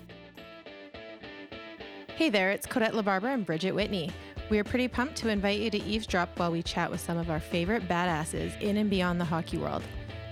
Hey 2.17 2.29
there, 2.29 2.51
it's 2.51 2.67
Codette 2.67 2.93
LaBarbera 2.93 3.33
and 3.33 3.47
Bridget 3.47 3.73
Whitney. 3.73 4.11
We 4.49 4.61
are 4.61 4.65
pretty 4.65 4.87
pumped 4.87 5.17
to 5.17 5.29
invite 5.29 5.59
you 5.59 5.71
to 5.71 5.83
eavesdrop 5.83 6.39
while 6.39 6.53
we 6.53 6.63
chat 6.63 6.89
with 6.89 7.01
some 7.01 7.19
of 7.19 7.31
our 7.31 7.41
favorite 7.41 7.89
badasses 7.89 8.59
in 8.61 8.77
and 8.77 8.89
beyond 8.89 9.21
the 9.21 9.25
hockey 9.25 9.59
world. 9.59 9.83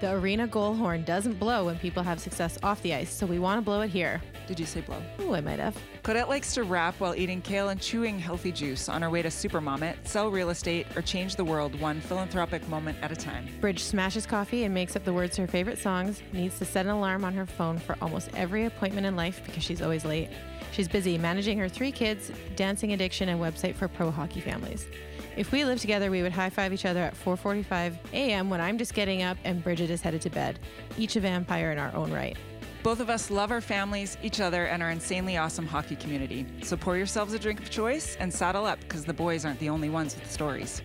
The 0.01 0.13
arena 0.13 0.47
goal 0.47 0.75
horn 0.75 1.03
doesn't 1.03 1.39
blow 1.41 1.65
when 1.65 1.79
people 1.79 2.03
have 2.03 2.21
success 2.21 2.59
off 2.63 2.81
the 2.83 2.95
ice, 2.95 3.13
so 3.13 3.27
we 3.27 3.39
want 3.41 3.59
to 3.59 3.63
blow 3.63 3.81
it 3.81 3.91
here. 3.91 4.21
Did 4.47 4.61
you 4.61 4.67
say 4.67 4.83
blow? 4.83 5.03
Ooh, 5.21 5.35
I 5.35 5.41
might 5.41 5.59
have. 5.59 5.77
Codette 6.03 6.29
likes 6.29 6.53
to 6.55 6.63
rap 6.63 6.95
while 6.99 7.15
eating 7.15 7.41
kale 7.41 7.71
and 7.71 7.81
chewing 7.81 8.19
healthy 8.19 8.53
juice 8.53 8.89
on 8.89 9.03
her 9.03 9.11
way 9.11 9.23
to 9.23 9.31
Supermom 9.31 9.97
sell 10.07 10.31
real 10.31 10.51
estate, 10.51 10.87
or 10.95 11.03
change 11.03 11.35
the 11.35 11.45
world 11.45 11.81
one 11.81 12.01
philanthropic 12.01 12.69
moment 12.69 12.99
at 13.03 13.11
a 13.11 13.17
time. 13.17 13.49
Bridge 13.61 13.83
smashes 13.83 14.27
coffee 14.27 14.65
and 14.65 14.75
makes 14.75 14.95
up 14.95 15.05
the 15.05 15.13
words 15.13 15.37
to 15.37 15.43
her 15.43 15.49
favorite 15.49 15.79
songs, 15.79 16.23
needs 16.33 16.59
to 16.59 16.65
set 16.65 16.87
an 16.87 16.93
alarm 16.93 17.25
on 17.25 17.33
her 17.33 17.47
phone 17.47 17.79
for 17.79 17.97
almost 18.03 18.29
every 18.37 18.67
appointment 18.67 19.07
in 19.07 19.17
life 19.17 19.41
because 19.45 19.63
she's 19.63 19.81
always 19.81 20.05
late. 20.05 20.29
She's 20.75 20.89
busy 20.89 21.17
managing 21.19 21.57
her 21.59 21.69
three 21.69 21.93
kids, 21.93 22.33
dancing 22.57 22.95
addiction, 22.95 23.29
and 23.29 23.41
website 23.41 23.77
for 23.77 23.87
pro 23.87 24.11
hockey 24.11 24.41
families. 24.41 24.89
If 25.37 25.53
we 25.53 25.65
lived 25.65 25.81
together, 25.81 26.11
we 26.11 26.21
would 26.23 26.33
high 26.33 26.51
five 26.51 26.73
each 26.73 26.85
other 26.85 27.01
at 27.01 27.15
4:45 27.15 27.97
a.m. 28.13 28.51
when 28.51 28.61
I'm 28.61 28.77
just 28.77 28.93
getting 28.93 29.23
up 29.23 29.39
and 29.45 29.63
Bridget 29.63 29.89
is 29.89 30.01
headed 30.01 30.21
to 30.23 30.31
bed. 30.31 30.59
Each 30.99 31.15
a 31.15 31.21
vampire 31.21 31.71
in 31.71 31.79
our 31.79 31.95
own 31.95 32.11
right. 32.11 32.37
Both 32.83 32.99
of 32.99 33.09
us 33.09 33.31
love 33.31 33.53
our 33.53 33.61
families, 33.61 34.19
each 34.21 34.41
other, 34.41 34.67
and 34.67 34.83
our 34.83 34.91
insanely 34.91 35.37
awesome 35.37 35.67
hockey 35.67 35.95
community. 35.95 36.45
So 36.65 36.77
pour 36.77 36.97
yourselves 36.97 37.35
a 37.35 37.39
drink 37.39 37.61
of 37.61 37.71
choice 37.71 38.17
and 38.17 38.35
saddle 38.35 38.67
up 38.67 38.81
because 38.81 39.05
the 39.05 39.15
boys 39.15 39.45
aren't 39.45 39.61
the 39.61 39.69
only 39.69 39.91
ones 39.91 40.17
with 40.17 40.29
stories. 40.29 40.83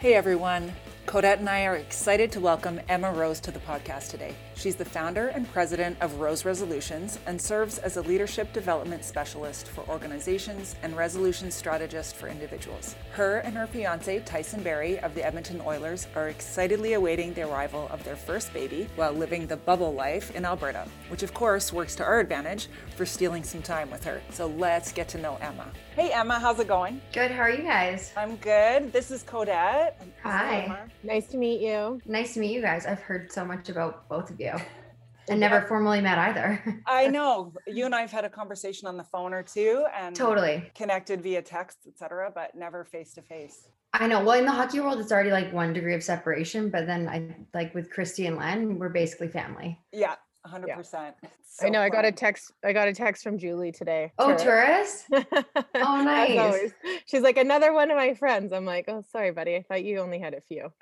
Hey 0.00 0.14
everyone, 0.14 0.72
Codette 1.04 1.40
and 1.40 1.48
I 1.48 1.66
are 1.66 1.76
excited 1.76 2.32
to 2.32 2.40
welcome 2.40 2.80
Emma 2.88 3.12
Rose 3.12 3.38
to 3.40 3.50
the 3.50 3.58
podcast 3.58 4.10
today. 4.10 4.34
She's 4.54 4.76
the 4.76 4.84
founder 4.84 5.28
and 5.28 5.50
president 5.52 5.96
of 6.00 6.20
Rose 6.20 6.44
Resolutions 6.44 7.18
and 7.26 7.40
serves 7.40 7.78
as 7.78 7.96
a 7.96 8.02
leadership 8.02 8.52
development 8.52 9.04
specialist 9.04 9.68
for 9.68 9.86
organizations 9.88 10.76
and 10.82 10.96
resolution 10.96 11.50
strategist 11.50 12.16
for 12.16 12.28
individuals. 12.28 12.94
Her 13.12 13.38
and 13.38 13.56
her 13.56 13.66
fiance, 13.66 14.20
Tyson 14.20 14.62
Barrie 14.62 15.00
of 15.00 15.14
the 15.14 15.24
Edmonton 15.24 15.60
Oilers, 15.62 16.06
are 16.14 16.28
excitedly 16.28 16.92
awaiting 16.92 17.34
the 17.34 17.48
arrival 17.50 17.88
of 17.90 18.04
their 18.04 18.16
first 18.16 18.52
baby 18.54 18.88
while 18.96 19.12
living 19.12 19.46
the 19.46 19.56
bubble 19.56 19.92
life 19.92 20.34
in 20.34 20.44
Alberta, 20.44 20.86
which 21.08 21.22
of 21.22 21.34
course 21.34 21.72
works 21.72 21.94
to 21.96 22.04
our 22.04 22.20
advantage 22.20 22.68
for 22.96 23.04
stealing 23.04 23.42
some 23.42 23.62
time 23.62 23.90
with 23.90 24.04
her. 24.04 24.22
So 24.30 24.46
let's 24.46 24.92
get 24.92 25.08
to 25.08 25.18
know 25.18 25.38
Emma. 25.40 25.66
Hey 25.96 26.12
Emma, 26.12 26.38
how's 26.38 26.60
it 26.60 26.68
going? 26.68 27.00
Good. 27.12 27.32
How 27.32 27.42
are 27.42 27.50
you 27.50 27.64
guys? 27.64 28.12
I'm 28.16 28.36
good. 28.36 28.92
This 28.92 29.10
is 29.10 29.24
Codette. 29.24 29.89
Hi. 30.22 30.86
Nice 31.02 31.26
to 31.28 31.36
meet 31.36 31.60
you. 31.60 32.00
Nice 32.06 32.34
to 32.34 32.40
meet 32.40 32.52
you 32.52 32.60
guys. 32.60 32.86
I've 32.86 33.00
heard 33.00 33.32
so 33.32 33.44
much 33.44 33.68
about 33.68 34.08
both 34.08 34.30
of 34.30 34.40
you 34.40 34.52
and 35.28 35.40
never 35.40 35.62
formally 35.62 36.00
met 36.00 36.18
either. 36.18 36.82
I 36.86 37.08
know 37.08 37.52
you 37.66 37.86
and 37.86 37.94
I 37.94 38.00
have 38.00 38.10
had 38.10 38.24
a 38.24 38.30
conversation 38.30 38.88
on 38.88 38.96
the 38.96 39.04
phone 39.04 39.32
or 39.32 39.42
two 39.42 39.84
and 39.96 40.14
totally. 40.14 40.70
connected 40.74 41.22
via 41.22 41.42
text, 41.42 41.78
etc., 41.86 42.30
but 42.34 42.54
never 42.54 42.84
face 42.84 43.14
to 43.14 43.22
face. 43.22 43.68
I 43.92 44.06
know. 44.06 44.22
Well, 44.22 44.38
in 44.38 44.44
the 44.44 44.52
hockey 44.52 44.80
world, 44.80 45.00
it's 45.00 45.10
already 45.10 45.30
like 45.30 45.52
one 45.52 45.72
degree 45.72 45.94
of 45.94 46.02
separation, 46.02 46.70
but 46.70 46.86
then 46.86 47.08
I 47.08 47.34
like 47.54 47.74
with 47.74 47.90
Christy 47.90 48.26
and 48.26 48.36
Len, 48.36 48.78
we're 48.78 48.88
basically 48.88 49.28
family. 49.28 49.80
Yeah, 49.92 50.14
hundred 50.44 50.74
percent. 50.74 51.14
I 51.60 51.68
know. 51.68 51.80
I 51.80 51.88
got 51.88 52.04
a 52.04 52.12
text. 52.12 52.52
I 52.64 52.72
got 52.72 52.88
a 52.88 52.94
text 52.94 53.22
from 53.22 53.38
Julie 53.38 53.72
today. 53.72 54.12
Oh, 54.18 54.36
Tourist. 54.36 55.06
oh, 55.12 56.02
nice. 56.02 56.72
She's 57.06 57.22
like 57.22 57.36
another 57.36 57.72
one 57.72 57.90
of 57.90 57.96
my 57.96 58.14
friends. 58.14 58.52
I'm 58.52 58.64
like, 58.64 58.86
oh, 58.88 59.02
sorry, 59.10 59.32
buddy. 59.32 59.56
I 59.56 59.62
thought 59.62 59.84
you 59.84 59.98
only 59.98 60.18
had 60.18 60.34
a 60.34 60.40
few. 60.40 60.72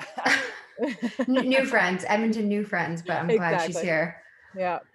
New 1.26 1.64
friends, 1.64 2.04
Edmonton 2.06 2.48
new 2.48 2.64
friends, 2.64 3.02
but 3.02 3.16
I'm 3.16 3.26
glad 3.28 3.66
she's 3.66 3.80
here. 3.80 4.22
yeah. 4.56 4.78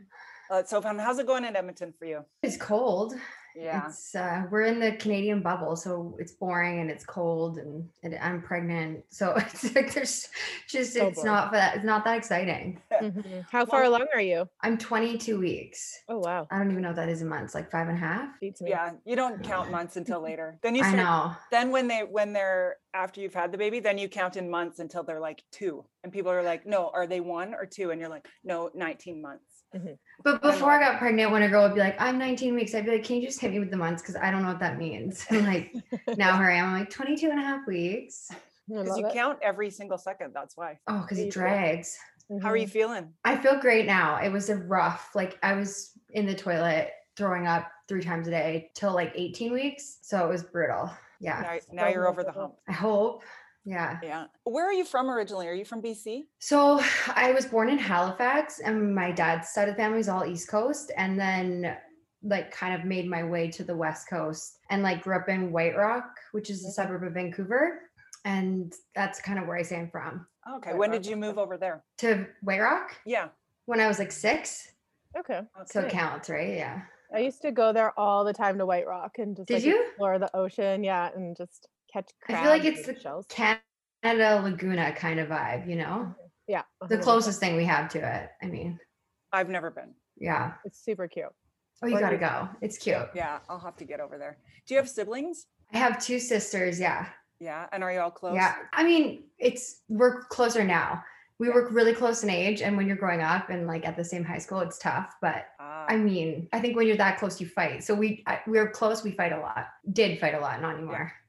Uh, 0.51 0.61
so 0.61 0.79
fun. 0.81 0.99
How's 0.99 1.17
it 1.17 1.25
going 1.25 1.45
in 1.45 1.55
Edmonton 1.55 1.93
for 1.97 2.05
you? 2.05 2.23
It's 2.43 2.57
cold. 2.57 3.15
Yeah. 3.55 3.87
It's 3.87 4.15
uh, 4.15 4.43
we're 4.49 4.63
in 4.63 4.79
the 4.79 4.93
Canadian 4.93 5.41
bubble, 5.41 5.75
so 5.75 6.15
it's 6.19 6.31
boring 6.33 6.79
and 6.79 6.89
it's 6.89 7.05
cold 7.05 7.57
and, 7.57 7.87
and 8.03 8.17
I'm 8.21 8.41
pregnant. 8.41 9.03
So 9.09 9.33
it's 9.37 9.75
like 9.75 9.93
there's 9.93 10.27
just 10.67 10.93
So 10.93 11.07
it's 11.07 11.15
boring. 11.17 11.31
not 11.31 11.51
that 11.51 11.75
it's 11.77 11.85
not 11.85 12.03
that 12.05 12.17
exciting. 12.17 12.81
Mhm. 12.91 13.45
How 13.51 13.65
far 13.65 13.83
along 13.83 14.07
are 14.13 14.21
you? 14.21 14.47
I'm 14.61 14.77
22 14.77 15.39
weeks. 15.39 15.99
Oh 16.09 16.19
wow. 16.19 16.47
I 16.51 16.57
don't 16.57 16.71
even 16.71 16.81
know 16.81 16.89
what 16.89 16.95
that 16.97 17.09
is 17.09 17.21
in 17.21 17.27
months, 17.29 17.53
like 17.53 17.69
five 17.71 17.87
and 17.87 17.97
a 17.97 18.01
half. 18.01 18.29
Yeah, 18.61 18.91
you 19.05 19.15
don't 19.15 19.43
count 19.43 19.71
months 19.71 19.95
until 19.97 20.21
later. 20.29 20.57
Then 20.61 20.75
you 20.75 20.83
I 20.83 20.91
start. 20.91 20.97
know. 20.97 21.35
Then 21.51 21.71
when 21.71 21.87
they 21.87 21.99
when 22.01 22.33
they're 22.33 22.77
after 22.95 23.21
you've 23.21 23.33
had 23.33 23.51
the 23.51 23.57
baby, 23.57 23.79
then 23.79 23.97
you 23.97 24.07
count 24.07 24.37
in 24.37 24.49
months 24.49 24.79
until 24.79 25.03
they're 25.03 25.19
like 25.19 25.43
two, 25.51 25.83
and 26.03 26.11
people 26.13 26.31
are 26.31 26.43
like, 26.43 26.65
no, 26.65 26.91
are 26.93 27.07
they 27.07 27.19
one 27.21 27.53
or 27.55 27.65
two? 27.65 27.89
And 27.91 27.99
you're 27.99 28.09
like, 28.09 28.27
no, 28.43 28.69
19 28.75 29.19
months. 29.21 29.52
But 30.23 30.41
before 30.41 30.71
I 30.71 30.79
know. 30.79 30.91
got 30.91 30.99
pregnant, 30.99 31.31
when 31.31 31.43
a 31.43 31.49
girl 31.49 31.63
would 31.63 31.73
be 31.73 31.79
like, 31.79 31.99
I'm 31.99 32.17
19 32.17 32.55
weeks, 32.55 32.73
I'd 32.73 32.85
be 32.85 32.91
like, 32.91 33.03
can 33.03 33.17
you 33.17 33.27
just 33.27 33.39
hit 33.39 33.51
me 33.51 33.59
with 33.59 33.71
the 33.71 33.77
months? 33.77 34.01
Because 34.01 34.15
I 34.15 34.31
don't 34.31 34.41
know 34.41 34.49
what 34.49 34.59
that 34.59 34.77
means. 34.77 35.25
And 35.29 35.45
like 35.45 35.73
now 36.17 36.37
here 36.37 36.49
I 36.49 36.55
am, 36.55 36.67
I'm 36.67 36.79
like 36.79 36.89
22 36.89 37.29
and 37.29 37.39
a 37.39 37.43
half 37.43 37.67
weeks. 37.67 38.29
Because 38.67 38.97
you 38.97 39.07
it. 39.07 39.13
count 39.13 39.39
every 39.41 39.69
single 39.69 39.97
second. 39.97 40.31
That's 40.33 40.55
why. 40.55 40.79
Oh, 40.87 41.01
because 41.01 41.19
it 41.19 41.23
Easy. 41.23 41.31
drags. 41.31 41.97
How 42.41 42.49
are 42.49 42.57
you 42.57 42.67
feeling? 42.67 43.09
I 43.25 43.35
feel 43.35 43.59
great 43.59 43.85
now. 43.85 44.17
It 44.17 44.29
was 44.29 44.49
a 44.49 44.55
rough, 44.55 45.09
like 45.13 45.37
I 45.43 45.53
was 45.53 45.91
in 46.11 46.25
the 46.25 46.33
toilet 46.33 46.91
throwing 47.17 47.47
up 47.47 47.69
three 47.87 48.01
times 48.01 48.27
a 48.27 48.31
day 48.31 48.71
till 48.75 48.93
like 48.93 49.11
18 49.15 49.51
weeks. 49.51 49.97
So 50.01 50.25
it 50.25 50.29
was 50.29 50.43
brutal. 50.43 50.89
Yeah. 51.19 51.59
Now, 51.71 51.83
now 51.83 51.89
you're 51.89 52.07
over 52.07 52.23
the 52.23 52.31
hump. 52.31 52.55
I 52.67 52.71
hope. 52.71 53.23
Yeah. 53.65 53.99
Yeah. 54.03 54.25
Where 54.43 54.65
are 54.67 54.73
you 54.73 54.83
from 54.85 55.09
originally? 55.09 55.47
Are 55.47 55.53
you 55.53 55.65
from 55.65 55.81
BC? 55.81 56.23
So 56.39 56.79
I 57.15 57.31
was 57.31 57.45
born 57.45 57.69
in 57.69 57.77
Halifax, 57.77 58.59
and 58.59 58.93
my 58.93 59.11
dad's 59.11 59.49
side 59.49 59.69
of 59.69 59.75
the 59.75 59.81
family 59.81 59.99
is 59.99 60.09
all 60.09 60.25
East 60.25 60.47
Coast, 60.49 60.91
and 60.97 61.19
then 61.19 61.77
like 62.25 62.51
kind 62.51 62.73
of 62.73 62.85
made 62.85 63.09
my 63.09 63.23
way 63.23 63.49
to 63.51 63.63
the 63.63 63.75
West 63.75 64.09
Coast, 64.09 64.59
and 64.69 64.81
like 64.83 65.01
grew 65.03 65.15
up 65.17 65.27
in 65.29 65.51
White 65.51 65.75
Rock, 65.75 66.05
which 66.31 66.49
is 66.49 66.63
a 66.65 66.69
Mhm. 66.69 66.71
suburb 66.71 67.03
of 67.03 67.13
Vancouver, 67.13 67.89
and 68.25 68.73
that's 68.95 69.21
kind 69.21 69.39
of 69.39 69.47
where 69.47 69.57
I 69.57 69.61
say 69.61 69.77
I'm 69.77 69.89
from. 69.89 70.27
Okay. 70.57 70.71
Right, 70.71 70.79
When 70.79 70.91
right, 70.91 71.01
did 71.01 71.09
you 71.09 71.17
move 71.17 71.37
over 71.37 71.57
there? 71.57 71.83
To 71.99 72.27
White 72.41 72.61
Rock 72.61 72.95
Yeah. 73.05 73.29
when 73.65 73.79
I 73.81 73.87
was 73.87 73.99
like 73.99 74.11
six, 74.11 74.71
Okay. 75.17 75.41
so 75.65 75.81
it 75.81 75.91
counts, 75.91 76.29
right? 76.29 76.53
Yeah. 76.55 76.81
I 77.13 77.19
used 77.19 77.41
to 77.43 77.51
go 77.51 77.71
there 77.73 77.97
all 77.99 78.23
the 78.23 78.33
time 78.33 78.57
to 78.57 78.65
White 78.65 78.87
Rock 78.87 79.19
and 79.19 79.35
just 79.35 79.47
Did 79.47 79.55
like 79.55 79.63
you? 79.65 79.83
explore 79.87 80.17
the 80.17 80.33
ocean. 80.35 80.83
Yeah, 80.83 81.11
and 81.13 81.35
just 81.35 81.67
catch 81.93 82.09
I 82.27 82.41
feel 82.41 82.49
like 82.49 82.65
it's 82.65 82.85
the 82.85 82.99
shells. 82.99 83.25
Canada 83.29 84.41
Laguna 84.43 84.91
kind 84.93 85.19
of 85.19 85.29
vibe, 85.29 85.67
you 85.69 85.75
know, 85.75 86.13
Yeah. 86.47 86.63
the 86.81 86.97
100%. 86.97 87.01
closest 87.03 87.39
thing 87.39 87.55
we 87.55 87.65
have 87.65 87.89
to 87.89 87.99
it. 87.99 88.29
I 88.41 88.47
mean, 88.47 88.79
I've 89.31 89.49
never 89.49 89.69
been. 89.71 89.93
yeah. 90.17 90.53
It's 90.65 90.79
super 90.83 91.07
cute. 91.07 91.27
Oh, 91.81 91.87
you 91.87 91.97
Or 91.97 91.99
gotta 91.99 92.17
go. 92.17 92.49
It's 92.61 92.77
cute. 92.77 93.09
Yeah, 93.13 93.39
I'll 93.49 93.59
have 93.59 93.75
to 93.77 93.85
get 93.85 93.99
over 93.99 94.17
there. 94.17 94.37
Do 94.65 94.73
you 94.73 94.79
have 94.79 94.89
siblings? 94.89 95.47
I 95.73 95.77
have 95.77 96.03
two 96.03 96.19
sisters. 96.19 96.79
Yeah. 96.79 97.07
Yeah. 97.39 97.67
And 97.73 97.83
are 97.83 97.91
you 97.91 97.99
all 97.99 98.11
close? 98.11 98.35
Yeah, 98.35 98.55
I 98.73 98.83
mean, 98.83 99.23
it's 99.37 99.81
we're 99.89 100.23
closer 100.25 100.63
now. 100.63 101.03
We 101.39 101.47
Yeah. 101.47 101.55
were 101.55 101.69
really 101.69 101.93
close 101.93 102.23
in 102.23 102.29
age, 102.29 102.61
and 102.61 102.77
when 102.77 102.87
you're 102.87 102.95
growing 102.95 103.21
up 103.21 103.49
and 103.49 103.67
like 103.67 103.85
at 103.85 103.97
the 103.97 104.05
same 104.05 104.23
high 104.23 104.37
school, 104.37 104.59
it's 104.61 104.77
tough. 104.77 105.15
But 105.21 105.47
Ah, 105.59 105.85
I 105.89 105.97
mean, 105.97 106.47
I 106.53 106.59
think 106.61 106.77
when 106.77 106.87
you're 106.87 106.95
that 106.97 107.17
close, 107.17 107.41
you 107.41 107.47
fight. 107.47 107.83
So 107.83 107.93
we 107.95 108.23
I, 108.27 108.41
we're 108.47 108.69
close. 108.69 109.03
We 109.03 109.11
fight 109.11 109.33
a 109.33 109.39
lot. 109.39 109.67
Did 109.91 110.19
fight 110.19 110.35
a 110.35 110.39
lot, 110.39 110.61
not 110.61 110.75
anymore. 110.75 111.11
Yeah. 111.11 111.19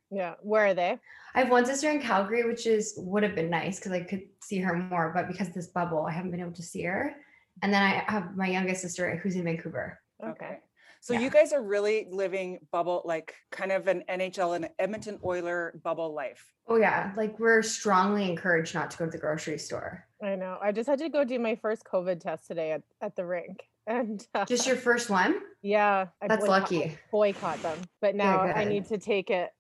Where 0.43 0.67
are 0.67 0.75
they? 0.75 0.99
I 1.35 1.41
have 1.41 1.51
one 1.51 1.67
sister 1.67 1.91
in 1.91 2.01
Calgary, 2.01 2.45
which 2.45 2.67
is 2.67 2.95
would 2.97 3.23
have 3.23 3.35
been 3.35 3.51
nice 3.51 3.79
because 3.79 3.93
I 3.93 4.01
could 4.01 4.23
see 4.41 4.59
her 4.59 4.75
more, 4.77 5.11
but 5.15 5.27
because 5.29 5.49
of 5.49 5.55
this 5.55 5.67
bubble, 5.69 6.07
I 6.07 6.13
haven't 6.13 6.31
been 6.31 6.41
able 6.41 6.53
to 6.53 6.63
see 6.63 6.83
her. 6.85 7.15
And 7.63 7.73
then 7.73 7.83
I 7.83 8.05
have 8.11 8.37
my 8.37 8.47
youngest 8.49 8.83
sister 8.83 9.17
who's 9.17 9.37
in 9.37 9.45
Vancouver. 9.45 9.99
okay. 10.25 10.59
So 11.01 11.13
Yeah. 11.13 11.21
you 11.21 11.29
guys 11.31 11.53
are 11.53 11.63
really 11.63 12.07
living 12.11 12.61
bubble, 12.73 13.03
like 13.05 13.35
kind 13.53 13.73
of 13.73 13.89
an 13.89 14.05
NHL 14.09 14.57
and 14.57 14.71
Edmonton 14.79 15.19
Oiler 15.23 15.79
bubble 15.85 16.15
life. 16.15 16.43
Oh 16.67 16.77
yeah, 16.77 17.13
like 17.15 17.39
we're 17.39 17.61
strongly 17.61 18.27
encouraged 18.31 18.75
not 18.75 18.91
to 18.93 18.97
go 18.97 19.05
to 19.05 19.11
the 19.11 19.19
grocery 19.19 19.59
store. 19.59 20.07
I 20.23 20.35
know. 20.35 20.57
I 20.63 20.73
just 20.73 20.89
had 20.89 20.99
to 21.01 21.11
go 21.11 21.23
do 21.23 21.39
my 21.39 21.57
first 21.57 21.85
COVID 21.85 22.21
test 22.21 22.47
today 22.47 22.73
at, 22.73 22.83
at 23.03 23.17
the 23.17 23.25
rink. 23.27 23.65
And 23.87 24.27
uh, 24.35 24.47
Just 24.47 24.67
your 24.67 24.77
first 24.77 25.11
one? 25.11 25.41
yeah, 25.61 26.07
I 26.23 26.27
That's 26.27 26.41
boycott- 26.47 26.73
lucky. 26.73 26.97
boycott 27.13 27.63
them. 27.63 27.77
But 28.01 28.15
now 28.15 28.41
I 28.41 28.65
need 28.65 28.87
to 28.87 28.97
take 28.97 29.29
it 29.29 29.51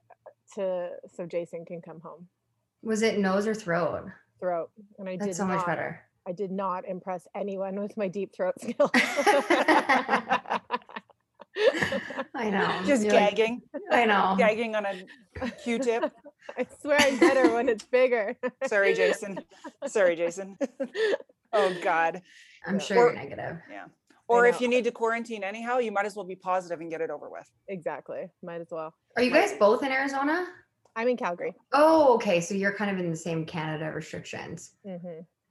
to 0.54 0.90
so 1.14 1.26
Jason 1.26 1.64
can 1.64 1.80
come 1.80 2.00
home. 2.00 2.28
Was 2.82 3.02
it 3.02 3.18
nose 3.18 3.46
or 3.46 3.54
throat? 3.54 4.04
Throat. 4.40 4.70
And 4.98 5.08
I 5.08 5.16
That's 5.16 5.28
did 5.28 5.36
so 5.36 5.46
much 5.46 5.58
not- 5.58 5.66
better. 5.66 6.00
I 6.26 6.32
did 6.32 6.50
not 6.50 6.86
impress 6.88 7.26
anyone 7.34 7.78
with 7.80 7.96
my 7.98 8.08
deep 8.08 8.34
throat 8.34 8.54
skills. 8.60 8.90
I 12.34 12.50
know. 12.50 12.80
Just 12.86 13.04
You're 13.04 13.12
like, 13.14 13.36
gagging, 13.36 13.62
I 13.92 14.04
know. 14.06 14.34
gagging 14.38 14.74
on 14.74 14.86
a 14.86 15.50
Q-tip. 15.62 16.10
I 16.58 16.66
swear 16.80 16.98
I'm 17.00 17.18
better 17.18 17.52
when 17.54 17.68
it's 17.68 17.84
bigger. 17.84 18.36
Sorry, 18.66 18.94
Jason. 18.94 19.38
Sorry, 19.86 20.16
Jason. 20.16 20.56
oh 21.52 21.74
God. 21.82 22.22
I'm 22.66 22.78
sure 22.78 22.98
Or- 22.98 23.12
you're 23.12 23.14
negative. 23.22 23.58
Or 24.28 24.46
if 24.46 24.60
you 24.60 24.68
need 24.68 24.84
to 24.84 24.90
quarantine 24.90 25.44
anyhow, 25.44 25.78
you 25.78 25.92
might 25.92 26.06
as 26.06 26.16
well 26.16 26.24
be 26.24 26.36
positive 26.36 26.80
and 26.80 26.90
get 26.90 27.00
it 27.00 27.10
over 27.10 27.28
with. 27.30 27.48
exactly. 27.68 28.30
Might 28.42 28.60
as 28.60 28.68
well. 28.70 28.94
Are 29.16 29.22
you 29.22 29.30
guys 29.30 29.52
both 29.58 29.82
in 29.82 29.92
Arizona? 29.92 30.46
I'm 30.96 31.08
in 31.08 31.16
Calgary. 31.16 31.54
Oh, 31.72 32.14
okay. 32.14 32.40
So 32.40 32.54
you're 32.54 32.72
kind 32.74 32.90
of 32.90 32.98
in 32.98 33.10
the 33.10 33.16
same 33.16 33.44
Canada 33.44 33.90
restrictions. 33.92 34.72
hmm 34.84 34.96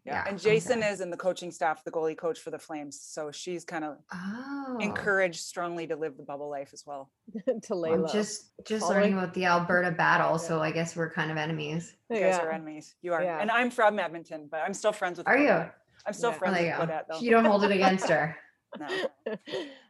Yeah. 0.06 0.16
Yeah, 0.16 0.24
And 0.28 0.38
Jason 0.40 0.80
okay. 0.80 0.90
is 0.90 1.00
in 1.02 1.10
the 1.10 1.18
coaching 1.18 1.50
staff, 1.52 1.84
the 1.86 1.92
goalie 1.92 2.18
coach 2.18 2.40
for 2.40 2.50
the 2.52 2.60
Flames. 2.60 3.00
So 3.02 3.32
she's 3.32 3.64
kind 3.64 3.86
of 3.86 3.98
Oh. 4.14 4.78
encouraged 4.82 5.42
strongly 5.42 5.86
to 5.88 5.96
live 5.96 6.18
the 6.18 6.24
bubble 6.24 6.50
life 6.50 6.72
as 6.74 6.84
well. 6.86 7.10
to 7.64 7.76
lay 7.76 7.92
I'm 7.92 8.08
just 8.08 8.52
just 8.66 8.82
Following- 8.82 9.02
learning 9.02 9.18
about 9.18 9.34
the 9.34 9.46
Alberta 9.46 9.92
battle, 9.92 10.32
Yeah. 10.32 10.38
so 10.48 10.62
I 10.62 10.72
guess 10.72 10.96
we're 10.96 11.10
kind 11.12 11.30
of 11.32 11.38
enemies. 11.38 11.96
You 12.10 12.18
guys 12.20 12.36
yeah. 12.38 12.42
are 12.44 12.52
enemies. 12.52 12.96
You 13.02 13.14
are. 13.14 13.24
Yeah. 13.24 13.40
And 13.40 13.50
I'm 13.52 13.70
from 13.70 14.00
Edmonton, 14.00 14.48
but 14.50 14.62
I'm 14.66 14.74
still 14.74 14.92
friends 14.94 15.18
with 15.20 15.28
Are 15.28 15.38
you? 15.38 15.66
I'm 16.06 16.14
still 16.14 16.32
Yeah. 16.32 16.36
Oh, 16.36 16.40
friends 16.40 16.58
there 16.58 16.80
with 16.80 16.90
you. 16.90 16.96
Claudette 16.96 17.04
though. 17.10 17.20
You 17.20 17.32
don't 17.32 17.46
hold 17.46 17.64
it 17.64 17.72
against 17.72 18.10
her. 18.10 18.36
No, 18.80 18.88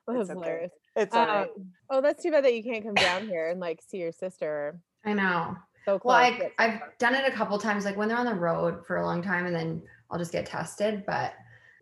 That's 0.08 0.30
okay. 0.30 0.34
hilarious. 0.34 0.72
it's 0.96 1.16
all 1.16 1.26
right. 1.26 1.42
Um, 1.44 1.72
oh, 1.90 2.02
that's 2.02 2.22
too 2.22 2.32
bad 2.32 2.44
that 2.44 2.54
you 2.54 2.64
can't 2.64 2.84
come 2.84 2.94
down 2.94 3.28
here 3.28 3.50
and 3.50 3.60
like 3.60 3.82
see 3.82 3.98
your 3.98 4.12
sister. 4.12 4.80
I 5.06 5.14
know. 5.14 5.56
So 5.86 6.00
close. 6.00 6.12
Well, 6.12 6.18
I, 6.18 6.52
I've 6.60 6.80
done 6.98 7.16
it 7.16 7.28
a 7.28 7.36
couple 7.36 7.58
times, 7.58 7.86
like 7.86 7.98
when 7.98 8.08
they're 8.08 8.18
on 8.18 8.26
the 8.26 8.36
road 8.36 8.86
for 8.86 8.98
a 8.98 9.06
long 9.06 9.22
time, 9.22 9.46
and 9.46 9.56
then 9.56 9.82
I'll 10.10 10.20
just 10.20 10.32
get 10.32 10.46
tested. 10.46 11.04
But 11.06 11.34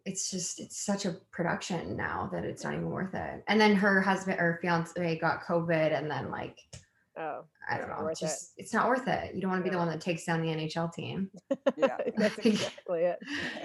it's 0.05 0.31
just 0.31 0.59
it's 0.59 0.83
such 0.83 1.05
a 1.05 1.17
production 1.31 1.95
now 1.95 2.29
that 2.31 2.43
it's 2.43 2.63
not 2.63 2.73
even 2.73 2.89
worth 2.89 3.13
it. 3.13 3.43
And 3.47 3.61
then 3.61 3.75
her 3.75 4.01
husband 4.01 4.39
or 4.39 4.59
fiance 4.61 5.19
got 5.19 5.43
COVID, 5.43 5.97
and 5.97 6.09
then 6.09 6.31
like 6.31 6.57
oh, 7.21 7.45
I 7.69 7.77
don't 7.77 7.89
know, 7.89 8.03
worth 8.03 8.11
it's 8.13 8.21
it. 8.21 8.25
just 8.25 8.53
it's 8.57 8.73
not 8.73 8.87
worth 8.87 9.07
it. 9.07 9.33
You 9.35 9.41
don't 9.41 9.51
want 9.51 9.63
to 9.63 9.69
be 9.69 9.73
the 9.73 9.77
one 9.77 9.87
that 9.89 10.01
takes 10.01 10.25
down 10.25 10.41
the 10.41 10.49
NHL 10.49 10.93
team. 10.93 11.29
Yeah. 11.77 11.97
that's 12.17 12.37
exactly 12.45 13.01
it. 13.03 13.19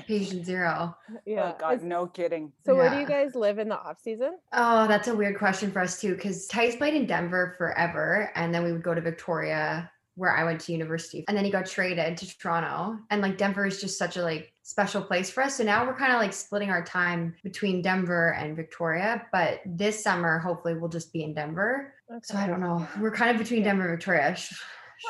Patient 0.07 0.47
zero. 0.47 0.97
Oh 1.11 1.19
yeah. 1.25 1.53
Oh 1.55 1.57
God, 1.59 1.83
no 1.83 2.07
kidding. 2.07 2.53
So 2.65 2.75
where 2.75 2.91
do 2.91 2.99
you 2.99 3.07
guys 3.07 3.35
live 3.35 3.59
in 3.59 3.69
the 3.69 3.79
off 3.79 4.01
season? 4.01 4.39
Oh, 4.53 4.87
that's 4.87 5.09
a 5.09 5.15
weird 5.15 5.39
question 5.39 5.71
for 5.71 5.81
us 5.81 6.01
too, 6.01 6.15
because 6.15 6.47
Tice 6.47 6.77
played 6.77 6.95
in 6.95 7.07
Denver 7.07 7.55
forever, 7.59 8.31
and 8.35 8.55
then 8.55 8.63
we 8.65 8.73
would 8.73 8.83
go 8.83 8.95
to 8.95 9.01
Victoria, 9.01 9.91
where 10.17 10.35
I 10.37 10.45
went 10.45 10.61
to 10.63 10.73
university, 10.73 11.25
and 11.29 11.37
then 11.37 11.45
he 11.45 11.51
got 11.51 11.67
traded 11.67 12.17
to 12.17 12.39
Toronto, 12.39 12.99
and 13.11 13.23
like 13.23 13.39
Denver 13.39 13.67
is 13.67 13.81
just 13.81 13.99
such 13.99 14.17
a 14.17 14.23
like 14.23 14.53
special 14.63 15.01
place 15.03 15.31
for 15.31 15.43
us. 15.43 15.57
So 15.57 15.65
now 15.65 15.87
we're 15.87 15.95
kind 15.97 16.13
of 16.13 16.19
like 16.19 16.33
splitting 16.33 16.71
our 16.71 16.83
time 16.85 17.35
between 17.45 17.83
Denver 17.83 18.31
and 18.35 18.57
Victoria, 18.57 19.27
but 19.31 19.61
this 19.65 20.03
summer 20.03 20.39
hopefully 20.39 20.75
we'll 20.75 20.89
just 20.91 21.13
be 21.13 21.23
in 21.23 21.35
Denver. 21.35 21.95
So 22.23 22.37
I 22.37 22.47
don't 22.47 22.61
know. 22.61 22.87
We're 23.01 23.11
kind 23.13 23.31
of 23.31 23.39
between 23.39 23.63
Denver 23.63 23.83
and 23.89 23.99
Victoria. 23.99 24.35
Sh- 24.35 24.53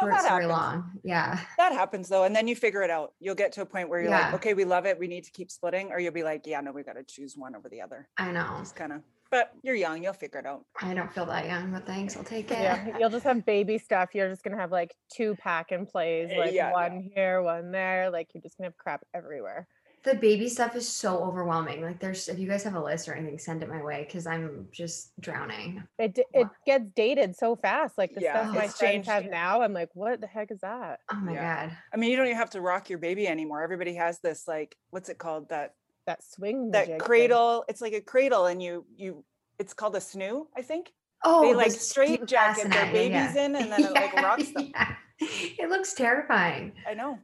Well, 0.03 0.11
Short 0.11 0.21
story 0.25 0.43
happens. 0.43 0.51
long. 0.51 0.91
Yeah. 1.05 1.39
That 1.59 1.73
happens 1.73 2.09
though, 2.09 2.25
and 2.25 2.35
then 2.35 2.49
you 2.49 2.57
figure 2.57 2.83
it 2.83 2.91
out. 2.91 3.13
You'll 3.21 3.37
get 3.37 3.53
to 3.53 3.61
a 3.61 3.67
point 3.67 3.89
where 3.89 4.01
you're 4.01 4.11
Yeah. 4.11 4.27
like, 4.27 4.35
okay, 4.35 4.53
we 4.55 4.65
love 4.65 4.85
it, 4.85 4.99
we 4.99 5.07
need 5.07 5.23
to 5.25 5.31
keep 5.31 5.49
splitting, 5.51 5.93
or 5.93 6.01
you'll 6.01 6.13
be 6.13 6.25
like, 6.25 6.45
yeah, 6.45 6.61
no, 6.61 6.73
we 6.73 6.83
got 6.83 6.95
to 6.95 7.05
choose 7.05 7.35
one 7.37 7.55
over 7.55 7.69
the 7.69 7.81
other. 7.81 8.09
I 8.19 8.33
know. 8.33 8.57
Just 8.59 8.75
kind 8.75 8.93
of. 8.93 9.03
But 9.37 9.51
you're 9.63 9.75
young, 9.75 10.03
you'll 10.03 10.15
figure 10.15 10.41
it 10.41 10.47
out. 10.47 10.65
I 10.81 10.95
don't 10.95 11.13
feel 11.13 11.27
that 11.27 11.45
young, 11.47 11.71
but 11.71 11.85
thanks. 11.85 12.17
I'll 12.17 12.25
take 12.25 12.51
it. 12.51 12.59
Yeah, 12.59 12.79
you'll 12.99 13.11
just 13.11 13.25
have 13.25 13.45
baby 13.45 13.77
stuff. 13.77 14.15
You're 14.15 14.31
just 14.31 14.43
gonna 14.43 14.57
have 14.57 14.73
like 14.73 14.95
two 15.13 15.37
pack 15.37 15.73
and 15.73 15.87
plays, 15.87 16.31
Uh, 16.33 16.39
like 16.39 16.55
yeah, 16.55 16.73
one 16.73 17.11
here, 17.15 17.43
one 17.43 17.71
there. 17.71 18.09
Like 18.09 18.29
you're 18.33 18.41
just 18.41 18.57
gonna 18.57 18.69
have 18.69 18.79
crap 18.79 19.03
everywhere. 19.13 19.69
the 20.05 20.15
baby 20.15 20.49
stuff 20.49 20.75
is 20.75 20.89
so 20.89 21.23
overwhelming. 21.23 21.83
Like 21.83 22.01
there's 22.01 22.29
if 22.29 22.39
you 22.39 22.49
guys 22.49 22.63
have 22.63 22.75
a 22.75 22.83
list 22.83 23.09
or 23.09 23.15
anything, 23.15 23.39
send 23.39 23.63
it 23.63 23.69
my 23.69 23.83
way 23.83 24.05
because 24.07 24.27
I'm 24.27 24.69
just 24.73 25.13
drowning. 25.21 25.83
It 25.99 26.15
d- 26.15 26.25
it 26.33 26.49
gets 26.65 26.85
dated 26.95 27.37
so 27.37 27.57
fast. 27.57 27.99
Like 27.99 28.15
the 28.15 28.21
Yeah, 28.23 28.45
stuff 28.45 28.55
my 28.55 28.67
it's 28.67 28.79
friends 28.79 29.07
have 29.07 29.27
now, 29.27 29.63
I'm 29.63 29.73
like, 29.73 29.91
what 29.95 30.21
the 30.21 30.27
heck 30.27 30.51
is 30.51 30.61
that? 30.61 31.01
Oh 31.11 31.17
my 31.21 31.35
Yeah. 31.35 31.67
god. 31.67 31.77
I 31.93 31.97
mean, 31.97 32.11
you 32.11 32.17
don't 32.17 32.27
even 32.27 32.39
have 32.39 32.51
to 32.51 32.61
rock 32.61 32.91
your 32.91 32.99
baby 32.99 33.27
anymore. 33.27 33.63
Everybody 33.63 33.95
has 33.95 34.21
this 34.21 34.47
like, 34.47 34.77
what's 34.91 35.09
it 35.09 35.19
called? 35.19 35.49
That 35.49 35.73
That 36.07 36.23
swing 36.25 36.71
that 36.71 36.87
jig 36.87 36.99
thing. 36.99 37.01
cradle. 37.01 37.65
It's 37.69 37.81
like 37.81 37.93
a 37.93 38.01
cradle, 38.01 38.47
and 38.47 38.63
you 38.63 38.85
you. 38.97 39.25
It's 39.59 39.73
called 39.75 39.97
a 39.97 40.01
snoo, 40.01 40.47
I 40.57 40.63
think. 40.63 40.93
Oh, 41.25 41.43
they 41.43 41.55
like 41.55 41.71
steam 41.71 41.81
straight 41.81 42.27
jacket 42.27 42.71
their 42.71 42.85
bassinet, 42.85 42.87
yeah, 42.87 42.93
babies 42.93 43.35
yeah. 43.37 43.45
in, 43.45 43.57
and 43.57 43.73
then 43.73 43.85
it 43.85 43.93
like 43.93 44.13
Yeah, 44.15 44.23
rocks 44.23 44.51
them. 44.53 44.71
yeah. 44.75 44.95
It 45.19 45.71
looks 45.71 45.95
terrifying. 45.95 46.73
I 46.89 46.95
know. 46.95 47.19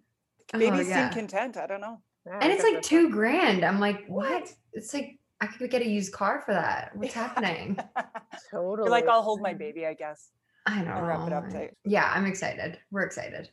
Oh, 0.55 0.59
Babies 0.59 0.89
yeah. 0.89 1.11
seem 1.11 1.15
content. 1.19 1.57
I 1.59 1.67
don't 1.67 1.81
know. 1.81 2.01
Yeah, 2.27 2.39
And 2.41 2.53
it's 2.53 2.63
like 2.63 2.77
for 2.77 2.81
two 2.83 3.11
grand. 3.11 3.65
I'm 3.65 3.79
like, 3.81 4.07
what? 4.09 4.53
It's 4.73 4.93
like 4.95 5.19
I 5.41 5.47
could 5.47 5.71
get 5.71 5.83
a 5.83 5.89
used 5.89 6.13
car 6.13 6.43
for 6.45 6.55
that. 6.55 6.91
What's 6.97 7.13
happening? 7.15 7.77
Totally. 8.51 8.87
You're 8.87 8.91
like, 8.91 9.07
I'll 9.09 9.23
hold 9.23 9.41
my 9.43 9.55
baby, 9.55 9.87
I 9.87 9.95
guess. 9.95 10.31
I 10.67 10.79
don't 10.79 10.89
I'll 10.89 11.03
wrap 11.05 11.27
it 11.27 11.33
up 11.33 11.45
oh 11.49 11.51
tight. 11.53 11.77
Yeah, 11.85 12.11
I'm 12.15 12.25
excited. 12.27 12.79
We're 12.91 13.03
excited. 13.03 13.51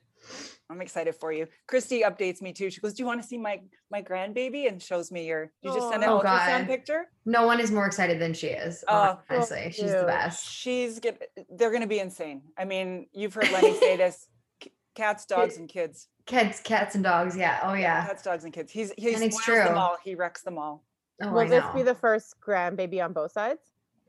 I'm 0.69 0.81
excited 0.81 1.15
for 1.15 1.31
you. 1.31 1.47
Christy 1.67 2.01
updates 2.03 2.41
me 2.41 2.53
too. 2.53 2.69
She 2.69 2.79
goes, 2.81 2.93
"Do 2.93 3.01
you 3.01 3.07
want 3.07 3.21
to 3.21 3.27
see 3.27 3.37
my 3.37 3.61
my 3.89 4.01
grandbaby?" 4.01 4.67
And 4.67 4.81
shows 4.81 5.11
me 5.11 5.25
your. 5.25 5.51
You 5.61 5.73
just 5.73 5.89
send 5.89 6.03
an 6.03 6.09
Oh, 6.09 6.19
ultrasound 6.19 6.59
God. 6.59 6.67
picture. 6.67 7.05
No 7.25 7.45
one 7.47 7.59
is 7.59 7.71
more 7.71 7.85
excited 7.87 8.19
than 8.19 8.33
she 8.33 8.47
is. 8.47 8.83
Oh, 8.87 9.19
honestly, 9.29 9.71
she's 9.71 9.91
the 9.91 10.03
best. 10.05 10.45
She's 10.47 10.99
get. 10.99 11.21
They're 11.49 11.71
gonna 11.71 11.87
be 11.87 11.99
insane. 11.99 12.41
I 12.57 12.65
mean, 12.65 13.07
you've 13.13 13.33
heard 13.33 13.49
Lenny 13.51 13.73
say 13.79 13.97
this: 13.97 14.27
cats, 14.95 15.25
dogs, 15.25 15.57
and 15.57 15.67
kids. 15.67 16.07
Cats, 16.27 16.59
cats, 16.61 16.93
and 16.93 17.03
dogs. 17.03 17.35
Yeah. 17.35 17.59
Oh 17.63 17.73
yeah. 17.73 18.05
Cats, 18.05 18.21
dogs, 18.23 18.43
and 18.43 18.53
kids. 18.53 18.71
He's 18.71 18.91
he's 18.97 19.15
And 19.15 19.23
it's 19.23 19.41
spoils 19.41 19.57
them 19.59 19.67
true. 19.69 19.77
all. 19.77 19.97
He 20.03 20.13
wrecks 20.15 20.43
them 20.43 20.57
all. 20.59 20.83
Oh, 21.23 21.31
Will 21.31 21.39
I 21.39 21.47
this 21.47 21.63
know. 21.63 21.73
be 21.73 21.81
the 21.83 21.95
first 21.95 22.35
grandbaby 22.45 23.03
on 23.03 23.13
both 23.13 23.31
sides? 23.31 23.61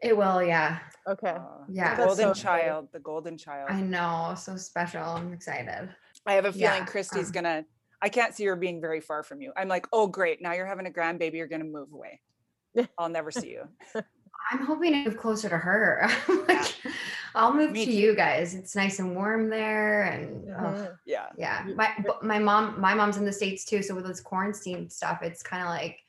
it 0.03 0.17
will. 0.17 0.43
Yeah. 0.43 0.79
Okay. 1.07 1.29
Uh, 1.33 1.65
Yeah. 1.69 1.95
the 1.95 2.05
golden 2.07 2.17
so 2.25 2.31
exciting. 2.31 2.67
child. 2.69 2.89
The 2.93 3.01
golden 3.01 3.37
child. 3.37 3.69
I 3.71 3.83
know. 3.83 4.35
So 4.35 4.57
special. 4.57 5.03
I'm 5.03 5.33
excited. 5.35 5.95
I 6.27 6.35
have 6.35 6.45
a 6.45 6.53
feeling 6.53 6.81
Yeah, 6.81 6.85
Christy's 6.85 7.27
um, 7.29 7.33
gonna. 7.33 7.65
I 8.03 8.09
can't 8.09 8.35
see 8.35 8.45
her 8.47 8.57
being 8.57 8.81
very 8.81 9.01
far 9.01 9.23
from 9.23 9.41
you. 9.43 9.53
I'm 9.57 9.69
like, 9.69 9.87
oh 9.93 10.07
great, 10.07 10.41
now 10.41 10.53
you're 10.53 10.67
having 10.67 10.87
a 10.87 10.91
grandbaby. 10.91 11.35
You're 11.35 11.49
gonna 11.49 11.65
move 11.65 11.93
away. 11.93 12.21
I'll 12.99 13.09
never 13.09 13.31
see 13.31 13.51
you. 13.51 13.69
I'm 14.51 14.65
hoping 14.65 14.93
to 14.93 15.05
move 15.05 15.19
closer 15.19 15.49
to 15.49 15.59
her. 15.59 16.09
I'm 16.29 16.47
like, 16.47 16.75
I'll 17.35 17.53
move 17.53 17.73
Me 17.73 17.85
to 17.85 17.91
too. 17.91 17.97
you 17.97 18.17
guys. 18.17 18.55
It's 18.55 18.75
nice 18.75 18.99
and 18.99 19.15
warm 19.15 19.51
there, 19.51 20.05
and 20.05 20.51
ugh. 20.59 20.89
Yeah. 21.07 21.27
yeah. 21.37 21.67
My 21.75 21.93
my 22.23 22.39
mom, 22.39 22.81
my 22.81 22.95
mom's 22.95 23.17
in 23.17 23.25
the 23.25 23.33
states 23.33 23.65
too. 23.65 23.83
So 23.83 23.95
with 23.95 24.07
this 24.07 24.21
quarantine 24.21 24.89
stuff, 24.89 25.21
it's 25.23 25.43
kind 25.43 25.63
of 25.63 25.69
like 25.69 26.01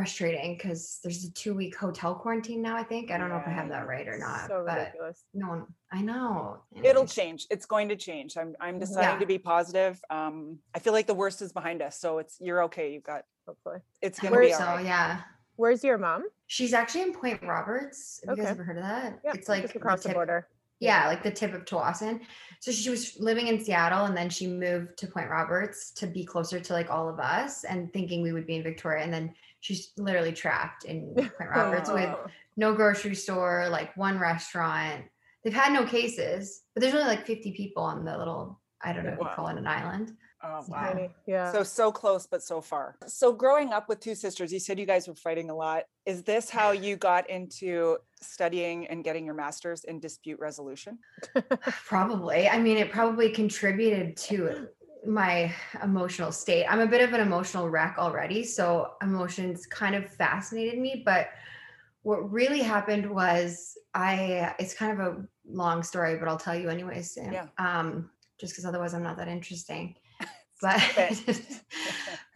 frustrating 0.00 0.54
because 0.58 0.98
there's 1.02 1.24
a 1.24 1.32
two 1.32 1.54
week 1.54 1.74
hotel 1.74 2.14
quarantine 2.14 2.60
now. 2.60 2.76
I 2.76 2.82
think 2.82 3.10
I 3.10 3.16
don't 3.16 3.30
know 3.30 3.38
if 3.38 3.46
I 3.46 3.50
have 3.50 3.70
that 3.70 3.86
right 3.88 4.06
or 4.06 4.18
not, 4.18 4.46
So 4.46 4.62
but 4.66 4.76
ridiculous. 4.78 5.24
no 5.32 5.48
one. 5.48 5.64
I 5.90 6.02
know. 6.02 6.58
It'll 6.84 7.06
change. 7.06 7.46
It's 7.50 7.64
going 7.64 7.88
to 7.88 7.96
change. 7.96 8.36
I'm 8.36 8.54
I'm 8.60 8.76
Mhm. 8.76 8.80
deciding 8.80 9.12
Yeah. 9.14 9.18
to 9.20 9.24
be 9.26 9.38
positive. 9.38 9.98
Um, 10.10 10.58
I 10.74 10.80
feel 10.80 10.92
like 10.92 11.06
the 11.06 11.14
worst 11.14 11.40
is 11.40 11.50
behind 11.50 11.80
us, 11.80 11.98
so 11.98 12.18
it's 12.18 12.36
you're 12.42 12.64
okay. 12.64 12.92
You've 12.92 13.04
got 13.04 13.24
Hopefully. 13.46 13.78
it's 14.02 14.20
gonna 14.20 14.34
hope 14.36 14.44
be 14.44 14.52
all 14.52 14.58
so. 14.60 14.66
right. 14.66 14.84
Yeah. 14.84 15.22
Where's 15.56 15.82
your 15.82 15.96
mom? 15.96 16.26
She's 16.46 16.74
actually 16.74 17.00
in 17.04 17.14
Point 17.14 17.42
Roberts. 17.42 18.20
Have 18.28 18.36
you 18.36 18.42
guys 18.44 18.50
ever 18.52 18.64
heard 18.64 18.76
of 18.76 18.82
that? 18.82 19.20
Yeah, 19.24 19.32
it's 19.32 19.48
like 19.48 19.74
across 19.74 20.02
the 20.02 20.10
tip- 20.10 20.16
border. 20.16 20.46
Yeah, 20.78 21.06
like 21.06 21.22
the 21.22 21.30
tip 21.30 21.54
of 21.54 21.64
Tsawwassen. 21.64 22.20
So 22.60 22.70
she 22.70 22.90
was 22.90 23.18
living 23.18 23.46
in 23.46 23.58
Seattle 23.64 24.04
and 24.04 24.14
then 24.14 24.28
she 24.28 24.46
moved 24.46 24.98
to 24.98 25.06
Point 25.06 25.30
Roberts 25.30 25.90
to 25.92 26.06
be 26.06 26.22
closer 26.22 26.60
to 26.60 26.72
like 26.74 26.90
all 26.90 27.08
of 27.08 27.18
us 27.18 27.64
and 27.64 27.90
thinking 27.94 28.20
we 28.20 28.32
would 28.34 28.46
be 28.46 28.56
in 28.56 28.62
Victoria. 28.62 29.02
And 29.02 29.10
then 29.14 29.34
she's 29.60 29.92
literally 29.96 30.32
trapped 30.32 30.84
in 30.84 31.14
oh, 31.18 31.22
Point 31.22 31.50
Roberts 31.50 31.90
with 31.90 32.08
Oh. 32.08 32.26
no 32.56 32.74
grocery 32.74 33.14
store, 33.14 33.68
like 33.70 33.96
one 33.96 34.18
restaurant. 34.18 35.04
They've 35.44 35.54
had 35.54 35.72
no 35.72 35.84
cases, 35.84 36.62
but 36.74 36.80
there's 36.80 36.94
only 36.94 37.06
like 37.06 37.26
50 37.26 37.52
people 37.52 37.82
on 37.82 38.04
the 38.04 38.16
little, 38.18 38.60
I 38.82 38.92
don't 38.92 39.04
know 39.04 39.12
if 39.12 39.18
you 39.20 39.28
call 39.34 39.48
it 39.48 39.56
an 39.58 39.66
island. 39.66 40.12
Oh 40.42 40.62
wow. 40.68 40.92
Tiny. 40.92 41.08
Yeah. 41.26 41.50
So 41.50 41.62
so 41.62 41.90
close, 41.90 42.26
but 42.26 42.42
so 42.42 42.60
far. 42.60 42.96
So 43.06 43.32
growing 43.32 43.72
up 43.72 43.88
with 43.88 44.00
two 44.00 44.14
sisters, 44.14 44.52
you 44.52 44.60
said 44.60 44.78
you 44.78 44.84
guys 44.86 45.08
were 45.08 45.14
fighting 45.14 45.48
a 45.50 45.54
lot. 45.54 45.84
Is 46.04 46.22
this 46.24 46.50
how 46.50 46.72
you 46.72 46.96
got 46.96 47.28
into 47.30 47.96
studying 48.20 48.86
and 48.88 49.02
getting 49.02 49.24
your 49.24 49.34
master's 49.34 49.84
in 49.84 49.98
dispute 49.98 50.38
resolution? 50.38 50.98
Probably. 51.86 52.48
I 52.48 52.58
mean, 52.58 52.76
it 52.76 52.92
probably 52.92 53.30
contributed 53.30 54.16
to 54.18 54.68
my 55.06 55.54
emotional 55.82 56.32
state. 56.32 56.66
I'm 56.66 56.80
a 56.80 56.86
bit 56.86 57.00
of 57.00 57.12
an 57.12 57.20
emotional 57.20 57.68
wreck 57.68 57.96
already. 57.98 58.44
So 58.44 58.92
emotions 59.02 59.66
kind 59.66 59.94
of 59.94 60.08
fascinated 60.08 60.78
me. 60.78 61.02
But 61.04 61.28
what 62.02 62.30
really 62.30 62.60
happened 62.60 63.08
was 63.10 63.76
I, 63.94 64.54
it's 64.58 64.74
kind 64.74 64.98
of 64.98 65.06
a 65.06 65.24
long 65.46 65.82
story, 65.82 66.16
but 66.16 66.28
I'll 66.28 66.38
tell 66.38 66.54
you 66.54 66.68
anyways. 66.68 67.16
Yeah. 67.16 67.46
Um, 67.58 68.10
just 68.38 68.52
because 68.52 68.64
otherwise 68.64 68.94
I'm 68.94 69.02
not 69.02 69.16
that 69.18 69.28
interesting. 69.28 69.94
But, 70.62 70.80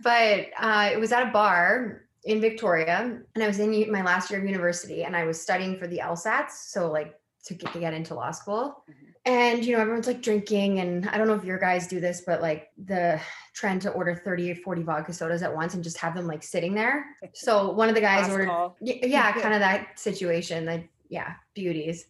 but 0.02 0.48
uh, 0.58 0.90
it 0.92 1.00
was 1.00 1.10
at 1.10 1.26
a 1.26 1.30
bar 1.30 2.02
in 2.24 2.38
Victoria, 2.38 3.18
and 3.34 3.42
I 3.42 3.46
was 3.46 3.58
in 3.60 3.90
my 3.90 4.02
last 4.02 4.30
year 4.30 4.40
of 4.40 4.46
university, 4.46 5.04
and 5.04 5.16
I 5.16 5.24
was 5.24 5.40
studying 5.40 5.78
for 5.78 5.86
the 5.86 6.02
LSATs, 6.04 6.50
so 6.50 6.90
like 6.90 7.18
to 7.44 7.54
get 7.54 7.72
to 7.72 7.80
get 7.80 7.94
into 7.94 8.14
law 8.14 8.30
school. 8.30 8.84
Mhm. 8.90 9.09
And 9.26 9.64
you 9.64 9.74
know, 9.74 9.82
everyone's 9.82 10.06
like 10.06 10.22
drinking, 10.22 10.80
and 10.80 11.08
I 11.10 11.18
don't 11.18 11.26
know 11.26 11.34
if 11.34 11.44
your 11.44 11.58
guys 11.58 11.86
do 11.86 12.00
this, 12.00 12.22
but 12.26 12.40
like 12.40 12.70
the 12.82 13.20
trend 13.54 13.82
to 13.82 13.90
order 13.90 14.14
30 14.14 14.52
or 14.52 14.54
40 14.56 14.82
vodka 14.82 15.12
sodas 15.12 15.42
at 15.42 15.54
once 15.54 15.74
and 15.74 15.84
just 15.84 15.98
have 15.98 16.14
them 16.14 16.26
like 16.26 16.42
sitting 16.42 16.74
there. 16.74 17.04
So 17.34 17.70
one 17.70 17.90
of 17.90 17.94
the 17.94 18.00
guys 18.00 18.22
Last 18.22 18.30
ordered 18.30 18.48
call. 18.48 18.76
Yeah, 18.80 19.32
kind 19.40 19.52
of 19.52 19.60
that 19.60 19.98
situation. 19.98 20.64
like 20.64 20.88
yeah, 21.10 21.34
beauties. 21.54 22.06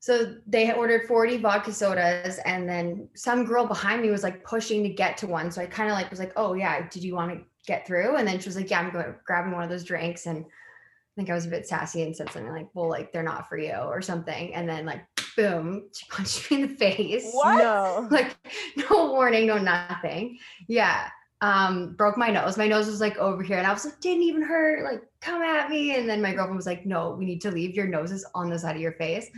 So 0.00 0.36
they 0.46 0.64
had 0.64 0.76
ordered 0.76 1.06
40 1.06 1.38
vodka 1.38 1.72
sodas, 1.72 2.38
and 2.44 2.68
then 2.68 3.08
some 3.14 3.44
girl 3.44 3.66
behind 3.66 4.02
me 4.02 4.10
was 4.10 4.22
like 4.22 4.44
pushing 4.44 4.82
to 4.84 4.88
get 4.88 5.16
to 5.18 5.26
one. 5.26 5.50
So 5.50 5.60
I 5.60 5.66
kind 5.66 5.90
of 5.90 5.96
like 5.96 6.10
was 6.10 6.18
like, 6.18 6.32
"Oh 6.36 6.54
yeah, 6.54 6.88
did 6.88 7.04
you 7.04 7.14
want 7.14 7.32
to 7.32 7.44
get 7.66 7.86
through?" 7.86 8.16
And 8.16 8.26
then 8.26 8.38
she 8.40 8.48
was 8.48 8.56
like, 8.56 8.70
"Yeah, 8.70 8.80
I'm 8.80 8.90
going 8.90 9.14
grabbing 9.24 9.52
one 9.52 9.62
of 9.62 9.70
those 9.70 9.84
drinks." 9.84 10.26
And 10.26 10.44
I 10.44 11.14
think 11.16 11.30
I 11.30 11.34
was 11.34 11.46
a 11.46 11.50
bit 11.50 11.66
sassy 11.66 12.02
and 12.02 12.16
said 12.16 12.30
something 12.30 12.52
like, 12.52 12.68
"Well, 12.74 12.88
like 12.88 13.12
they're 13.12 13.22
not 13.22 13.48
for 13.48 13.58
you" 13.58 13.74
or 13.74 14.00
something. 14.00 14.54
And 14.54 14.68
then 14.68 14.86
like, 14.86 15.02
boom, 15.38 15.84
she 15.92 16.04
punched 16.10 16.50
me 16.50 16.62
in 16.62 16.68
the 16.68 16.74
face. 16.76 17.30
What? 17.32 17.58
No. 17.58 18.08
Like 18.10 18.36
no 18.76 19.12
warning, 19.12 19.46
no 19.46 19.58
nothing. 19.58 20.38
Yeah. 20.66 21.08
Um, 21.40 21.94
broke 21.94 22.18
my 22.18 22.30
nose. 22.30 22.58
My 22.58 22.66
nose 22.66 22.86
was 22.86 23.00
like 23.00 23.16
over 23.18 23.42
here, 23.42 23.58
and 23.58 23.66
I 23.66 23.72
was 23.72 23.84
like, 23.84 24.00
didn't 24.00 24.24
even 24.24 24.42
hurt. 24.42 24.82
Like, 24.82 25.02
come 25.20 25.40
at 25.40 25.70
me. 25.70 25.96
And 25.96 26.08
then 26.08 26.20
my 26.20 26.34
girlfriend 26.34 26.56
was 26.56 26.66
like, 26.66 26.84
no, 26.84 27.12
we 27.12 27.24
need 27.24 27.40
to 27.42 27.52
leave. 27.52 27.76
Your 27.76 27.86
nose 27.86 28.10
is 28.10 28.26
on 28.34 28.50
the 28.50 28.58
side 28.58 28.74
of 28.74 28.82
your 28.82 28.92
face 28.92 29.30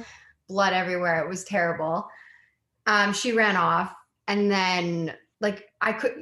blood 0.51 0.73
everywhere. 0.73 1.23
It 1.23 1.29
was 1.29 1.45
terrible. 1.45 2.09
Um, 2.87 3.13
she 3.13 3.33
ran 3.33 3.57
off, 3.57 3.95
and 4.27 4.51
then 4.51 5.15
like 5.41 5.69
I 5.81 5.93
could, 5.93 6.13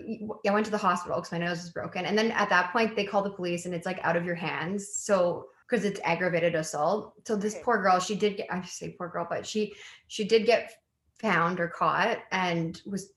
I 0.47 0.51
went 0.53 0.67
to 0.67 0.71
the 0.71 0.79
hospital 0.79 1.17
because 1.17 1.33
my 1.33 1.39
nose 1.39 1.63
was 1.63 1.71
broken, 1.71 2.05
and 2.05 2.17
then 2.17 2.31
at 2.33 2.51
that 2.51 2.73
point 2.73 2.95
they 2.95 3.05
called 3.05 3.25
the 3.25 3.31
police, 3.31 3.65
and 3.65 3.75
it's 3.75 3.87
like 3.87 3.99
out 4.05 4.17
of 4.17 4.25
your 4.25 4.35
hands. 4.35 4.89
So 4.95 5.47
because 5.69 5.85
it's 5.85 6.01
aggravated 6.05 6.55
assault. 6.55 7.15
So 7.27 7.37
this 7.37 7.55
okay. 7.55 7.63
poor 7.65 7.83
girl, 7.83 7.99
she 7.99 8.15
did 8.15 8.37
get, 8.37 8.47
I 8.51 8.63
say 8.63 8.95
poor 8.97 9.09
girl, 9.09 9.27
but 9.29 9.47
she 9.47 9.75
she 10.07 10.25
did 10.25 10.47
get 10.47 10.73
found 11.19 11.61
or 11.61 11.69
caught 11.69 12.19
and 12.33 12.81
was 12.87 13.13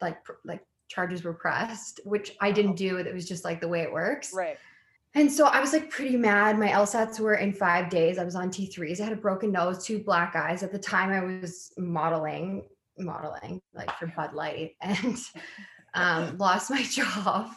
like 0.00 0.18
like 0.44 0.64
charges 0.88 1.24
were 1.24 1.34
pressed, 1.34 2.00
which 2.04 2.36
I 2.40 2.52
didn't 2.52 2.76
do. 2.76 2.96
It 2.96 3.12
was 3.14 3.28
just 3.28 3.44
like 3.44 3.60
the 3.60 3.68
way 3.68 3.80
it 3.80 3.92
works. 3.92 4.32
Right. 4.34 4.58
And 5.14 5.30
so 5.30 5.46
I 5.46 5.60
was 5.60 5.72
like 5.72 5.90
pretty 5.90 6.16
mad. 6.16 6.58
My 6.58 6.68
LSATs 6.68 7.18
were 7.18 7.34
in 7.34 7.52
five 7.52 7.90
days. 7.90 8.18
I 8.18 8.24
was 8.24 8.36
on 8.36 8.50
T3s. 8.50 9.00
I 9.00 9.04
had 9.04 9.12
a 9.12 9.16
broken 9.16 9.50
nose, 9.50 9.84
two 9.84 9.98
black 9.98 10.36
eyes. 10.36 10.62
At 10.62 10.70
the 10.70 10.78
time, 10.78 11.10
I 11.10 11.40
was 11.40 11.72
modeling, 11.76 12.68
modeling 12.96 13.60
like 13.74 13.90
for 13.98 14.06
Bud 14.06 14.34
Light, 14.34 14.76
and 14.80 15.18
um, 15.94 16.38
lost 16.38 16.70
my 16.70 16.82
job. 16.90 17.50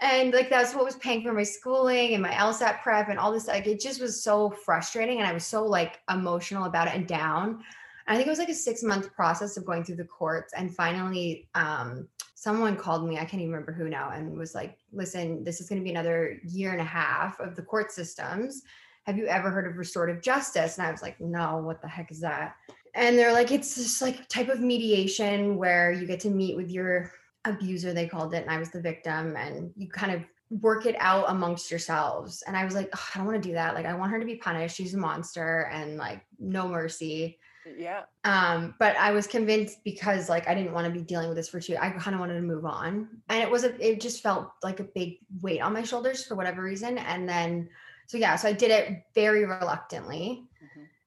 And 0.00 0.32
like 0.32 0.48
that's 0.48 0.74
what 0.74 0.84
was 0.84 0.96
paying 0.96 1.22
for 1.22 1.32
my 1.32 1.42
schooling 1.42 2.14
and 2.14 2.22
my 2.22 2.30
LSAT 2.30 2.82
prep 2.82 3.10
and 3.10 3.18
all 3.18 3.32
this. 3.32 3.46
Like 3.46 3.66
it 3.66 3.80
just 3.80 4.00
was 4.00 4.22
so 4.22 4.50
frustrating, 4.50 5.18
and 5.18 5.26
I 5.26 5.32
was 5.32 5.46
so 5.46 5.64
like 5.64 6.00
emotional 6.10 6.64
about 6.64 6.88
it 6.88 6.94
and 6.94 7.06
down. 7.06 7.62
And 8.06 8.14
I 8.14 8.16
think 8.16 8.26
it 8.26 8.30
was 8.30 8.38
like 8.38 8.48
a 8.48 8.54
six 8.54 8.82
month 8.82 9.12
process 9.14 9.56
of 9.56 9.66
going 9.66 9.84
through 9.84 9.96
the 9.96 10.04
courts, 10.04 10.54
and 10.56 10.74
finally, 10.74 11.48
um, 11.54 12.08
someone 12.34 12.74
called 12.74 13.06
me, 13.06 13.16
I 13.16 13.26
can't 13.26 13.42
even 13.42 13.52
remember 13.52 13.72
who 13.72 13.90
now, 13.90 14.10
and 14.10 14.38
was 14.38 14.54
like, 14.54 14.78
listen, 14.92 15.44
this 15.44 15.60
is 15.60 15.68
going 15.68 15.78
to 15.78 15.84
be 15.84 15.90
another 15.90 16.40
year 16.42 16.72
and 16.72 16.80
a 16.80 16.84
half 16.84 17.38
of 17.38 17.54
the 17.54 17.60
court 17.60 17.92
systems. 17.92 18.62
Have 19.04 19.18
you 19.18 19.26
ever 19.26 19.50
heard 19.50 19.66
of 19.66 19.76
restorative 19.76 20.22
justice? 20.22 20.78
And 20.78 20.86
I 20.86 20.90
was 20.90 21.02
like, 21.02 21.20
no, 21.20 21.58
what 21.58 21.82
the 21.82 21.88
heck 21.88 22.10
is 22.10 22.20
that? 22.20 22.56
And 22.94 23.18
they're 23.18 23.32
like, 23.32 23.50
it's 23.50 23.74
this 23.74 24.00
like 24.00 24.26
type 24.28 24.48
of 24.48 24.60
mediation 24.60 25.58
where 25.58 25.92
you 25.92 26.06
get 26.06 26.20
to 26.20 26.30
meet 26.30 26.56
with 26.56 26.70
your 26.70 27.12
abuser, 27.44 27.92
they 27.92 28.06
called 28.06 28.34
it. 28.34 28.42
And 28.42 28.50
I 28.50 28.58
was 28.58 28.70
the 28.70 28.80
victim, 28.80 29.36
and 29.36 29.72
you 29.76 29.88
kind 29.88 30.12
of 30.12 30.22
work 30.60 30.86
it 30.86 30.96
out 30.98 31.26
amongst 31.28 31.70
yourselves. 31.70 32.42
And 32.46 32.56
I 32.56 32.64
was 32.64 32.74
like, 32.74 32.90
I 32.94 33.18
don't 33.18 33.26
want 33.26 33.40
to 33.40 33.48
do 33.48 33.54
that. 33.54 33.74
Like, 33.74 33.86
I 33.86 33.94
want 33.94 34.12
her 34.12 34.18
to 34.18 34.26
be 34.26 34.36
punished. 34.36 34.76
She's 34.76 34.94
a 34.94 34.98
monster 34.98 35.70
and 35.72 35.96
like 35.96 36.22
no 36.38 36.68
mercy. 36.68 37.38
Yeah. 37.78 38.02
Um, 38.24 38.74
but 38.78 38.96
I 38.96 39.12
was 39.12 39.26
convinced 39.26 39.84
because 39.84 40.28
like 40.28 40.48
I 40.48 40.54
didn't 40.54 40.72
want 40.72 40.86
to 40.86 40.92
be 40.92 41.04
dealing 41.04 41.28
with 41.28 41.36
this 41.36 41.48
for 41.48 41.60
two. 41.60 41.76
I 41.76 41.90
kind 41.90 42.14
of 42.14 42.20
wanted 42.20 42.34
to 42.34 42.42
move 42.42 42.64
on. 42.64 43.08
And 43.28 43.42
it 43.42 43.50
was 43.50 43.64
a 43.64 43.86
it 43.86 44.00
just 44.00 44.22
felt 44.22 44.50
like 44.62 44.80
a 44.80 44.84
big 44.84 45.18
weight 45.40 45.60
on 45.60 45.72
my 45.72 45.82
shoulders 45.82 46.24
for 46.24 46.34
whatever 46.34 46.62
reason. 46.62 46.98
And 46.98 47.28
then 47.28 47.68
so 48.06 48.18
yeah, 48.18 48.36
so 48.36 48.48
I 48.48 48.52
did 48.52 48.70
it 48.70 49.04
very 49.14 49.44
reluctantly. 49.44 50.44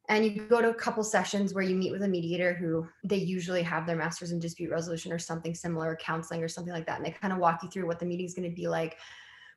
And 0.09 0.25
you 0.25 0.45
go 0.47 0.61
to 0.61 0.69
a 0.69 0.73
couple 0.73 1.03
sessions 1.03 1.53
where 1.53 1.63
you 1.63 1.75
meet 1.75 1.91
with 1.91 2.03
a 2.03 2.07
mediator 2.07 2.53
who 2.53 2.87
they 3.05 3.17
usually 3.17 3.63
have 3.63 3.87
their 3.87 3.95
masters 3.95 4.31
in 4.31 4.39
dispute 4.39 4.69
resolution 4.69 5.13
or 5.13 5.19
something 5.19 5.55
similar, 5.55 5.95
counseling 5.95 6.43
or 6.43 6.49
something 6.49 6.73
like 6.73 6.85
that. 6.87 6.97
And 6.97 7.05
they 7.05 7.11
kind 7.11 7.31
of 7.31 7.39
walk 7.39 7.63
you 7.63 7.69
through 7.69 7.87
what 7.87 7.99
the 7.99 8.05
meeting's 8.05 8.33
going 8.33 8.49
to 8.49 8.55
be 8.55 8.67
like 8.67 8.97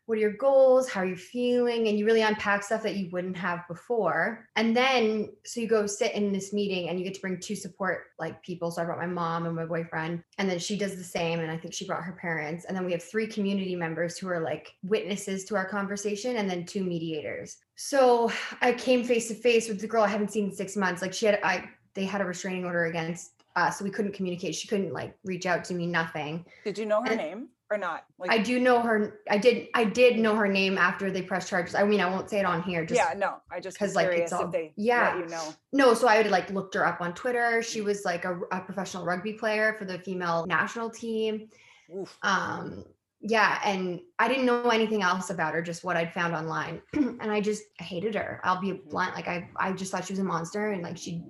what 0.07 0.19
are 0.19 0.21
your 0.21 0.33
goals? 0.33 0.89
How 0.89 1.01
are 1.01 1.07
you 1.07 1.17
feeling? 1.17 1.89
And 1.89 1.99
you 1.99 2.07
really 2.07 2.23
unpack 2.23 2.63
stuff 2.63 2.83
that 2.85 2.97
you 2.97 3.11
wouldn't 3.11 3.37
have 3.37 3.67
before. 3.69 4.49
And 4.55 4.75
then 4.75 5.31
so 5.45 5.61
you 5.61 5.67
go 5.67 5.87
sit 5.87 6.15
in 6.15 6.33
this 6.33 6.53
meeting 6.53 6.89
and 6.89 6.99
you 6.99 7.05
get 7.05 7.15
to 7.15 7.21
bring 7.21 7.41
two 7.41 7.57
support 7.57 8.05
like 8.19 8.41
people. 8.43 8.71
So 8.71 8.83
i 8.83 8.85
brought 8.85 8.99
my 8.99 9.07
mom 9.07 9.47
and 9.47 9.55
my 9.55 9.67
boyfriend 9.67 10.23
and 10.39 10.49
then 10.49 10.61
she 10.61 10.79
does 10.79 10.97
the 10.97 11.05
same 11.05 11.41
and 11.41 11.51
i 11.51 11.57
think 11.57 11.75
she 11.75 11.87
brought 11.87 12.05
her 12.05 12.17
parents. 12.21 12.65
And 12.65 12.77
then 12.77 12.85
we 12.85 12.93
have 12.93 13.03
three 13.03 13.27
community 13.27 13.75
members 13.75 14.17
who 14.17 14.29
are 14.29 14.41
like 14.41 14.73
witnesses 14.83 15.45
to 15.47 15.57
our 15.57 15.69
conversation 15.69 16.37
and 16.37 16.49
then 16.49 16.65
two 16.65 16.85
mediators. 16.85 17.59
So 17.75 18.31
i 18.63 18.73
came 18.73 19.03
face 19.03 19.29
to 19.29 19.35
face 19.35 19.69
with 19.69 19.81
the 19.81 19.89
girl 19.89 20.05
i 20.05 20.09
hadn't 20.09 20.31
seen 20.31 20.47
in 20.47 20.53
six 20.53 20.77
months. 20.77 21.03
Like 21.03 21.13
she 21.13 21.27
had 21.27 21.41
i 21.43 21.69
they 21.95 22.05
had 22.05 22.21
a 22.21 22.25
restraining 22.25 22.65
order 22.65 22.85
against 22.85 23.33
us 23.57 23.79
so 23.79 23.85
we 23.85 23.91
couldn't 23.91 24.13
communicate. 24.13 24.55
She 24.55 24.69
couldn't 24.69 24.93
like 24.93 25.17
reach 25.25 25.47
out 25.47 25.65
to 25.65 25.75
me 25.75 25.87
nothing. 25.87 26.45
Did 26.65 26.79
you 26.79 26.87
know 26.87 27.01
her 27.03 27.09
and, 27.09 27.17
name 27.17 27.49
or 27.71 27.79
not? 27.79 28.05
Like, 28.19 28.31
I 28.31 28.39
do 28.39 28.61
know 28.61 28.81
her. 28.81 29.21
I 29.29 29.39
did. 29.39 29.69
I 29.75 29.85
did 29.85 30.19
know 30.19 30.35
her 30.37 30.49
name 30.49 30.79
after 30.79 31.11
they 31.11 31.23
pressed 31.23 31.49
charges. 31.49 31.75
I 31.75 31.85
mean, 31.85 32.01
I 32.01 32.09
won't 32.09 32.31
say 32.31 32.39
it 32.39 32.47
on 32.47 32.63
here. 32.63 32.85
Just 32.85 33.01
yeah, 33.01 33.15
no. 33.17 33.37
I 33.51 33.61
just 33.61 33.79
because 33.79 33.95
like 33.95 34.09
it's 34.09 34.33
all 34.33 34.49
they 34.49 34.73
yeah 34.77 35.19
you 35.19 35.27
know 35.27 35.55
no. 35.73 35.95
So 35.95 36.07
I 36.09 36.19
would 36.19 36.31
like 36.31 36.51
looked 36.51 36.75
her 36.75 36.87
up 36.87 37.01
on 37.01 37.15
Twitter. 37.15 37.63
She 37.63 37.81
was 37.81 38.05
like 38.05 38.25
a, 38.25 38.39
a 38.53 38.61
professional 38.61 39.05
rugby 39.05 39.33
player 39.33 39.75
for 39.79 39.85
the 39.85 39.99
female 39.99 40.47
national 40.47 40.91
team. 40.91 41.49
Oof. 41.95 42.17
Um. 42.23 42.85
Yeah, 43.21 43.59
and 43.65 44.01
I 44.19 44.29
didn't 44.29 44.47
know 44.47 44.69
anything 44.69 45.03
else 45.03 45.31
about 45.31 45.55
her, 45.55 45.63
just 45.63 45.83
what 45.83 45.97
I'd 45.97 46.13
found 46.13 46.35
online, 46.35 46.81
and 46.93 47.23
I 47.23 47.41
just 47.41 47.65
hated 47.79 48.15
her. 48.15 48.41
I'll 48.45 48.61
be 48.61 48.69
mm-hmm. 48.69 48.89
blunt. 48.89 49.15
Like 49.15 49.27
I, 49.27 49.49
I 49.57 49.73
just 49.73 49.91
thought 49.91 50.05
she 50.05 50.13
was 50.13 50.21
a 50.21 50.25
monster, 50.25 50.71
and 50.71 50.83
like 50.83 50.99
she, 50.99 51.25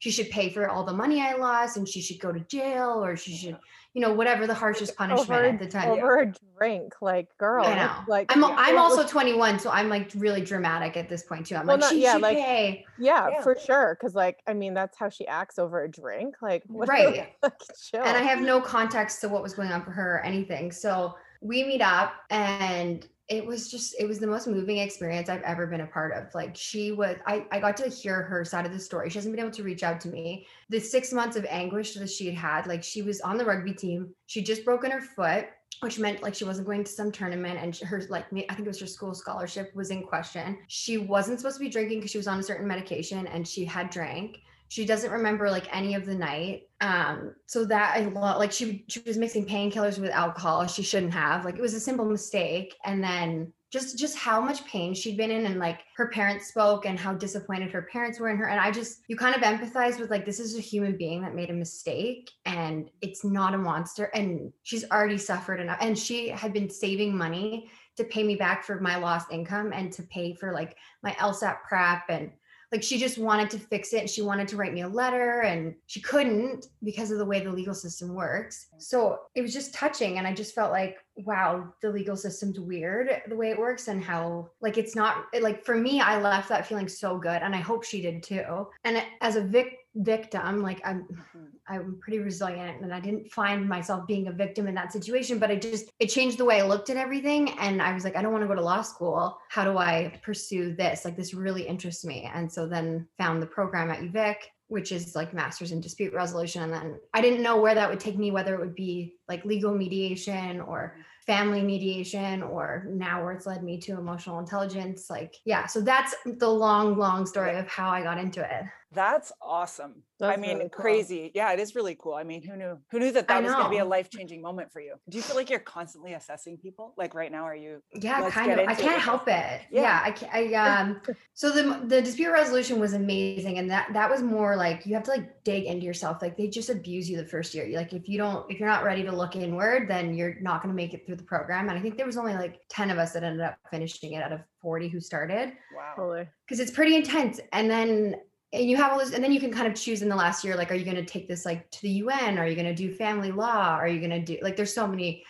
she 0.00 0.10
should 0.10 0.28
pay 0.30 0.50
for 0.50 0.68
all 0.68 0.84
the 0.84 0.92
money 0.92 1.22
I 1.22 1.36
lost, 1.36 1.76
and 1.76 1.88
she 1.88 2.02
should 2.02 2.20
go 2.20 2.32
to 2.32 2.40
jail, 2.40 3.02
or 3.02 3.16
she 3.16 3.34
should 3.34 3.56
you 3.98 4.06
know, 4.06 4.12
whatever 4.12 4.46
the 4.46 4.54
harshest 4.54 4.96
punishment 4.96 5.28
over, 5.28 5.44
at 5.44 5.58
the 5.58 5.66
time. 5.66 5.90
Over 5.90 6.20
a 6.20 6.32
drink, 6.56 6.94
like 7.00 7.36
girl. 7.36 7.66
I 7.66 7.74
know. 7.74 7.90
Like 8.06 8.30
I'm, 8.30 8.44
I'm 8.44 8.78
also 8.78 9.04
21, 9.04 9.58
so 9.58 9.70
I'm 9.70 9.88
like 9.88 10.12
really 10.14 10.40
dramatic 10.40 10.96
at 10.96 11.08
this 11.08 11.24
point 11.24 11.46
too. 11.46 11.56
I'm 11.56 11.66
well, 11.66 11.78
like, 11.78 11.80
not, 11.80 11.90
she 11.90 12.02
yeah, 12.02 12.12
should 12.12 12.22
like, 12.22 12.36
pay. 12.36 12.86
Yeah, 12.96 13.28
yeah. 13.28 13.42
for 13.42 13.56
sure. 13.58 13.98
Cause 14.00 14.14
like, 14.14 14.38
I 14.46 14.54
mean, 14.54 14.72
that's 14.72 14.96
how 14.96 15.08
she 15.08 15.26
acts 15.26 15.58
over 15.58 15.82
a 15.82 15.90
drink. 15.90 16.36
Like, 16.40 16.62
right. 16.68 17.34
chill. 17.90 18.04
And 18.04 18.16
I 18.16 18.22
have 18.22 18.40
no 18.40 18.60
context 18.60 19.20
to 19.22 19.28
what 19.28 19.42
was 19.42 19.54
going 19.54 19.72
on 19.72 19.82
for 19.82 19.90
her 19.90 20.18
or 20.18 20.20
anything. 20.20 20.70
So 20.70 21.16
we 21.40 21.64
meet 21.64 21.82
up 21.82 22.12
and 22.30 23.04
it 23.28 23.44
was 23.44 23.70
just 23.70 23.94
it 23.98 24.06
was 24.06 24.18
the 24.18 24.26
most 24.26 24.46
moving 24.46 24.78
experience 24.78 25.28
I've 25.28 25.42
ever 25.42 25.66
been 25.66 25.82
a 25.82 25.86
part 25.86 26.12
of. 26.12 26.34
Like 26.34 26.56
she 26.56 26.92
was 26.92 27.16
I, 27.26 27.44
I 27.52 27.60
got 27.60 27.76
to 27.78 27.88
hear 27.88 28.22
her 28.22 28.44
side 28.44 28.64
of 28.64 28.72
the 28.72 28.78
story. 28.78 29.10
She 29.10 29.18
hasn't 29.18 29.34
been 29.34 29.44
able 29.44 29.54
to 29.54 29.62
reach 29.62 29.82
out 29.82 30.00
to 30.02 30.08
me. 30.08 30.46
The 30.70 30.80
six 30.80 31.12
months 31.12 31.36
of 31.36 31.44
anguish 31.50 31.94
that 31.94 32.08
she 32.08 32.26
had 32.26 32.34
had, 32.34 32.66
like 32.66 32.82
she 32.82 33.02
was 33.02 33.20
on 33.20 33.36
the 33.36 33.44
rugby 33.44 33.74
team. 33.74 34.14
She 34.26 34.42
just 34.42 34.64
broken 34.64 34.90
her 34.90 35.02
foot, 35.02 35.46
which 35.80 35.98
meant 35.98 36.22
like 36.22 36.34
she 36.34 36.44
wasn't 36.44 36.66
going 36.66 36.84
to 36.84 36.90
some 36.90 37.12
tournament 37.12 37.58
and 37.60 37.76
her 37.76 38.02
like 38.08 38.24
I 38.32 38.54
think 38.54 38.60
it 38.60 38.66
was 38.66 38.80
her 38.80 38.86
school 38.86 39.14
scholarship 39.14 39.74
was 39.74 39.90
in 39.90 40.04
question. 40.04 40.58
She 40.68 40.96
wasn't 40.96 41.38
supposed 41.38 41.58
to 41.58 41.64
be 41.64 41.68
drinking 41.68 41.98
because 41.98 42.10
she 42.10 42.18
was 42.18 42.28
on 42.28 42.40
a 42.40 42.42
certain 42.42 42.66
medication 42.66 43.26
and 43.26 43.46
she 43.46 43.66
had 43.66 43.90
drank 43.90 44.38
she 44.68 44.84
doesn't 44.84 45.10
remember 45.10 45.50
like 45.50 45.74
any 45.74 45.94
of 45.94 46.06
the 46.06 46.14
night. 46.14 46.68
Um 46.80 47.34
so 47.46 47.64
that 47.64 47.96
i 47.96 48.00
like 48.06 48.52
she 48.52 48.84
she 48.88 49.00
was 49.00 49.16
mixing 49.16 49.46
painkillers 49.46 49.98
with 49.98 50.10
alcohol. 50.10 50.66
She 50.66 50.82
shouldn't 50.82 51.12
have. 51.12 51.44
Like 51.44 51.56
it 51.56 51.62
was 51.62 51.74
a 51.74 51.80
simple 51.80 52.04
mistake. 52.04 52.76
And 52.84 53.02
then 53.02 53.52
just 53.70 53.98
just 53.98 54.16
how 54.16 54.40
much 54.40 54.64
pain 54.64 54.94
she'd 54.94 55.16
been 55.16 55.30
in 55.30 55.44
and 55.44 55.58
like 55.58 55.80
her 55.96 56.08
parents 56.08 56.48
spoke 56.48 56.86
and 56.86 56.98
how 56.98 57.12
disappointed 57.12 57.70
her 57.70 57.82
parents 57.82 58.18
were 58.18 58.30
in 58.30 58.36
her. 58.36 58.48
And 58.48 58.60
i 58.60 58.70
just 58.70 59.00
you 59.08 59.16
kind 59.16 59.34
of 59.34 59.42
empathize 59.42 59.98
with 59.98 60.10
like 60.10 60.24
this 60.24 60.40
is 60.40 60.56
a 60.56 60.60
human 60.60 60.96
being 60.96 61.22
that 61.22 61.34
made 61.34 61.50
a 61.50 61.54
mistake 61.54 62.30
and 62.46 62.90
it's 63.02 63.24
not 63.24 63.54
a 63.54 63.58
monster. 63.58 64.04
And 64.14 64.52
she's 64.62 64.84
already 64.90 65.18
suffered 65.18 65.60
enough. 65.60 65.78
And 65.80 65.98
she 65.98 66.28
had 66.28 66.52
been 66.52 66.70
saving 66.70 67.16
money 67.16 67.70
to 67.96 68.04
pay 68.04 68.22
me 68.22 68.36
back 68.36 68.64
for 68.64 68.80
my 68.80 68.96
lost 68.96 69.32
income 69.32 69.72
and 69.74 69.92
to 69.92 70.02
pay 70.04 70.32
for 70.32 70.52
like 70.52 70.76
my 71.02 71.10
lsat 71.12 71.56
prep 71.68 72.04
and 72.08 72.30
like 72.72 72.82
she 72.82 72.98
just 72.98 73.18
wanted 73.18 73.50
to 73.50 73.58
fix 73.58 73.92
it 73.92 74.00
and 74.00 74.10
she 74.10 74.22
wanted 74.22 74.48
to 74.48 74.56
write 74.56 74.74
me 74.74 74.82
a 74.82 74.88
letter 74.88 75.40
and 75.40 75.74
she 75.86 76.00
couldn't 76.00 76.66
because 76.82 77.10
of 77.10 77.18
the 77.18 77.24
way 77.24 77.40
the 77.40 77.50
legal 77.50 77.74
system 77.74 78.14
works. 78.14 78.66
So 78.78 79.20
it 79.34 79.42
was 79.42 79.52
just 79.52 79.74
touching 79.74 80.18
and 80.18 80.26
i 80.26 80.34
just 80.34 80.54
felt 80.54 80.70
like 80.70 80.98
wow 81.16 81.72
the 81.82 81.90
legal 81.90 82.16
system's 82.16 82.60
weird 82.60 83.22
the 83.28 83.36
way 83.36 83.50
it 83.50 83.58
works 83.58 83.88
and 83.88 84.02
how 84.02 84.48
like 84.60 84.78
it's 84.78 84.94
not 84.94 85.24
like 85.40 85.64
for 85.64 85.74
me 85.76 86.00
i 86.00 86.20
left 86.20 86.48
that 86.48 86.66
feeling 86.66 86.88
so 86.88 87.18
good 87.18 87.42
and 87.42 87.54
i 87.54 87.58
hope 87.58 87.84
she 87.84 88.00
did 88.00 88.22
too. 88.22 88.68
And 88.84 89.02
as 89.20 89.36
a 89.36 89.42
vic 89.42 89.77
victim 89.96 90.62
like 90.62 90.80
i'm 90.84 91.02
mm-hmm. 91.02 91.44
i'm 91.68 91.98
pretty 92.00 92.18
resilient 92.18 92.82
and 92.82 92.92
i 92.92 93.00
didn't 93.00 93.30
find 93.32 93.68
myself 93.68 94.06
being 94.06 94.28
a 94.28 94.32
victim 94.32 94.68
in 94.68 94.74
that 94.74 94.92
situation 94.92 95.38
but 95.38 95.50
i 95.50 95.56
just 95.56 95.90
it 95.98 96.06
changed 96.06 96.38
the 96.38 96.44
way 96.44 96.60
i 96.60 96.66
looked 96.66 96.90
at 96.90 96.96
everything 96.96 97.50
and 97.58 97.82
i 97.82 97.92
was 97.92 98.04
like 98.04 98.14
i 98.14 98.22
don't 98.22 98.32
want 98.32 98.42
to 98.42 98.48
go 98.48 98.54
to 98.54 98.62
law 98.62 98.82
school 98.82 99.38
how 99.48 99.64
do 99.64 99.76
i 99.78 100.12
pursue 100.22 100.74
this 100.74 101.04
like 101.04 101.16
this 101.16 101.34
really 101.34 101.62
interests 101.62 102.04
me 102.04 102.30
and 102.34 102.50
so 102.50 102.66
then 102.66 103.06
found 103.16 103.42
the 103.42 103.46
program 103.46 103.90
at 103.90 104.00
uvic 104.00 104.36
which 104.68 104.92
is 104.92 105.16
like 105.16 105.32
masters 105.32 105.72
in 105.72 105.80
dispute 105.80 106.12
resolution 106.12 106.62
and 106.62 106.72
then 106.72 107.00
i 107.14 107.20
didn't 107.20 107.42
know 107.42 107.60
where 107.60 107.74
that 107.74 107.88
would 107.88 108.00
take 108.00 108.18
me 108.18 108.30
whether 108.30 108.54
it 108.54 108.60
would 108.60 108.74
be 108.74 109.14
like 109.28 109.44
legal 109.44 109.74
mediation 109.74 110.60
or 110.60 110.94
family 111.28 111.60
mediation 111.62 112.42
or 112.42 112.86
now 112.88 113.22
where 113.22 113.32
it's 113.32 113.44
led 113.44 113.62
me 113.62 113.78
to 113.78 113.92
emotional 113.92 114.38
intelligence. 114.38 115.10
Like, 115.10 115.34
yeah. 115.44 115.66
So 115.66 115.82
that's 115.82 116.14
the 116.24 116.48
long, 116.48 116.96
long 116.96 117.26
story 117.26 117.54
of 117.58 117.68
how 117.68 117.90
I 117.90 118.02
got 118.02 118.16
into 118.16 118.40
it. 118.40 118.64
That's 118.92 119.32
awesome. 119.42 120.02
I 120.20 120.36
mean, 120.36 120.56
really 120.58 120.70
cool. 120.70 120.82
crazy. 120.82 121.30
Yeah, 121.34 121.52
it 121.52 121.60
is 121.60 121.74
really 121.74 121.94
cool. 121.94 122.14
I 122.14 122.24
mean, 122.24 122.42
who 122.42 122.56
knew? 122.56 122.78
Who 122.90 122.98
knew 122.98 123.12
that 123.12 123.28
that 123.28 123.36
I 123.36 123.40
was 123.40 123.52
going 123.52 123.64
to 123.64 123.70
be 123.70 123.78
a 123.78 123.84
life 123.84 124.08
changing 124.10 124.40
moment 124.40 124.72
for 124.72 124.80
you? 124.80 124.94
Do 125.08 125.16
you 125.16 125.22
feel 125.22 125.36
like 125.36 125.50
you're 125.50 125.60
constantly 125.60 126.14
assessing 126.14 126.56
people? 126.56 126.94
Like 126.96 127.14
right 127.14 127.30
now, 127.30 127.44
are 127.44 127.54
you? 127.54 127.82
Yeah, 127.92 128.28
kind 128.30 128.50
of. 128.50 128.58
I 128.60 128.74
can't 128.74 128.94
with 128.94 129.02
help 129.02 129.28
it. 129.28 129.60
Yeah. 129.70 129.82
Yeah, 129.82 130.00
I 130.02 130.10
can't. 130.10 130.34
I 130.34 130.54
um. 130.54 131.00
So 131.34 131.50
the 131.50 131.86
the 131.86 132.00
dispute 132.00 132.32
resolution 132.32 132.80
was 132.80 132.94
amazing, 132.94 133.58
and 133.58 133.70
that 133.70 133.92
that 133.92 134.10
was 134.10 134.22
more 134.22 134.56
like 134.56 134.86
you 134.86 134.94
have 134.94 135.04
to 135.04 135.10
like 135.10 135.44
dig 135.44 135.64
into 135.64 135.84
yourself. 135.84 136.22
Like 136.22 136.36
they 136.36 136.48
just 136.48 136.70
abuse 136.70 137.08
you 137.08 137.16
the 137.18 137.26
first 137.26 137.54
year. 137.54 137.68
Like 137.76 137.92
if 137.92 138.08
you 138.08 138.18
don't, 138.18 138.50
if 138.50 138.58
you're 138.58 138.68
not 138.68 138.84
ready 138.84 139.02
to 139.04 139.12
look 139.12 139.36
inward, 139.36 139.88
then 139.88 140.14
you're 140.14 140.36
not 140.40 140.62
going 140.62 140.74
to 140.74 140.76
make 140.76 140.94
it 140.94 141.04
through 141.06 141.16
the 141.16 141.24
program. 141.24 141.68
And 141.68 141.78
I 141.78 141.82
think 141.82 141.96
there 141.96 142.06
was 142.06 142.16
only 142.16 142.34
like 142.34 142.60
ten 142.70 142.90
of 142.90 142.98
us 142.98 143.12
that 143.12 143.22
ended 143.22 143.42
up 143.42 143.58
finishing 143.70 144.14
it 144.14 144.22
out 144.22 144.32
of 144.32 144.40
forty 144.62 144.88
who 144.88 144.98
started 144.98 145.52
Wow. 145.76 146.24
Because 146.46 146.60
it's 146.60 146.70
pretty 146.70 146.96
intense. 146.96 147.40
And 147.52 147.70
then 147.70 148.16
and 148.52 148.68
you 148.68 148.76
have 148.76 148.92
all 148.92 148.98
this, 148.98 149.12
and 149.12 149.22
then 149.22 149.32
you 149.32 149.40
can 149.40 149.52
kind 149.52 149.66
of 149.66 149.74
choose 149.74 150.02
in 150.02 150.08
the 150.08 150.16
last 150.16 150.42
year, 150.42 150.56
like, 150.56 150.70
are 150.70 150.74
you 150.74 150.84
going 150.84 150.96
to 150.96 151.04
take 151.04 151.28
this 151.28 151.44
like 151.44 151.70
to 151.70 151.82
the 151.82 151.90
UN? 151.90 152.38
Are 152.38 152.46
you 152.46 152.54
going 152.54 152.66
to 152.66 152.74
do 152.74 152.92
family 152.92 153.30
law? 153.30 153.76
Are 153.76 153.88
you 153.88 153.98
going 153.98 154.10
to 154.10 154.20
do 154.20 154.38
like? 154.42 154.56
There's 154.56 154.74
so 154.74 154.86
many 154.86 155.24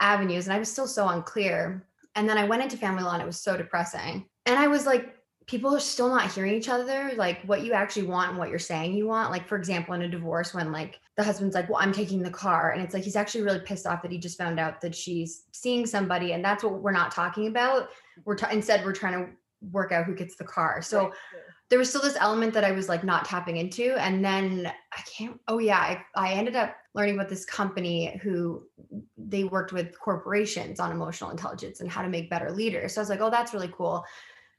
avenues, 0.00 0.46
and 0.46 0.54
I 0.54 0.58
was 0.58 0.70
still 0.70 0.86
so 0.86 1.08
unclear. 1.08 1.86
And 2.16 2.28
then 2.28 2.36
I 2.36 2.44
went 2.44 2.62
into 2.62 2.76
family 2.76 3.02
law, 3.02 3.14
and 3.14 3.22
it 3.22 3.26
was 3.26 3.40
so 3.40 3.56
depressing. 3.56 4.26
And 4.44 4.58
I 4.58 4.66
was 4.66 4.84
like, 4.84 5.16
people 5.46 5.74
are 5.74 5.80
still 5.80 6.08
not 6.08 6.30
hearing 6.30 6.54
each 6.54 6.68
other, 6.68 7.12
like 7.16 7.42
what 7.42 7.62
you 7.62 7.72
actually 7.72 8.06
want 8.06 8.30
and 8.30 8.38
what 8.38 8.50
you're 8.50 8.58
saying 8.58 8.94
you 8.94 9.06
want. 9.06 9.30
Like, 9.30 9.48
for 9.48 9.56
example, 9.56 9.94
in 9.94 10.02
a 10.02 10.08
divorce, 10.08 10.52
when 10.52 10.70
like 10.70 11.00
the 11.16 11.24
husband's 11.24 11.54
like, 11.54 11.68
well, 11.68 11.80
I'm 11.80 11.92
taking 11.92 12.22
the 12.22 12.30
car, 12.30 12.72
and 12.72 12.82
it's 12.82 12.92
like 12.92 13.04
he's 13.04 13.16
actually 13.16 13.42
really 13.42 13.60
pissed 13.60 13.86
off 13.86 14.02
that 14.02 14.12
he 14.12 14.18
just 14.18 14.36
found 14.36 14.60
out 14.60 14.80
that 14.82 14.94
she's 14.94 15.44
seeing 15.52 15.86
somebody, 15.86 16.32
and 16.32 16.44
that's 16.44 16.62
what 16.62 16.82
we're 16.82 16.92
not 16.92 17.10
talking 17.10 17.46
about. 17.46 17.88
We're 18.24 18.36
ta- 18.36 18.50
instead 18.52 18.84
we're 18.84 18.92
trying 18.92 19.24
to 19.24 19.30
work 19.72 19.92
out 19.92 20.04
who 20.04 20.14
gets 20.14 20.36
the 20.36 20.44
car. 20.44 20.82
So 20.82 21.06
Right. 21.06 21.12
There 21.70 21.78
was 21.78 21.88
still 21.88 22.02
this 22.02 22.16
element 22.18 22.52
that 22.54 22.64
I 22.64 22.72
was 22.72 22.88
like 22.88 23.04
not 23.04 23.24
tapping 23.24 23.56
into. 23.56 23.94
And 23.94 24.24
then 24.24 24.70
I 24.92 25.00
can't, 25.02 25.40
oh 25.48 25.58
yeah, 25.58 25.78
I, 25.78 26.04
I 26.16 26.32
ended 26.32 26.56
up 26.56 26.76
learning 26.94 27.14
about 27.14 27.28
this 27.28 27.44
company 27.44 28.18
who 28.22 28.64
they 29.16 29.44
worked 29.44 29.72
with 29.72 29.98
corporations 29.98 30.80
on 30.80 30.90
emotional 30.90 31.30
intelligence 31.30 31.80
and 31.80 31.88
how 31.88 32.02
to 32.02 32.08
make 32.08 32.28
better 32.28 32.50
leaders. 32.50 32.94
So 32.94 33.00
I 33.00 33.02
was 33.02 33.08
like, 33.08 33.20
oh, 33.20 33.30
that's 33.30 33.54
really 33.54 33.72
cool. 33.72 34.04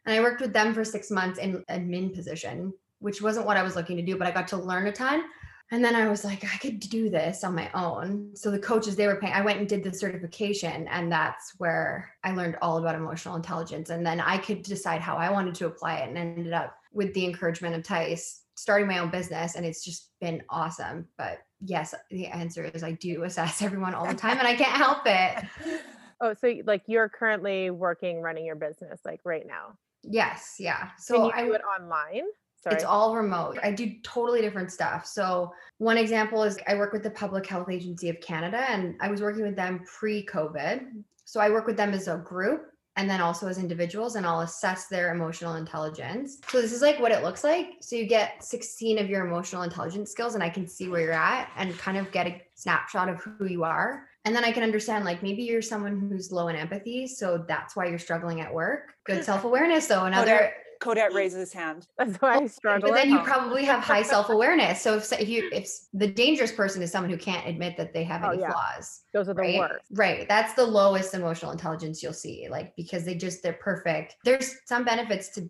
And 0.06 0.16
I 0.16 0.22
worked 0.22 0.42
with 0.42 0.54
them 0.54 0.74
for 0.74 0.86
six 0.86 1.12
months 1.12 1.38
in 1.38 1.66
admin 1.70 2.16
position, 2.16 2.74
which 3.00 3.22
wasn't 3.22 3.46
what 3.46 3.58
I 3.58 3.64
was 3.64 3.76
looking 3.76 3.98
to 3.98 4.04
do, 4.04 4.18
but 4.18 4.26
I 4.26 4.32
got 4.32 4.48
to 4.48 4.58
learn 4.58 4.88
a 4.88 4.92
ton. 4.92 5.26
And 5.74 5.84
then 5.84 5.96
I 5.96 6.10
was 6.10 6.26
like, 6.26 6.44
I 6.44 6.58
could 6.58 6.80
do 6.80 7.10
this 7.10 7.44
on 7.44 7.56
my 7.56 7.70
own. 7.74 8.32
So 8.36 8.52
the 8.52 8.60
coaches 8.60 8.96
they 8.96 9.08
were 9.08 9.16
paying, 9.16 9.34
I 9.34 9.42
went 9.42 9.60
and 9.60 9.68
did 9.68 9.84
the 9.84 9.94
certification, 9.94 10.88
and 10.90 11.10
that's 11.10 11.54
where 11.60 12.14
I 12.26 12.34
learned 12.34 12.58
all 12.62 12.78
about 12.78 12.96
emotional 12.96 13.38
intelligence. 13.38 13.90
And 13.90 14.06
then 14.06 14.20
I 14.20 14.38
could 14.38 14.64
decide 14.64 15.00
how 15.00 15.16
I 15.16 15.30
wanted 15.30 15.56
to 15.56 15.68
apply 15.68 15.98
it, 15.98 16.10
and 16.10 16.18
ended 16.18 16.52
up 16.52 16.76
with 16.94 17.14
the 17.14 17.26
encouragement 17.26 17.76
of 17.76 17.84
Tice 17.84 18.42
starting 18.56 18.88
my 18.88 19.00
own 19.00 19.10
business, 19.10 19.56
and 19.56 19.66
it's 19.66 19.84
just 19.84 20.12
been 20.20 20.44
awesome. 20.50 21.08
But 21.18 21.40
yes, 21.62 21.96
the 22.10 22.28
answer 22.28 22.64
is 22.64 22.84
I 22.84 22.94
do 22.94 23.24
assess 23.26 23.62
everyone 23.62 23.96
all 23.96 24.06
the 24.06 24.14
time, 24.14 24.38
and 24.38 24.48
I 24.48 24.56
can't 24.56 24.78
help 24.78 25.04
it. 25.06 25.46
Oh, 26.24 26.36
so 26.36 26.54
like 26.68 26.84
you're 26.86 27.10
currently 27.10 27.72
working, 27.72 28.22
running 28.22 28.46
your 28.46 28.56
business 28.56 29.00
like 29.04 29.22
right 29.24 29.44
now. 29.48 29.76
Yes, 30.04 30.58
yeah. 30.60 30.90
So 31.00 31.32
I 31.32 31.46
do 31.46 31.54
it 31.54 31.64
online? 31.64 32.26
Sorry. 32.62 32.76
It's 32.76 32.86
all 32.86 33.16
remote. 33.16 33.58
I 33.64 33.72
do 33.72 33.92
totally 34.04 34.40
different 34.40 34.72
stuff. 34.72 35.08
So, 35.08 35.52
one 35.80 35.98
example 35.98 36.44
is 36.44 36.60
I 36.68 36.76
work 36.76 36.94
with 36.94 37.02
the 37.02 37.10
Public 37.10 37.48
Health 37.48 37.72
Agency 37.72 38.08
of 38.08 38.22
Canada, 38.22 38.64
and 38.70 38.94
I 39.02 39.10
was 39.10 39.20
working 39.20 39.42
with 39.42 39.56
them 39.56 39.84
pre 39.84 40.24
COVID. 40.24 40.82
So, 41.26 41.40
I 41.40 41.50
work 41.50 41.66
with 41.66 41.76
them 41.76 41.92
as 41.92 42.08
a 42.08 42.18
group 42.18 42.71
and 42.98 43.10
then 43.10 43.22
also 43.22 43.48
as 43.48 43.58
individuals, 43.58 44.16
and 44.16 44.26
I'll 44.26 44.42
assess 44.42 44.88
their 44.88 45.14
emotional 45.14 45.56
intelligence. 45.56 46.40
So, 46.50 46.62
this 46.62 46.74
is 46.74 46.82
like 46.82 47.00
what 47.00 47.12
it 47.12 47.24
looks 47.24 47.44
like. 47.44 47.78
So, 47.80 47.96
you 47.96 48.06
get 48.06 48.44
16 48.44 48.98
of 48.98 49.10
your 49.10 49.26
emotional 49.26 49.64
intelligence 49.64 50.12
skills, 50.12 50.36
and 50.36 50.44
I 50.44 50.50
can 50.50 50.68
see 50.68 50.90
where 50.90 51.02
you're 51.02 51.14
at 51.14 51.50
and 51.56 51.78
kind 51.78 51.98
of 51.98 52.12
get 52.12 52.28
a 52.28 52.42
snapshot 52.56 53.10
of 53.10 53.22
who 53.22 53.46
you 53.46 53.64
are. 53.64 54.08
And 54.26 54.36
then 54.36 54.44
I 54.44 54.52
can 54.52 54.64
understand, 54.64 55.06
like, 55.06 55.24
maybe 55.24 55.44
you're 55.44 55.62
someone 55.62 56.10
who's 56.10 56.32
low 56.32 56.50
in 56.50 56.56
empathy. 56.56 57.08
So, 57.08 57.46
that's 57.48 57.76
why 57.76 57.86
you're 57.88 58.00
struggling 58.00 58.42
at 58.42 58.54
work. 58.54 58.94
Good 59.06 59.18
hmm. 59.18 59.24
self 59.24 59.46
awareness, 59.46 59.88
though. 59.88 60.06
Another 60.06 60.52
Codette 60.82 61.14
raises 61.14 61.40
his 61.40 61.54
hand. 61.54 61.88
That's 61.98 62.18
why 62.18 62.40
I 62.40 62.48
struggle. 62.48 62.90
but 62.90 62.96
then 62.96 63.10
you 63.10 63.18
home. 63.18 63.26
probably 63.26 63.64
have 63.64 63.82
high 63.82 64.02
self-awareness. 64.02 64.82
So 64.82 64.96
if, 64.96 65.12
if 65.14 65.30
you 65.30 65.50
if 65.54 65.70
the 65.94 66.08
dangerous 66.08 66.52
person 66.52 66.82
is 66.82 66.92
someone 66.92 67.10
who 67.12 67.18
can't 67.18 67.48
admit 67.48 67.78
that 67.78 67.94
they 67.94 68.04
have 68.04 68.24
Oh, 68.24 68.32
any 68.32 68.42
yeah. 68.42 68.52
flaws, 68.52 69.02
Those 69.14 69.30
are 69.30 69.34
the 69.34 69.42
right? 69.42 69.60
worst. 69.60 69.86
Right. 69.94 70.28
That's 70.28 70.54
the 70.56 70.66
lowest 70.66 71.14
emotional 71.14 71.52
intelligence 71.52 72.04
you'll 72.04 72.12
see. 72.14 72.48
Like 72.50 72.76
because 72.76 73.06
they 73.06 73.16
just 73.16 73.42
they're 73.44 73.54
perfect. 73.54 74.16
There's 74.26 74.56
some 74.66 74.84
benefits 74.84 75.30
to 75.36 75.50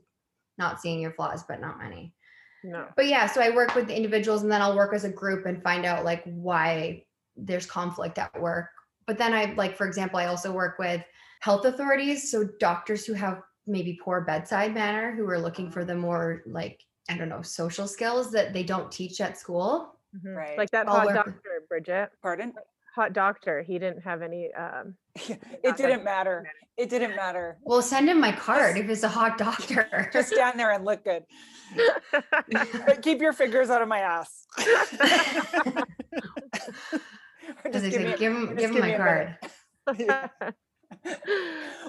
not 0.58 0.80
seeing 0.82 1.00
your 1.00 1.13
flaws, 1.13 1.44
but 1.48 1.60
not 1.62 1.80
many. 1.80 2.13
No. 2.63 2.88
But 2.96 3.08
yeah, 3.08 3.26
so 3.26 3.41
I 3.41 3.50
work 3.50 3.74
with 3.74 3.88
the 3.88 3.96
individuals 3.96 4.44
and 4.44 4.52
then 4.52 4.62
I'll 4.62 4.76
work 4.76 4.94
as 4.94 5.04
a 5.04 5.10
group 5.10 5.48
and 5.48 5.63
find 5.63 5.86
out 5.86 6.06
like 6.06 6.24
why 6.26 7.06
there's 7.36 7.65
conflict 7.65 8.20
at 8.20 8.39
work. 8.39 8.67
But 9.08 9.17
then 9.17 9.34
I 9.34 9.54
like, 9.56 9.76
for 9.76 9.88
example, 9.88 10.20
I 10.20 10.26
also 10.28 10.52
work 10.52 10.78
with 10.78 11.02
health 11.39 11.65
authorities. 11.65 12.30
So 12.30 12.48
doctors 12.60 13.04
who 13.06 13.13
have 13.13 13.41
maybe 13.67 14.00
poor 14.04 14.21
bedside 14.21 14.74
manner, 14.74 15.13
who 15.15 15.28
are 15.30 15.39
looking 15.39 15.69
for 15.71 15.86
the 15.86 15.95
more 15.95 16.41
like, 16.45 16.84
I 17.10 17.17
don't 17.17 17.30
know, 17.30 17.41
social 17.41 17.88
skills 17.88 18.32
that 18.32 18.54
they 18.54 18.63
don't 18.63 18.91
teach 18.91 19.21
at 19.21 19.38
school. 19.38 19.95
Mhm. 20.15 20.36
Right. 20.36 20.58
Like 20.58 20.69
that 20.71 20.88
I'll 20.89 21.02
hot 21.02 21.13
doctor, 21.13 21.63
Bridget. 21.69 22.10
Pardon? 22.21 22.54
Hot 22.95 23.13
doctor. 23.13 23.62
He 23.62 23.80
didn't 23.80 24.02
have 24.04 24.21
any. 24.21 24.54
Um, 24.54 24.95
it 25.15 25.78
didn't 25.78 25.89
like- 25.91 26.04
matter. 26.04 26.45
It 26.78 26.89
didn't 26.89 27.15
matter. 27.15 27.58
Well, 27.62 27.82
send 27.82 28.10
him 28.10 28.19
my 28.19 28.32
card 28.32 28.78
if 28.78 28.89
it's 28.89 29.04
a 29.04 29.08
hot 29.10 29.38
doctor. 29.38 30.10
Just 30.12 30.30
stand 30.34 30.58
there 30.60 30.71
and 30.71 30.84
look 30.84 31.04
good. 31.04 31.24
But 32.12 33.02
keep 33.04 33.21
your 33.21 33.34
fingers 33.34 33.69
out 33.69 33.82
of 33.82 33.88
my 33.88 34.00
ass. 34.00 34.45
Or 37.63 37.71
As 37.74 37.82
just 37.82 37.84
give 37.86 37.93
said, 37.93 38.06
me- 38.12 38.17
give 38.17 38.34
him 38.34 38.47
just 38.58 38.60
give 38.60 38.71
him 38.71 38.80
my 38.80 38.97
card. 38.97 39.38
Minute. 41.04 41.21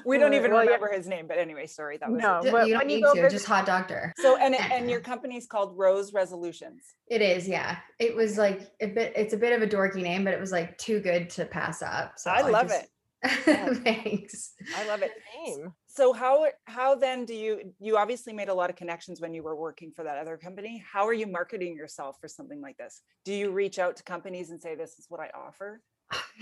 we 0.06 0.18
don't 0.18 0.34
even 0.34 0.50
well, 0.52 0.64
yeah. 0.64 0.70
remember 0.72 0.92
his 0.92 1.06
name, 1.06 1.26
but 1.26 1.38
anyway, 1.38 1.66
sorry. 1.66 1.96
That 1.98 2.10
was 2.10 2.20
No. 2.22 2.40
it. 2.40 2.52
But 2.52 2.66
you 2.66 2.74
don't 2.74 2.86
need 2.86 3.02
to, 3.02 3.12
visit- 3.14 3.30
just 3.30 3.46
hot 3.46 3.66
doctor. 3.66 4.12
So 4.18 4.36
and 4.36 4.54
and 4.54 4.90
your 4.90 5.00
company's 5.00 5.46
called 5.46 5.76
Rose 5.76 6.12
Resolutions. 6.12 6.82
It 7.08 7.22
is, 7.22 7.48
yeah. 7.48 7.78
It 7.98 8.14
was 8.14 8.38
like 8.38 8.70
a 8.80 8.86
bit. 8.86 9.12
It's 9.16 9.34
a 9.34 9.36
bit 9.36 9.52
of 9.52 9.62
a 9.62 9.66
dorky 9.66 10.02
name, 10.02 10.24
but 10.24 10.32
it 10.34 10.40
was 10.40 10.52
like 10.52 10.76
too 10.78 11.00
good 11.00 11.30
to 11.30 11.44
pass 11.44 11.82
up. 11.82 12.14
So 12.16 12.30
I 12.30 12.42
love 12.42 12.68
just- 12.68 12.86
Yeah. 13.46 13.72
Thanks. 13.74 14.52
I 14.76 14.84
love 14.88 15.02
it. 15.02 15.12
name. 15.46 15.72
So 15.86 16.12
how 16.12 16.46
how 16.64 16.96
then 16.96 17.24
do 17.24 17.34
you 17.34 17.72
you 17.78 17.96
obviously 17.96 18.32
made 18.32 18.48
a 18.48 18.54
lot 18.54 18.68
of 18.68 18.74
connections 18.74 19.20
when 19.20 19.32
you 19.32 19.44
were 19.44 19.54
working 19.54 19.92
for 19.94 20.02
that 20.02 20.18
other 20.18 20.36
company? 20.36 20.82
How 20.92 21.06
are 21.06 21.12
you 21.12 21.28
marketing 21.28 21.76
yourself 21.76 22.16
for 22.20 22.26
something 22.26 22.60
like 22.60 22.76
this? 22.78 23.02
Do 23.24 23.32
you 23.32 23.52
reach 23.52 23.78
out 23.78 23.94
to 23.98 24.02
companies 24.02 24.50
and 24.50 24.60
say 24.60 24.74
this 24.74 24.98
is 24.98 25.06
what 25.08 25.20
I 25.20 25.30
offer? 25.36 25.80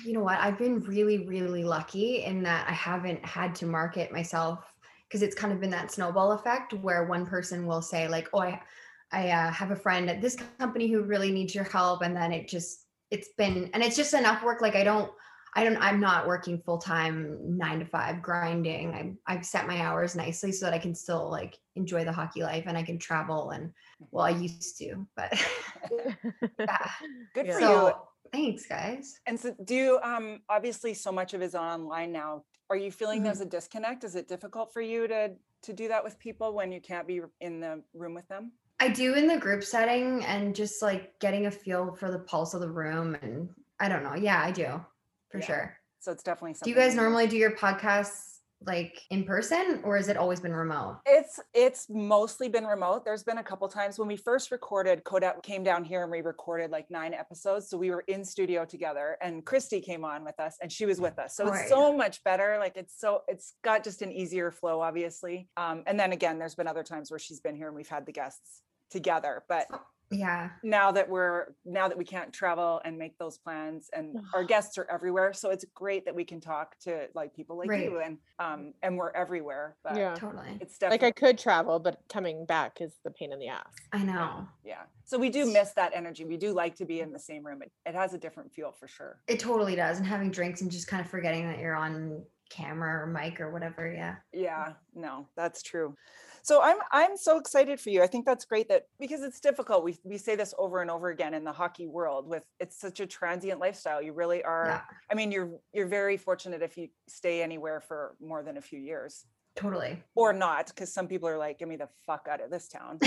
You 0.04 0.12
know 0.14 0.20
what? 0.20 0.38
I've 0.38 0.58
been 0.58 0.80
really, 0.80 1.26
really 1.26 1.64
lucky 1.64 2.24
in 2.24 2.42
that 2.44 2.68
I 2.68 2.72
haven't 2.72 3.24
had 3.24 3.54
to 3.56 3.66
market 3.66 4.12
myself 4.12 4.72
because 5.08 5.22
it's 5.22 5.34
kind 5.34 5.52
of 5.52 5.60
been 5.60 5.70
that 5.70 5.90
snowball 5.90 6.32
effect 6.32 6.72
where 6.74 7.04
one 7.06 7.26
person 7.26 7.66
will 7.66 7.82
say 7.82 8.08
like, 8.08 8.28
"Oh, 8.32 8.40
I, 8.40 8.62
I 9.12 9.28
uh, 9.30 9.50
have 9.50 9.70
a 9.70 9.76
friend 9.76 10.08
at 10.08 10.20
this 10.20 10.36
company 10.58 10.88
who 10.88 11.02
really 11.02 11.30
needs 11.32 11.54
your 11.54 11.64
help," 11.64 12.02
and 12.02 12.16
then 12.16 12.32
it 12.32 12.48
just 12.48 12.86
it's 13.10 13.28
been 13.36 13.70
and 13.74 13.82
it's 13.82 13.96
just 13.96 14.14
enough 14.14 14.42
work. 14.42 14.60
Like 14.60 14.74
I 14.76 14.84
don't. 14.84 15.10
I 15.56 15.64
don't 15.64 15.78
I'm 15.78 15.98
not 15.98 16.28
working 16.28 16.62
full 16.62 16.78
time 16.78 17.36
9 17.58 17.80
to 17.80 17.84
5 17.84 18.22
grinding. 18.22 18.94
I 18.94 19.32
I've 19.34 19.44
set 19.44 19.66
my 19.66 19.80
hours 19.80 20.14
nicely 20.14 20.52
so 20.52 20.66
that 20.66 20.74
I 20.74 20.78
can 20.78 20.94
still 20.94 21.28
like 21.28 21.58
enjoy 21.74 22.04
the 22.04 22.12
hockey 22.12 22.42
life 22.44 22.64
and 22.68 22.78
I 22.78 22.84
can 22.84 22.98
travel 23.00 23.50
and 23.50 23.72
well 24.12 24.26
I 24.26 24.30
used 24.30 24.78
to, 24.78 25.06
but 25.16 25.32
yeah. 26.68 26.90
Good 27.34 27.46
Yeah. 27.48 27.58
for 27.58 27.60
you. 27.60 27.92
Thanks 28.32 28.66
guys. 28.66 29.18
And 29.26 29.38
so 29.38 29.54
do 29.64 29.74
you 29.74 29.98
um 30.02 30.40
obviously 30.48 30.94
so 30.94 31.10
much 31.10 31.34
of 31.34 31.42
it 31.42 31.46
is 31.46 31.54
online 31.54 32.12
now. 32.12 32.44
Are 32.68 32.76
you 32.76 32.92
feeling 32.92 33.20
Mhm. 33.20 33.24
there's 33.24 33.40
a 33.40 33.46
disconnect? 33.46 34.04
Is 34.04 34.14
it 34.14 34.28
difficult 34.28 34.72
for 34.72 34.80
you 34.80 35.08
to 35.08 35.36
to 35.62 35.72
do 35.72 35.88
that 35.88 36.02
with 36.02 36.18
people 36.18 36.54
when 36.54 36.72
you 36.72 36.80
can't 36.80 37.06
be 37.06 37.20
in 37.40 37.60
the 37.60 37.82
room 37.92 38.14
with 38.14 38.26
them? 38.28 38.52
I 38.78 38.88
do 38.88 39.14
in 39.14 39.26
the 39.26 39.36
group 39.38 39.62
setting 39.62 40.24
and 40.24 40.54
just 40.54 40.80
like 40.80 41.18
getting 41.18 41.46
a 41.46 41.50
feel 41.50 41.94
for 41.96 42.10
the 42.10 42.20
pulse 42.20 42.54
of 42.54 42.60
the 42.60 42.70
room 42.70 43.14
and 43.20 43.50
I 43.78 43.88
don't 43.88 44.02
know. 44.02 44.14
Yeah, 44.14 44.40
I 44.42 44.52
do. 44.52 44.84
For 45.30 45.38
Yeah. 45.38 45.46
sure. 45.46 45.76
So 45.98 46.12
it's 46.12 46.22
definitely 46.22 46.54
something. 46.54 46.72
Do 46.72 46.78
you 46.80 46.86
guys 46.86 46.94
normally 46.94 47.26
do 47.26 47.36
your 47.36 47.52
podcasts 47.56 48.29
like 48.66 49.00
in 49.10 49.24
person 49.24 49.80
or 49.84 49.96
has 49.96 50.08
it 50.08 50.16
always 50.16 50.38
been 50.40 50.54
remote? 50.54 50.98
It's 51.06 51.40
it's 51.54 51.86
mostly 51.88 52.48
been 52.48 52.66
remote. 52.66 53.04
There's 53.04 53.22
been 53.22 53.38
a 53.38 53.42
couple 53.42 53.66
times 53.68 53.98
when 53.98 54.06
we 54.06 54.16
first 54.16 54.50
recorded, 54.50 55.02
Codette 55.04 55.42
came 55.42 55.62
down 55.64 55.82
here 55.82 56.02
and 56.02 56.10
we 56.10 56.20
recorded 56.20 56.70
like 56.70 56.90
nine 56.90 57.14
episodes. 57.14 57.70
So 57.70 57.78
we 57.78 57.90
were 57.90 58.04
in 58.06 58.24
studio 58.24 58.64
together 58.66 59.16
and 59.22 59.44
Christy 59.44 59.80
came 59.80 60.04
on 60.04 60.24
with 60.24 60.38
us 60.38 60.56
and 60.60 60.70
she 60.70 60.84
was 60.84 61.00
with 61.00 61.18
us. 61.18 61.34
So 61.36 61.44
Oh, 61.44 61.48
it's 61.48 61.56
right. 61.60 61.68
so 61.68 61.96
much 61.96 62.22
better. 62.22 62.56
Like 62.58 62.76
it's 62.76 62.98
so 63.00 63.22
it's 63.28 63.54
got 63.64 63.82
just 63.82 64.02
an 64.02 64.12
easier 64.12 64.50
flow, 64.50 64.80
obviously. 64.80 65.48
Um, 65.56 65.82
and 65.86 65.98
then 65.98 66.12
again, 66.12 66.38
there's 66.38 66.54
been 66.54 66.68
other 66.68 66.82
times 66.84 67.10
where 67.10 67.18
she's 67.18 67.40
been 67.40 67.56
here 67.56 67.68
and 67.68 67.76
we've 67.76 67.88
had 67.88 68.04
the 68.04 68.12
guests 68.12 68.62
together. 68.90 69.42
But 69.48 69.66
Yeah. 70.10 70.50
now 70.64 70.90
that 70.92 71.08
we're 71.08 71.54
now 71.64 71.86
that 71.86 71.96
we 71.96 72.04
can't 72.04 72.32
travel 72.32 72.80
and 72.84 72.98
make 72.98 73.16
those 73.18 73.38
plans 73.38 73.88
and 73.92 74.16
our 74.34 74.42
guests 74.42 74.76
are 74.76 74.86
everywhere 74.90 75.32
so 75.32 75.50
it's 75.50 75.64
great 75.72 76.04
that 76.06 76.14
we 76.14 76.24
can 76.24 76.40
talk 76.40 76.76
to 76.80 77.06
like 77.14 77.32
people 77.34 77.56
like 77.56 77.70
Right. 77.70 77.84
you 77.84 78.00
and 78.00 78.18
um 78.40 78.74
and 78.82 78.96
we're 78.96 79.12
everywhere 79.12 79.76
but 79.84 79.94
Yeah. 79.96 80.14
Totally. 80.14 80.58
it's 80.60 80.78
definitely 80.78 81.06
Like 81.06 81.16
I 81.16 81.20
could 81.20 81.38
travel, 81.38 81.78
but 81.78 82.00
coming 82.08 82.44
back 82.44 82.80
is 82.80 82.94
the 83.04 83.10
pain 83.12 83.32
in 83.32 83.38
the 83.38 83.48
ass. 83.48 83.72
I 83.92 84.02
know. 84.02 84.48
yeah 84.64 84.82
so 85.04 85.16
we 85.18 85.30
do 85.30 85.46
miss 85.52 85.72
that 85.74 85.92
energy 85.94 86.24
we 86.24 86.36
do 86.36 86.52
like 86.52 86.74
to 86.76 86.84
be 86.84 87.00
in 87.00 87.12
the 87.12 87.18
same 87.18 87.44
room 87.46 87.62
it, 87.62 87.70
it 87.86 87.94
has 87.94 88.12
a 88.12 88.18
different 88.18 88.52
feel 88.52 88.72
for 88.72 88.88
sure 88.88 89.20
It 89.28 89.38
totally 89.38 89.76
does. 89.76 89.98
And 89.98 90.06
having 90.06 90.30
drinks 90.32 90.60
and 90.60 90.70
just 90.72 90.88
kind 90.88 91.00
of 91.04 91.08
forgetting 91.08 91.46
that 91.46 91.58
you're 91.60 91.76
on 91.76 92.24
camera 92.50 93.02
or 93.02 93.06
mic 93.06 93.40
or 93.40 93.52
whatever. 93.52 93.92
Yeah. 93.92 94.16
yeah 94.32 94.72
no 94.94 95.28
that's 95.36 95.62
true 95.62 95.94
so 96.42 96.62
i'm 96.62 96.76
i'm 96.92 97.16
so 97.16 97.38
excited 97.38 97.78
for 97.80 97.90
you 97.90 98.02
i 98.02 98.06
think 98.06 98.24
that's 98.26 98.44
great 98.44 98.68
that 98.68 98.84
because 98.98 99.22
it's 99.22 99.40
difficult 99.40 99.84
we, 99.84 99.96
we 100.04 100.18
say 100.18 100.36
this 100.36 100.54
over 100.58 100.80
and 100.82 100.90
over 100.90 101.08
again 101.10 101.34
in 101.34 101.44
the 101.44 101.52
hockey 101.52 101.86
world 101.86 102.28
with 102.28 102.44
it's 102.58 102.78
such 102.78 103.00
a 103.00 103.06
transient 103.06 103.60
lifestyle 103.60 104.00
you 104.02 104.12
really 104.12 104.42
are 104.42 104.66
Yeah. 104.68 104.80
i 105.10 105.14
mean 105.14 105.30
you're 105.32 105.50
you're 105.72 105.86
very 105.86 106.16
fortunate 106.16 106.62
if 106.62 106.76
you 106.76 106.88
stay 107.08 107.42
anywhere 107.42 107.80
for 107.80 108.14
more 108.20 108.42
than 108.42 108.56
a 108.56 108.60
few 108.60 108.78
years 108.80 109.24
Totally. 109.56 110.02
or 110.14 110.32
not 110.32 110.68
because 110.68 110.92
some 110.92 111.08
people 111.08 111.28
are 111.28 111.36
like 111.36 111.58
get 111.58 111.68
me 111.68 111.76
the 111.76 111.88
fuck 112.06 112.28
out 112.30 112.40
of 112.40 112.50
this 112.50 112.68
town 112.68 112.98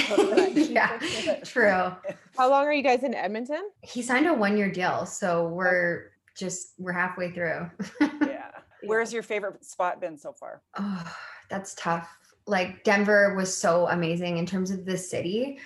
yeah. 0.53 0.97
True. 1.43 1.93
How 2.37 2.49
long 2.49 2.65
are 2.65 2.73
you 2.73 2.83
guys 2.83 3.03
in 3.03 3.13
Edmonton? 3.15 3.69
He 3.81 4.01
signed 4.01 4.27
a 4.27 4.33
one 4.33 4.57
year 4.57 4.69
deal. 4.69 5.05
So 5.05 5.47
oh. 5.47 5.49
we're 5.49 6.11
just, 6.37 6.73
we're 6.77 6.91
halfway 6.91 7.31
through. 7.31 7.71
yeah 8.01 8.49
where's 8.85 9.13
your 9.13 9.23
favorite 9.23 9.63
spot 9.63 10.01
been 10.01 10.17
so 10.17 10.33
far 10.33 10.61
Oh, 10.77 11.13
that's 11.49 11.73
tough. 11.75 12.09
Like 12.45 12.83
Denver 12.83 13.35
was 13.35 13.55
so 13.55 13.87
amazing 13.87 14.37
in 14.37 14.45
terms 14.45 14.71
of 14.71 14.85
the 14.85 14.97
city, 14.97 15.59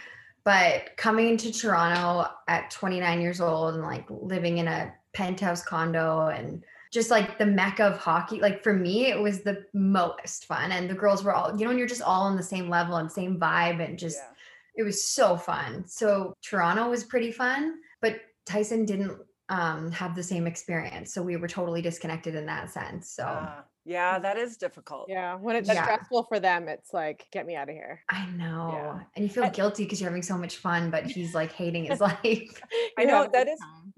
but 0.44 0.96
coming 0.98 1.38
to 1.38 1.52
Toronto 1.52 2.30
at 2.48 2.72
29 2.72 3.22
years 3.22 3.42
old 3.42 3.76
and 3.76 3.84
like 3.84 4.06
living 4.10 4.60
in 4.60 4.68
a 4.68 4.94
penthouse 5.14 5.64
condo 5.64 6.28
and 6.28 6.64
just 6.92 7.12
like 7.12 7.38
the 7.38 7.46
mecca 7.46 7.84
of 7.84 7.98
hockey, 7.98 8.40
like 8.40 8.64
for 8.64 8.74
me, 8.74 9.08
it 9.08 9.20
was 9.20 9.42
the 9.42 9.66
most 9.74 10.46
fun. 10.46 10.72
And 10.72 10.90
the 10.90 10.94
girls 10.94 11.24
were 11.24 11.34
all, 11.34 11.58
you 11.58 11.66
know, 11.66 11.72
and 11.72 11.80
you're 11.80 11.88
just 11.88 12.02
all 12.02 12.24
on 12.24 12.38
the 12.38 12.44
same 12.44 12.70
level 12.70 12.96
and 12.96 13.12
same 13.12 13.40
vibe 13.40 13.84
and 13.84 14.00
just 14.00 14.18
yeah 14.18 14.34
it 14.78 14.84
was 14.84 15.04
so 15.04 15.36
fun. 15.36 15.86
So 15.88 16.36
Toronto 16.42 16.90
was 16.90 17.04
pretty 17.04 17.32
fun, 17.32 17.80
but 18.00 18.22
Tyson 18.46 18.86
didn't 18.86 19.18
um 19.50 19.92
have 19.92 20.16
the 20.16 20.24
same 20.24 20.46
experience. 20.48 21.14
So 21.14 21.22
we 21.22 21.38
were 21.38 21.48
totally 21.48 21.82
disconnected 21.82 22.36
in 22.36 22.46
that 22.48 22.70
sense. 22.70 23.10
So 23.12 23.24
Ah, 23.26 23.64
yeah 23.86 24.20
that 24.20 24.38
is 24.38 24.58
difficult 24.58 25.06
Yeah. 25.08 25.36
When 25.36 25.56
it's 25.56 25.70
Yeah. 25.70 25.84
stressful 25.84 26.24
for 26.26 26.40
them, 26.40 26.68
it's 26.68 26.94
like, 26.94 27.26
get 27.32 27.46
me 27.46 27.56
out 27.56 27.70
of 27.70 27.76
here. 27.76 28.02
I 28.10 28.26
know. 28.32 28.72
Yeah. 28.74 29.00
And 29.16 29.24
you 29.24 29.30
feel 29.30 29.46
And- 29.46 29.54
guilty 29.54 29.84
because 29.84 30.02
you're 30.02 30.10
having 30.10 30.22
so 30.24 30.38
much 30.38 30.58
fun, 30.58 30.92
but 30.92 31.06
he's 31.06 31.34
like 31.34 31.54
hating 31.54 31.86
his 31.86 32.02
life. 32.10 32.62
I 32.98 33.06
know, 33.06 33.24
having 33.24 33.30
a 33.30 33.32
that 33.32 33.46
good 33.46 33.54
is- 33.54 33.60
time. 33.60 33.94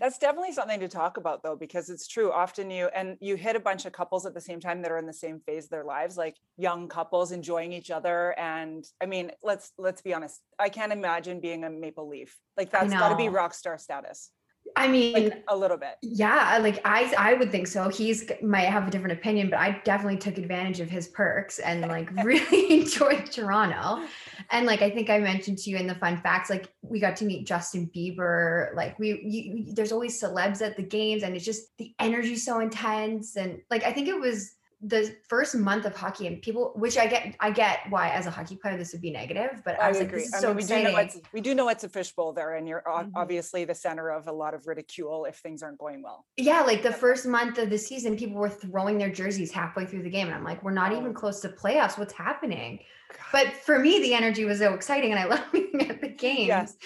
That's 0.00 0.18
definitely 0.18 0.52
something 0.52 0.80
to 0.80 0.88
talk 0.88 1.18
about 1.18 1.42
though, 1.44 1.54
because 1.56 1.90
it's 1.90 2.08
true. 2.08 2.32
Often 2.32 2.70
you 2.70 2.88
and 2.88 3.16
you 3.20 3.36
hit 3.36 3.54
a 3.54 3.60
bunch 3.60 3.84
of 3.84 3.92
couples 3.92 4.24
at 4.26 4.34
the 4.34 4.40
same 4.40 4.58
time 4.60 4.82
that 4.82 4.90
are 4.90 4.98
in 4.98 5.06
the 5.06 5.12
same 5.12 5.40
phase 5.40 5.64
of 5.64 5.70
their 5.70 5.84
lives, 5.84 6.16
like 6.16 6.36
young 6.56 6.88
couples 6.88 7.30
enjoying 7.32 7.72
each 7.72 7.90
other. 7.92 8.34
And 8.38 8.84
I 9.00 9.06
mean, 9.06 9.30
let's 9.44 9.72
let's 9.78 10.00
be 10.02 10.14
honest. 10.14 10.40
I 10.58 10.70
can't 10.70 10.90
imagine 10.92 11.40
being 11.40 11.62
a 11.64 11.70
maple 11.70 12.08
leaf. 12.08 12.36
Like 12.56 12.70
that's 12.70 12.92
got 12.92 13.10
to 13.10 13.16
be 13.16 13.28
rock 13.28 13.52
star 13.54 13.76
status. 13.78 14.30
I 14.76 14.88
mean, 14.88 15.14
Like 15.14 15.44
a 15.48 15.56
little 15.56 15.78
bit. 15.78 15.96
yeah, 16.02 16.58
like 16.60 16.80
I 16.84 17.12
I 17.16 17.34
would 17.34 17.50
think 17.50 17.66
so. 17.66 17.88
He's 17.88 18.30
might 18.42 18.66
have 18.66 18.86
a 18.86 18.90
different 18.90 19.18
opinion, 19.18 19.48
but 19.48 19.58
I 19.58 19.80
definitely 19.84 20.18
took 20.18 20.36
advantage 20.36 20.80
of 20.80 20.90
his 20.90 21.08
perks 21.08 21.58
and 21.58 21.80
like 21.88 22.10
really 22.24 22.72
enjoyed 22.82 23.30
Toronto. 23.32 24.04
And 24.50 24.66
like 24.66 24.82
I 24.82 24.90
think 24.90 25.08
I 25.08 25.18
mentioned 25.18 25.58
to 25.58 25.70
you 25.70 25.78
in 25.78 25.86
the 25.86 25.94
fun 25.94 26.18
facts, 26.20 26.50
like 26.50 26.68
we 26.82 27.00
got 27.00 27.16
to 27.16 27.24
meet 27.24 27.46
Justin 27.46 27.90
Bieber. 27.94 28.74
Like 28.76 28.98
we, 28.98 29.22
you, 29.24 29.74
there's 29.74 29.92
always 29.92 30.20
celebs 30.20 30.60
at 30.60 30.76
the 30.76 30.82
games, 30.82 31.22
and 31.22 31.34
it's 31.34 31.44
just 31.44 31.76
the 31.78 31.94
energy 31.98 32.36
so 32.36 32.60
intense. 32.60 33.36
And 33.36 33.60
like 33.70 33.84
I 33.84 33.92
think 33.92 34.08
it 34.08 34.20
was 34.20 34.55
the 34.82 35.16
first 35.28 35.54
month 35.54 35.86
of 35.86 35.96
hockey, 35.96 36.26
and 36.26 36.42
people, 36.42 36.72
which 36.76 36.98
I 36.98 37.06
get, 37.06 37.34
I 37.40 37.50
get 37.50 37.80
why 37.88 38.10
as 38.10 38.26
a 38.26 38.30
hockey 38.30 38.56
player 38.56 38.76
this 38.76 38.92
would 38.92 39.00
be 39.00 39.10
negative, 39.10 39.62
but 39.64 39.80
I, 39.80 39.86
I 39.86 39.88
was 39.88 39.98
like, 39.98 40.08
agree. 40.08 40.18
this 40.20 40.28
is 40.28 40.34
I 40.34 40.40
so 40.40 40.48
mean, 40.48 40.56
we 40.58 40.62
do 40.64 40.82
know 40.82 40.96
it's 40.98 41.18
we 41.32 41.40
do 41.40 41.54
know 41.54 41.68
it's 41.70 41.84
a 41.84 41.88
fishbowl 41.88 42.32
there, 42.34 42.56
and 42.56 42.68
you're 42.68 42.82
Mhm. 42.86 43.10
obviously 43.16 43.64
the 43.64 43.74
center 43.74 44.10
of 44.10 44.28
a 44.28 44.32
lot 44.32 44.52
of 44.52 44.66
ridicule 44.66 45.24
if 45.24 45.36
things 45.36 45.62
aren't 45.62 45.78
going 45.78 46.02
well. 46.02 46.26
Yeah, 46.36 46.60
like 46.60 46.82
the 46.82 46.92
first 46.92 47.26
month 47.26 47.56
of 47.58 47.70
the 47.70 47.78
season, 47.78 48.16
people 48.16 48.36
were 48.36 48.50
throwing 48.50 48.98
their 48.98 49.10
jerseys 49.10 49.50
halfway 49.50 49.86
through 49.86 50.02
the 50.02 50.10
game. 50.10 50.26
And 50.26 50.34
I'm 50.36 50.44
like, 50.44 50.62
we're 50.62 50.72
not 50.72 50.92
Oh. 50.92 50.98
even 51.00 51.14
close 51.14 51.40
to 51.40 51.48
playoffs. 51.48 51.98
What's 51.98 52.12
happening? 52.12 52.80
God. 53.12 53.18
But 53.32 53.52
for 53.54 53.78
me, 53.78 54.00
the 54.02 54.12
energy 54.14 54.44
was 54.44 54.58
so 54.58 54.74
exciting 54.74 55.12
and 55.12 55.18
I 55.20 55.24
love 55.34 55.44
being 55.52 55.88
at 55.88 56.00
the 56.00 56.08
games. 56.08 56.76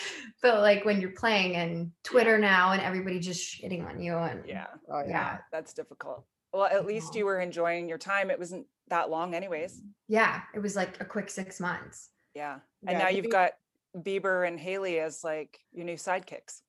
But 0.42 0.60
like 0.60 0.84
when 0.84 1.00
you're 1.00 1.10
playing 1.10 1.56
and 1.56 1.90
Twitter 2.04 2.38
now 2.38 2.72
and 2.72 2.80
everybody 2.82 3.18
just 3.18 3.42
shitting 3.60 3.84
on 3.88 4.00
you 4.00 4.16
and 4.16 4.46
yeah, 4.46 4.66
Oh, 4.88 5.02
yeah. 5.06 5.38
that's 5.50 5.72
difficult. 5.72 6.24
Well, 6.52 6.64
at 6.64 6.86
least 6.86 7.14
you 7.14 7.24
oh. 7.24 7.26
were 7.26 7.40
enjoying 7.40 7.88
your 7.88 7.98
time. 7.98 8.30
It 8.30 8.38
wasn't 8.38 8.66
that 8.88 9.10
long, 9.10 9.34
anyways. 9.34 9.82
Yeah, 10.08 10.42
it 10.54 10.58
was 10.58 10.76
like 10.76 11.00
a 11.00 11.04
quick 11.04 11.30
six 11.30 11.60
months. 11.60 12.10
Yeah. 12.34 12.58
And 12.86 12.98
Yeah, 12.98 13.04
now 13.04 13.08
you've 13.08 13.30
got 13.30 13.52
Bieber 13.96 14.46
and 14.46 14.58
Hailey 14.58 15.00
as 15.00 15.24
like 15.24 15.60
your 15.72 15.84
new 15.84 15.96
sidekicks. 15.96 16.62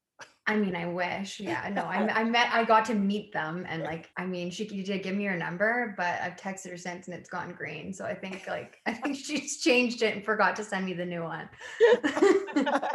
I 0.48 0.56
mean, 0.56 0.76
I 0.76 0.86
wish. 0.88 1.40
Yeah, 1.40 1.70
no, 1.72 1.84
I, 1.84 2.08
I 2.20 2.24
met, 2.24 2.50
I 2.52 2.64
got 2.64 2.86
to 2.86 2.96
meet 2.96 3.32
them 3.32 3.66
and 3.70 3.84
like, 3.84 4.10
I 4.18 4.26
mean, 4.26 4.50
she 4.52 4.66
did 4.66 5.04
give 5.04 5.16
me 5.16 5.26
her 5.26 5.38
number, 5.38 5.94
but 5.98 6.20
I've 6.22 6.36
texted 6.36 6.72
her 6.72 6.78
since 6.78 7.08
and 7.08 7.16
it's 7.16 7.30
gone 7.30 7.54
green. 7.54 7.94
So 7.94 8.06
I 8.06 8.16
think 8.16 8.48
like, 8.48 8.80
I 8.86 8.94
think 8.94 9.16
she's 9.24 9.60
changed 9.62 10.02
it 10.02 10.16
and 10.16 10.26
forgot 10.26 10.56
to 10.58 10.64
send 10.64 10.86
me 10.86 10.94
the 10.94 11.06
new 11.06 11.24
one. 11.24 11.50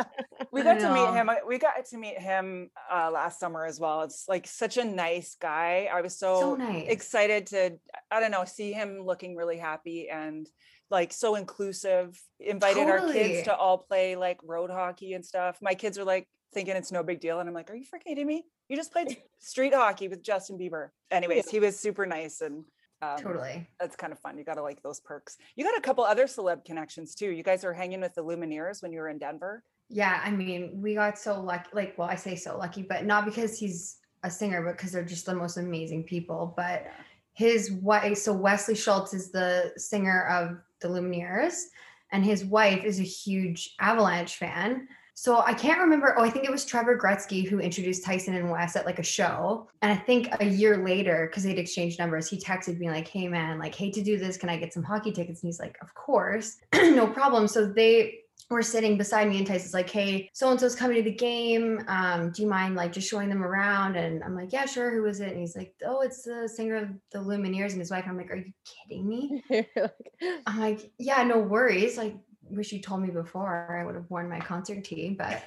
we 0.57 0.62
got 0.62 0.79
to 0.81 0.92
meet 0.92 1.12
him. 1.12 1.31
We 1.47 1.59
got 1.59 1.85
to 1.85 1.99
meet 1.99 2.19
him 2.19 2.71
uh, 2.92 3.11
last 3.12 3.38
summer 3.38 3.64
as 3.64 3.79
well. 3.79 4.03
It's 4.03 4.25
like 4.29 4.47
such 4.47 4.77
a 4.77 4.85
nice 4.85 5.37
guy. 5.40 5.88
I 5.92 6.01
was 6.01 6.19
so, 6.19 6.40
so 6.40 6.55
nice. 6.57 6.87
excited 6.88 7.47
to, 7.49 7.79
I 8.11 8.21
don't 8.21 8.31
know, 8.31 8.45
see 8.45 8.73
him 8.73 9.01
looking 9.05 9.37
really 9.37 9.59
happy 9.59 10.09
and 10.09 10.49
like 10.90 11.12
so 11.12 11.35
inclusive. 11.35 12.19
Invited 12.40 12.88
our 12.88 13.12
kids 13.12 13.45
to 13.45 13.55
all 13.55 13.79
play 13.79 14.16
like 14.16 14.38
road 14.45 14.71
hockey 14.71 15.12
and 15.12 15.25
stuff. 15.25 15.59
My 15.61 15.75
kids 15.75 15.99
are 15.99 16.05
like 16.05 16.27
thinking 16.55 16.77
it's 16.77 16.92
no 16.92 17.03
big 17.03 17.21
deal. 17.21 17.40
And 17.40 17.49
I'm 17.49 17.55
like, 17.55 17.71
are 17.71 17.77
you 17.77 17.85
freaking 17.85 18.07
kidding 18.09 18.27
me? 18.27 18.45
You 18.69 18.77
just 18.77 18.92
played 18.92 19.16
street 19.38 19.75
hockey 19.75 20.09
with 20.09 20.23
Justin 20.23 20.59
Bieber. 20.59 20.88
Anyways, 21.11 21.51
he 21.51 21.61
was 21.61 21.79
super 21.79 22.07
nice 22.07 22.40
and 22.40 22.64
um, 23.03 23.19
totally. 23.19 23.69
that's 23.79 23.97
kind 23.97 24.12
of 24.12 24.19
fun. 24.19 24.38
You 24.38 24.45
got 24.45 24.55
to 24.55 24.62
like 24.62 24.83
those 24.83 25.01
perks. 25.01 25.37
You 25.55 25.64
got 25.64 25.77
a 25.77 25.81
couple 25.81 26.05
other 26.05 26.25
celeb 26.25 26.64
connections 26.64 27.14
too. 27.14 27.31
You 27.31 27.42
guys 27.42 27.64
are 27.64 27.75
hanging 27.75 28.01
with 28.01 28.14
the 28.14 28.25
Lumineers 28.25 28.83
when 28.83 28.92
you 28.92 29.01
were 29.01 29.09
in 29.09 29.19
Denver. 29.19 29.62
Yeah, 29.88 30.20
I 30.25 30.31
mean, 30.31 30.81
we 30.83 30.94
got 30.94 31.18
so 31.18 31.40
lucky. 31.40 31.70
Like, 31.72 31.96
well, 31.96 32.09
I 32.09 32.16
say 32.16 32.35
so 32.37 32.57
lucky, 32.59 32.83
but 32.83 33.05
not 33.05 33.25
because 33.25 33.59
he's 33.59 33.99
a 34.25 34.31
singer, 34.31 34.62
but 34.62 34.77
because 34.77 34.92
they're 34.92 35.05
just 35.05 35.27
the 35.27 35.35
most 35.35 35.57
amazing 35.57 36.05
people. 36.05 36.53
But 36.57 36.83
Yeah. 36.85 36.92
his 37.35 37.70
wife, 37.72 38.18
so 38.18 38.33
Wesley 38.33 38.75
Schultz 38.75 39.14
is 39.14 39.31
the 39.31 39.72
singer 39.77 40.27
of 40.27 40.59
the 40.81 40.88
Lumineers, 40.88 41.64
and 42.12 42.25
his 42.25 42.44
wife 42.44 42.85
is 42.85 42.99
a 42.99 43.05
huge 43.05 43.75
Avalanche 43.81 44.37
fan. 44.37 44.88
So 45.14 45.38
I 45.40 45.55
can't 45.55 45.81
remember. 45.81 46.14
Oh, 46.18 46.25
I 46.25 46.31
think 46.31 46.44
it 46.44 46.51
was 46.51 46.64
Trevor 46.66 46.99
Gretzky 46.99 47.49
who 47.49 47.59
introduced 47.59 48.05
Tyson 48.05 48.35
and 48.35 48.51
Wes 48.51 48.77
at 48.77 48.85
like 48.85 48.99
a 48.99 49.03
show. 49.03 49.68
And 49.81 49.90
I 49.90 49.96
think 49.96 50.29
a 50.40 50.44
year 50.44 50.77
later, 50.85 51.27
because 51.31 51.42
they'd 51.44 51.59
exchanged 51.59 51.99
numbers, 51.99 52.29
he 52.29 52.38
texted 52.38 52.79
me 52.79 52.90
like, 52.90 53.09
"Hey 53.09 53.27
man, 53.29 53.59
like 53.59 53.75
hate 53.75 53.94
to 53.94 54.03
do 54.03 54.18
this. 54.18 54.37
Can 54.37 54.51
I 54.51 54.59
get 54.59 54.75
some 54.75 54.83
hockey 54.83 55.12
tickets?" 55.12 55.42
And 55.42 55.49
he's 55.49 55.59
like, 55.61 55.79
"Of 55.81 55.94
course, 55.94 56.59
no 56.75 57.07
problem." 57.07 57.49
So 57.49 57.66
they 57.66 58.18
were 58.48 58.62
sitting 58.62 58.96
beside 58.96 59.28
me 59.28 59.38
and 59.38 59.46
Tyson's 59.46 59.74
like, 59.74 59.90
hey, 59.90 60.30
so 60.32 60.50
and 60.50 60.61
so's 60.61 60.76
coming 60.76 60.96
to 60.96 61.02
the 61.02 61.11
game. 61.16 61.82
Um, 61.88 62.30
do 62.30 62.42
you 62.42 62.48
mind 62.48 62.76
like 62.76 62.92
just 62.92 63.09
showing 63.11 63.28
them 63.28 63.42
around? 63.42 63.96
And 63.96 64.22
I'm 64.22 64.37
like, 64.37 64.52
yeah, 64.52 64.66
sure. 64.66 64.90
Who 64.92 65.04
is 65.06 65.20
it? 65.20 65.30
And 65.30 65.40
he's 65.40 65.56
like, 65.56 65.74
oh, 65.85 66.02
it's 66.02 66.22
the 66.22 66.48
singer 66.48 66.76
of 66.76 66.88
the 67.11 67.18
Lumineers 67.18 67.72
and 67.72 67.80
his 67.80 67.90
wife. 67.90 68.04
I'm 68.06 68.16
like, 68.16 68.30
are 68.30 68.37
you 68.37 68.52
kidding 68.64 69.09
me? 69.09 69.42
I'm 70.46 70.61
like, 70.61 70.90
yeah, 70.98 71.22
no 71.24 71.38
worries. 71.38 71.98
Like, 71.98 72.16
wish 72.48 72.72
you 72.72 72.80
told 72.80 73.02
me 73.02 73.11
before. 73.11 73.76
I 73.80 73.85
would 73.85 73.96
have 73.96 74.09
worn 74.09 74.28
my 74.28 74.38
concert 74.38 74.85
tee. 74.85 75.16
But 75.18 75.42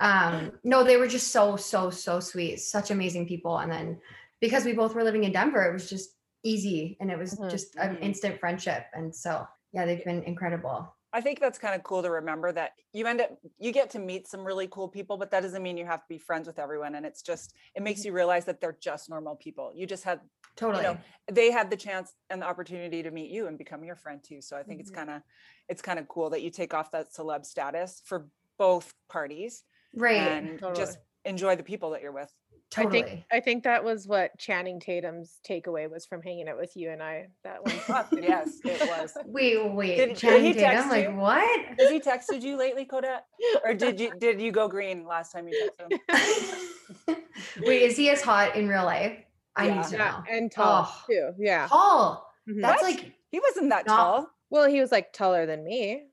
um, 0.00 0.52
no, 0.64 0.84
they 0.84 0.98
were 0.98 1.08
just 1.08 1.28
so, 1.32 1.56
so, 1.56 1.88
so 1.88 2.20
sweet. 2.20 2.60
Such 2.60 2.90
amazing 2.90 3.26
people. 3.26 3.58
And 3.58 3.72
then 3.72 3.98
because 4.40 4.66
we 4.66 4.74
both 4.74 4.94
were 4.94 5.04
living 5.04 5.24
in 5.24 5.32
Denver, 5.32 5.64
it 5.64 5.72
was 5.72 5.88
just 5.88 6.10
easy 6.42 6.98
and 7.00 7.10
it 7.10 7.18
was 7.18 7.36
Mhm. 7.36 7.50
just 7.50 7.74
an 7.76 7.96
instant 7.98 8.38
friendship. 8.38 8.84
And 8.92 9.14
so 9.14 9.46
yeah, 9.72 9.86
they've 9.86 10.04
been 10.04 10.22
incredible. 10.24 10.94
I 11.14 11.20
think 11.20 11.40
that's 11.40 11.58
kind 11.58 11.74
of 11.76 11.84
cool 11.84 12.02
to 12.02 12.10
remember 12.10 12.52
that 12.52 12.72
you 12.92 13.06
end 13.06 13.20
up 13.20 13.30
you 13.58 13.72
get 13.72 13.90
to 13.90 14.00
meet 14.00 14.26
some 14.28 14.44
really 14.44 14.68
cool 14.68 14.88
people, 14.88 15.16
but 15.16 15.30
that 15.30 15.40
doesn't 15.42 15.62
mean 15.62 15.76
you 15.76 15.86
have 15.86 16.00
to 16.00 16.08
be 16.08 16.18
friends 16.18 16.46
with 16.48 16.58
everyone. 16.58 16.96
And 16.96 17.06
it's 17.06 17.22
just 17.22 17.54
it 17.74 17.82
makes 17.82 18.04
you 18.04 18.12
realize 18.12 18.44
that 18.46 18.60
they're 18.60 18.76
just 18.80 19.08
normal 19.08 19.36
people. 19.36 19.72
You 19.74 19.86
just 19.86 20.04
had 20.04 20.20
Totally. 20.56 20.82
you 20.82 20.82
know, 20.82 20.98
they 21.30 21.52
had 21.52 21.70
the 21.70 21.76
chance 21.76 22.14
and 22.30 22.42
the 22.42 22.46
opportunity 22.46 23.02
to 23.02 23.10
meet 23.12 23.30
you 23.30 23.46
and 23.46 23.56
become 23.56 23.84
your 23.84 23.96
friend 23.96 24.22
too. 24.24 24.40
So 24.42 24.56
I 24.56 24.64
think 24.64 24.80
it's 24.80 24.90
Mhm. 24.90 24.90
kind 24.90 25.10
of 25.10 25.22
it's 25.68 25.82
kind 25.82 25.98
of 25.98 26.08
cool 26.08 26.30
that 26.30 26.42
you 26.42 26.50
take 26.50 26.74
off 26.74 26.90
that 26.92 27.12
celeb 27.12 27.44
status 27.46 28.02
for 28.04 28.28
both 28.58 28.94
parties 29.08 29.64
right. 29.94 30.42
and 30.42 30.58
Totally. 30.58 30.74
just 30.74 30.98
enjoy 31.24 31.56
the 31.56 31.62
people 31.62 31.90
that 31.90 32.02
you're 32.02 32.12
with. 32.12 32.32
Totally. 32.74 32.98
I 32.98 33.02
think 33.04 33.24
I 33.32 33.40
think 33.40 33.64
that 33.64 33.84
was 33.84 34.08
what 34.08 34.36
Channing 34.38 34.80
Tatum's 34.80 35.38
takeaway 35.48 35.88
was 35.88 36.04
from 36.06 36.22
hanging 36.22 36.48
out 36.48 36.56
with 36.56 36.76
you 36.76 36.90
and 36.90 37.02
I 37.02 37.28
that 37.44 37.62
one. 37.64 37.74
yes, 38.22 38.58
it 38.64 38.80
was. 38.88 39.16
wait, 39.26 39.64
wait. 39.72 39.96
Did- 39.96 40.08
did 40.10 40.16
Channing 40.16 40.44
he 40.44 40.54
text 40.54 40.88
Tatum, 40.90 40.90
like 40.90 41.04
you? 41.08 41.14
what? 41.14 41.78
Has 41.78 41.90
he 41.90 42.00
texted 42.00 42.42
you 42.42 42.56
lately, 42.56 42.84
Codette? 42.84 43.24
Or 43.64 43.74
did 43.84 44.00
you 44.00 44.12
did 44.18 44.40
you 44.40 44.50
go 44.50 44.66
green 44.68 45.06
last 45.06 45.30
time 45.32 45.46
you 45.48 45.70
texted 45.78 45.92
him? 47.08 47.16
wait, 47.62 47.82
is 47.82 47.96
he 47.96 48.10
as 48.10 48.20
hot 48.22 48.56
in 48.56 48.68
real 48.68 48.84
life? 48.84 49.18
I 49.56 49.66
Yeah. 49.68 49.74
need 49.76 49.84
to 49.86 49.96
yeah, 49.96 49.98
know. 50.10 50.24
and 50.36 50.50
tall 50.50 50.88
Oh. 50.88 51.02
too. 51.06 51.30
Yeah. 51.38 51.68
Tall. 51.68 52.32
Mhm. 52.48 52.60
That's 52.60 52.82
What? 52.82 52.90
like 52.92 53.12
He 53.30 53.40
wasn't 53.40 53.70
that 53.70 53.86
Not- 53.86 53.96
tall. 53.96 54.30
Well, 54.50 54.68
he 54.68 54.80
was 54.80 54.90
like 54.92 55.12
taller 55.12 55.46
than 55.46 55.64
me. 55.64 56.04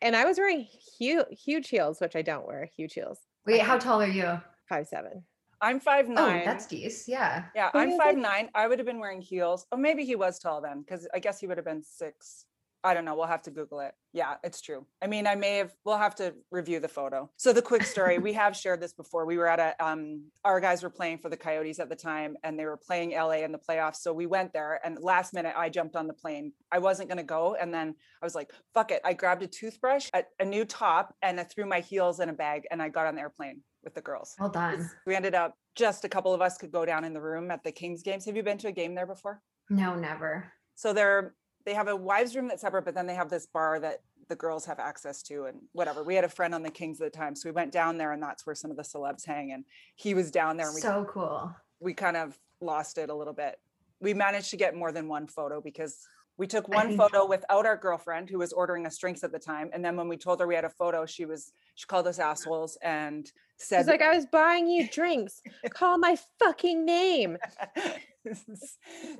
And 0.00 0.14
I 0.16 0.24
was 0.24 0.38
wearing 0.38 0.60
huge 0.98 1.26
huge 1.30 1.68
heels, 1.68 2.00
which 2.00 2.16
I 2.16 2.22
don't 2.22 2.46
wear, 2.46 2.68
huge 2.76 2.94
heels. 2.94 3.18
wait, 3.46 3.60
how 3.60 3.78
tall 3.78 4.00
are 4.00 4.06
you? 4.06 4.40
Five 4.68 4.86
seven. 4.86 5.24
I'm 5.60 5.80
five 5.80 6.06
Oh, 6.08 6.12
nine. 6.12 6.44
that's 6.44 6.66
decent. 6.66 7.08
Yeah. 7.08 7.44
yeah, 7.54 7.70
Who 7.72 7.78
I'm 7.78 7.98
five 7.98 8.16
nine. 8.16 8.48
I 8.54 8.66
would 8.68 8.78
have 8.78 8.86
been 8.86 9.00
wearing 9.00 9.20
heels. 9.20 9.66
Oh, 9.72 9.76
maybe 9.76 10.04
he 10.04 10.14
was 10.16 10.38
tall 10.38 10.60
then, 10.60 10.80
because 10.82 11.08
I 11.14 11.18
guess 11.18 11.40
he 11.40 11.46
would 11.46 11.58
have 11.58 11.66
been 11.66 11.82
six. 11.82 12.44
I 12.84 12.94
don't 12.94 13.04
know. 13.04 13.16
We'll 13.16 13.26
have 13.26 13.42
to 13.42 13.50
Google 13.50 13.80
it. 13.80 13.92
Yeah, 14.12 14.36
it's 14.44 14.60
true. 14.60 14.86
I 15.02 15.08
mean, 15.08 15.26
I 15.26 15.34
may 15.34 15.56
have. 15.56 15.74
We'll 15.84 15.98
have 15.98 16.14
to 16.16 16.32
review 16.52 16.78
the 16.78 16.86
photo. 16.86 17.28
So 17.36 17.52
the 17.52 17.60
quick 17.60 17.82
story. 17.82 18.18
we 18.20 18.32
have 18.34 18.56
shared 18.56 18.80
this 18.80 18.92
before. 18.92 19.26
We 19.26 19.36
were 19.36 19.48
at 19.48 19.58
a. 19.58 19.84
Um, 19.84 20.26
our 20.44 20.60
guys 20.60 20.84
were 20.84 20.88
playing 20.90 21.18
for 21.18 21.28
the 21.28 21.36
Coyotes 21.36 21.80
at 21.80 21.88
the 21.88 21.96
time, 21.96 22.36
and 22.44 22.56
they 22.56 22.64
were 22.66 22.76
playing 22.76 23.10
LA 23.10 23.38
in 23.42 23.50
the 23.50 23.58
playoffs. 23.58 23.96
So 23.96 24.12
we 24.12 24.26
went 24.26 24.52
there, 24.52 24.80
and 24.84 24.96
last 25.00 25.34
minute, 25.34 25.54
I 25.56 25.70
jumped 25.70 25.96
on 25.96 26.06
the 26.06 26.14
plane. 26.14 26.52
I 26.70 26.78
wasn't 26.78 27.08
gonna 27.08 27.24
go, 27.24 27.56
and 27.56 27.74
then 27.74 27.96
I 28.22 28.24
was 28.24 28.36
like, 28.36 28.52
"Fuck 28.74 28.92
it!" 28.92 29.00
I 29.04 29.12
grabbed 29.12 29.42
a 29.42 29.48
toothbrush, 29.48 30.08
a, 30.14 30.22
a 30.38 30.44
new 30.44 30.64
top, 30.64 31.16
and 31.20 31.40
I 31.40 31.42
threw 31.44 31.66
my 31.66 31.80
heels 31.80 32.20
in 32.20 32.28
a 32.28 32.32
bag, 32.32 32.62
and 32.70 32.80
I 32.80 32.90
got 32.90 33.06
on 33.08 33.16
the 33.16 33.22
airplane 33.22 33.62
with 33.88 33.94
the 33.94 34.02
girls. 34.02 34.34
Well 34.38 34.50
done. 34.50 34.90
We 35.06 35.14
ended 35.16 35.34
up 35.34 35.56
just 35.74 36.04
a 36.04 36.08
couple 36.08 36.34
of 36.34 36.42
us 36.42 36.58
could 36.58 36.70
go 36.70 36.84
down 36.84 37.04
in 37.04 37.14
the 37.14 37.20
room 37.22 37.50
at 37.50 37.64
the 37.64 37.72
Kings 37.72 38.02
games. 38.02 38.26
Have 38.26 38.36
you 38.36 38.42
been 38.42 38.58
to 38.58 38.68
a 38.68 38.72
game 38.72 38.94
there 38.94 39.06
before? 39.06 39.40
No, 39.70 39.94
never. 39.94 40.52
So 40.74 40.92
they're 40.92 41.34
they 41.64 41.72
have 41.74 41.88
a 41.88 41.96
wives 41.96 42.36
room 42.36 42.48
that's 42.48 42.60
separate, 42.62 42.84
but 42.84 42.94
then 42.94 43.06
they 43.06 43.14
have 43.14 43.30
this 43.30 43.46
bar 43.46 43.80
that 43.80 44.00
the 44.28 44.36
girls 44.36 44.64
have 44.66 44.78
access 44.78 45.22
to 45.22 45.44
and 45.46 45.58
whatever. 45.72 46.02
We 46.02 46.14
had 46.14 46.24
a 46.24 46.28
friend 46.28 46.54
on 46.54 46.62
the 46.62 46.70
Kings 46.70 47.00
at 47.00 47.10
the 47.12 47.18
time, 47.18 47.34
so 47.34 47.48
we 47.48 47.52
went 47.52 47.72
down 47.72 47.96
there 47.98 48.12
and 48.12 48.22
that's 48.22 48.44
where 48.46 48.54
some 48.54 48.70
of 48.70 48.76
the 48.76 48.82
celebs 48.82 49.24
hang. 49.26 49.52
And 49.52 49.64
he 49.96 50.12
was 50.14 50.30
down 50.30 50.56
there 50.58 50.66
and 50.66 50.74
we 50.74 50.80
So 50.82 51.06
cool. 51.10 51.54
we 51.80 51.94
kind 51.94 52.16
of 52.16 52.38
lost 52.60 52.98
it 52.98 53.08
a 53.08 53.14
little 53.14 53.32
bit. 53.32 53.56
We 54.00 54.12
managed 54.14 54.50
to 54.50 54.56
get 54.56 54.74
more 54.76 54.92
than 54.92 55.08
one 55.08 55.26
photo 55.26 55.60
because 55.60 55.96
we 56.38 56.46
took 56.46 56.68
one 56.68 56.96
photo 56.96 57.26
without 57.26 57.66
our 57.66 57.76
girlfriend 57.76 58.30
who 58.30 58.38
was 58.38 58.52
ordering 58.52 58.86
us 58.86 58.96
drinks 58.96 59.24
at 59.24 59.32
the 59.32 59.38
time. 59.38 59.70
And 59.72 59.84
then 59.84 59.96
when 59.96 60.08
we 60.08 60.16
told 60.16 60.40
her 60.40 60.46
we 60.46 60.54
had 60.54 60.64
a 60.64 60.70
photo, 60.70 61.04
she 61.04 61.24
was 61.26 61.52
she 61.74 61.86
called 61.86 62.06
us 62.06 62.18
assholes 62.18 62.78
and 62.82 63.30
said 63.58 63.78
He's 63.78 63.86
like, 63.88 64.02
I 64.02 64.14
was 64.14 64.26
buying 64.26 64.68
you 64.68 64.88
drinks. 64.88 65.42
Call 65.70 65.98
my 65.98 66.16
fucking 66.38 66.84
name. 66.84 67.36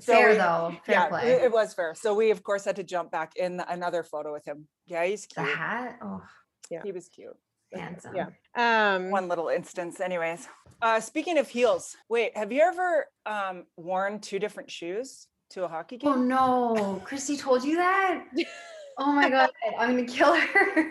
So 0.01 0.13
fair 0.13 0.31
we- 0.31 0.37
though. 0.37 0.77
Fair 0.85 0.95
yeah, 0.95 1.07
play. 1.09 1.31
it, 1.33 1.45
it 1.45 1.53
was 1.53 1.73
fair. 1.73 1.95
So 1.95 2.13
we 2.15 2.31
of 2.31 2.43
course 2.43 2.67
had 2.67 2.77
to 2.77 2.83
jump 2.85 3.11
back 3.11 3.37
in 3.37 3.61
another 3.67 4.03
photo 4.03 4.33
with 4.35 4.45
him. 4.45 4.69
Yeah, 4.87 5.05
he's 5.07 5.25
cute. 5.25 5.47
the 5.47 5.53
hat. 5.55 5.99
Oh, 6.03 6.23
Yeah. 6.71 6.83
He 6.85 6.93
was 6.93 7.09
cute. 7.09 7.35
handsome. 7.73 8.15
Yeah. 8.15 8.27
Um 8.55 9.11
One 9.11 9.29
little 9.29 9.49
instance, 9.49 10.01
anyways. 10.01 10.47
Uh, 10.83 11.01
speaking 11.01 11.39
of 11.39 11.49
heels, 11.49 11.97
wait, 12.11 12.37
have 12.37 12.53
you 12.53 12.61
ever 12.61 13.07
um, 13.27 13.65
worn 13.77 14.21
two 14.21 14.39
different 14.39 14.71
shoes 14.71 15.27
to 15.51 15.65
a 15.65 15.69
hockey 15.69 15.97
oh, 15.97 15.99
game? 15.99 16.13
Oh 16.13 16.75
no, 16.75 17.03
Christy 17.05 17.37
told 17.37 17.65
you 17.65 17.77
that? 17.77 18.25
Oh 19.01 19.13
my 19.13 19.31
god, 19.31 19.51
I'm 19.79 19.91
gonna 19.91 20.05
kill 20.05 20.35
her. 20.35 20.91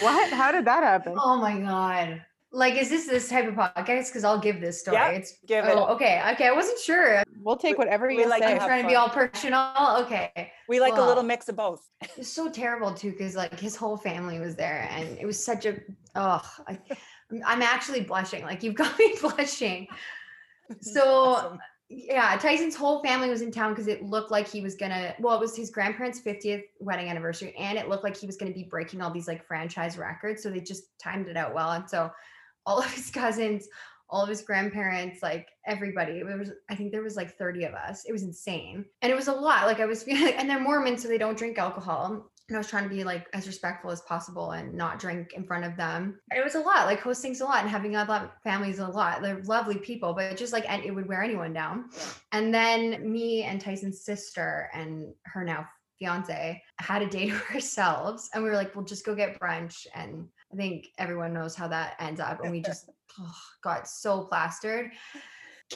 what? 0.00 0.32
How 0.32 0.52
did 0.52 0.64
that 0.66 0.84
happen? 0.84 1.16
oh 1.18 1.36
my 1.36 1.58
god. 1.58 2.24
Like, 2.52 2.74
is 2.74 2.88
this 2.88 3.08
this 3.08 3.28
type 3.28 3.48
of 3.48 3.54
podcast? 3.54 4.08
Because 4.08 4.22
I'll 4.22 4.38
give 4.38 4.60
this 4.60 4.78
story. 4.78 4.96
Yeah, 4.96 5.08
it's 5.08 5.38
Give 5.44 5.64
it. 5.64 5.74
oh, 5.74 5.86
okay. 5.94 6.22
Okay, 6.34 6.46
I 6.46 6.52
wasn't 6.52 6.78
sure. 6.78 7.24
We'll 7.40 7.56
take 7.56 7.78
whatever 7.78 8.06
we 8.06 8.18
you 8.18 8.28
like 8.28 8.44
say. 8.44 8.52
I'm 8.52 8.58
have 8.58 8.68
trying 8.68 8.82
to 8.82 8.88
be 8.88 8.94
all 8.94 9.08
professional. 9.08 9.72
Okay. 10.02 10.52
We 10.68 10.78
like 10.78 10.96
a 10.96 11.02
little 11.02 11.24
mix 11.24 11.48
of 11.48 11.56
both. 11.56 11.80
It's 12.16 12.28
so 12.28 12.48
terrible 12.48 12.94
too, 12.94 13.10
because 13.10 13.34
like 13.34 13.58
his 13.58 13.74
whole 13.74 13.96
family 13.96 14.38
was 14.38 14.54
there, 14.54 14.88
and 14.92 15.18
it 15.18 15.26
was 15.26 15.42
such 15.42 15.66
a 15.66 15.80
oh, 16.14 16.42
I, 16.68 16.72
I'm- 16.72 17.42
I'm 17.46 17.62
actually 17.62 18.02
blushing. 18.02 18.44
Like 18.44 18.62
you've 18.62 18.74
got 18.74 18.96
me 18.98 19.14
blushing. 19.20 19.88
So 20.80 21.02
Awesome. 21.04 21.58
Yeah, 21.94 22.36
Tyson's 22.38 22.74
whole 22.74 23.02
family 23.02 23.28
was 23.28 23.42
in 23.42 23.50
town 23.50 23.72
because 23.72 23.86
it 23.86 24.02
looked 24.02 24.30
like 24.30 24.48
he 24.48 24.62
was 24.62 24.74
gonna. 24.74 25.14
Well, 25.20 25.36
it 25.36 25.40
was 25.40 25.54
his 25.54 25.70
grandparents' 25.70 26.20
50th 26.20 26.62
wedding 26.80 27.08
anniversary, 27.08 27.54
and 27.58 27.76
it 27.76 27.88
looked 27.88 28.02
like 28.02 28.16
he 28.16 28.26
was 28.26 28.36
gonna 28.36 28.52
be 28.52 28.64
breaking 28.64 29.02
all 29.02 29.10
these 29.10 29.28
like 29.28 29.46
franchise 29.46 29.98
records. 29.98 30.42
So 30.42 30.50
they 30.50 30.60
just 30.60 30.98
timed 30.98 31.28
it 31.28 31.36
out 31.36 31.54
well, 31.54 31.72
and 31.72 31.88
so 31.88 32.10
all 32.66 32.78
of 32.78 32.90
his 32.92 33.10
cousins, 33.10 33.68
all 34.08 34.22
of 34.22 34.28
his 34.28 34.42
grandparents, 34.42 35.22
like 35.22 35.48
everybody. 35.66 36.20
It 36.20 36.24
was, 36.24 36.50
I 36.70 36.74
think 36.74 36.92
there 36.92 37.02
was 37.02 37.16
like 37.16 37.36
30 37.36 37.64
of 37.64 37.74
us. 37.74 38.04
It 38.04 38.12
was 38.12 38.22
insane. 38.22 38.84
And 39.02 39.12
it 39.12 39.16
was 39.16 39.28
a 39.28 39.32
lot. 39.32 39.66
Like 39.66 39.80
I 39.80 39.86
was 39.86 40.02
feeling, 40.04 40.34
and 40.34 40.48
they're 40.48 40.60
Mormons, 40.60 41.02
so 41.02 41.08
they 41.08 41.18
don't 41.18 41.36
drink 41.36 41.58
alcohol. 41.58 42.31
And 42.48 42.56
I 42.56 42.58
was 42.58 42.68
trying 42.68 42.84
to 42.84 42.94
be 42.94 43.04
like 43.04 43.28
as 43.32 43.46
respectful 43.46 43.90
as 43.90 44.02
possible 44.02 44.50
and 44.50 44.74
not 44.74 44.98
drink 44.98 45.32
in 45.34 45.44
front 45.44 45.64
of 45.64 45.76
them. 45.76 46.20
It 46.34 46.44
was 46.44 46.54
a 46.54 46.60
lot. 46.60 46.86
Like 46.86 47.00
hosting's 47.00 47.40
a 47.40 47.44
lot 47.44 47.60
and 47.60 47.70
having 47.70 47.96
a 47.96 48.04
lot 48.04 48.24
of 48.24 48.30
families 48.42 48.78
a 48.78 48.88
lot. 48.88 49.22
They're 49.22 49.42
lovely 49.44 49.78
people, 49.78 50.12
but 50.12 50.36
just 50.36 50.52
like 50.52 50.64
it 50.68 50.94
would 50.94 51.08
wear 51.08 51.22
anyone 51.22 51.52
down. 51.52 51.90
And 52.32 52.52
then 52.52 53.10
me 53.10 53.44
and 53.44 53.60
Tyson's 53.60 54.04
sister 54.04 54.68
and 54.74 55.14
her 55.24 55.44
now 55.44 55.66
fiance 56.02 56.60
had 56.80 57.02
a 57.02 57.06
day 57.06 57.30
to 57.30 57.40
ourselves 57.54 58.28
and 58.34 58.42
we 58.42 58.50
were 58.50 58.56
like 58.56 58.74
we'll 58.74 58.84
just 58.84 59.06
go 59.06 59.14
get 59.14 59.38
brunch 59.38 59.86
and 59.94 60.26
i 60.52 60.56
think 60.56 60.88
everyone 60.98 61.32
knows 61.32 61.54
how 61.54 61.68
that 61.68 61.94
ends 62.00 62.20
up 62.20 62.42
and 62.42 62.50
we 62.50 62.60
just 62.60 62.90
oh, 63.20 63.34
got 63.62 63.86
so 63.86 64.22
plastered 64.22 64.90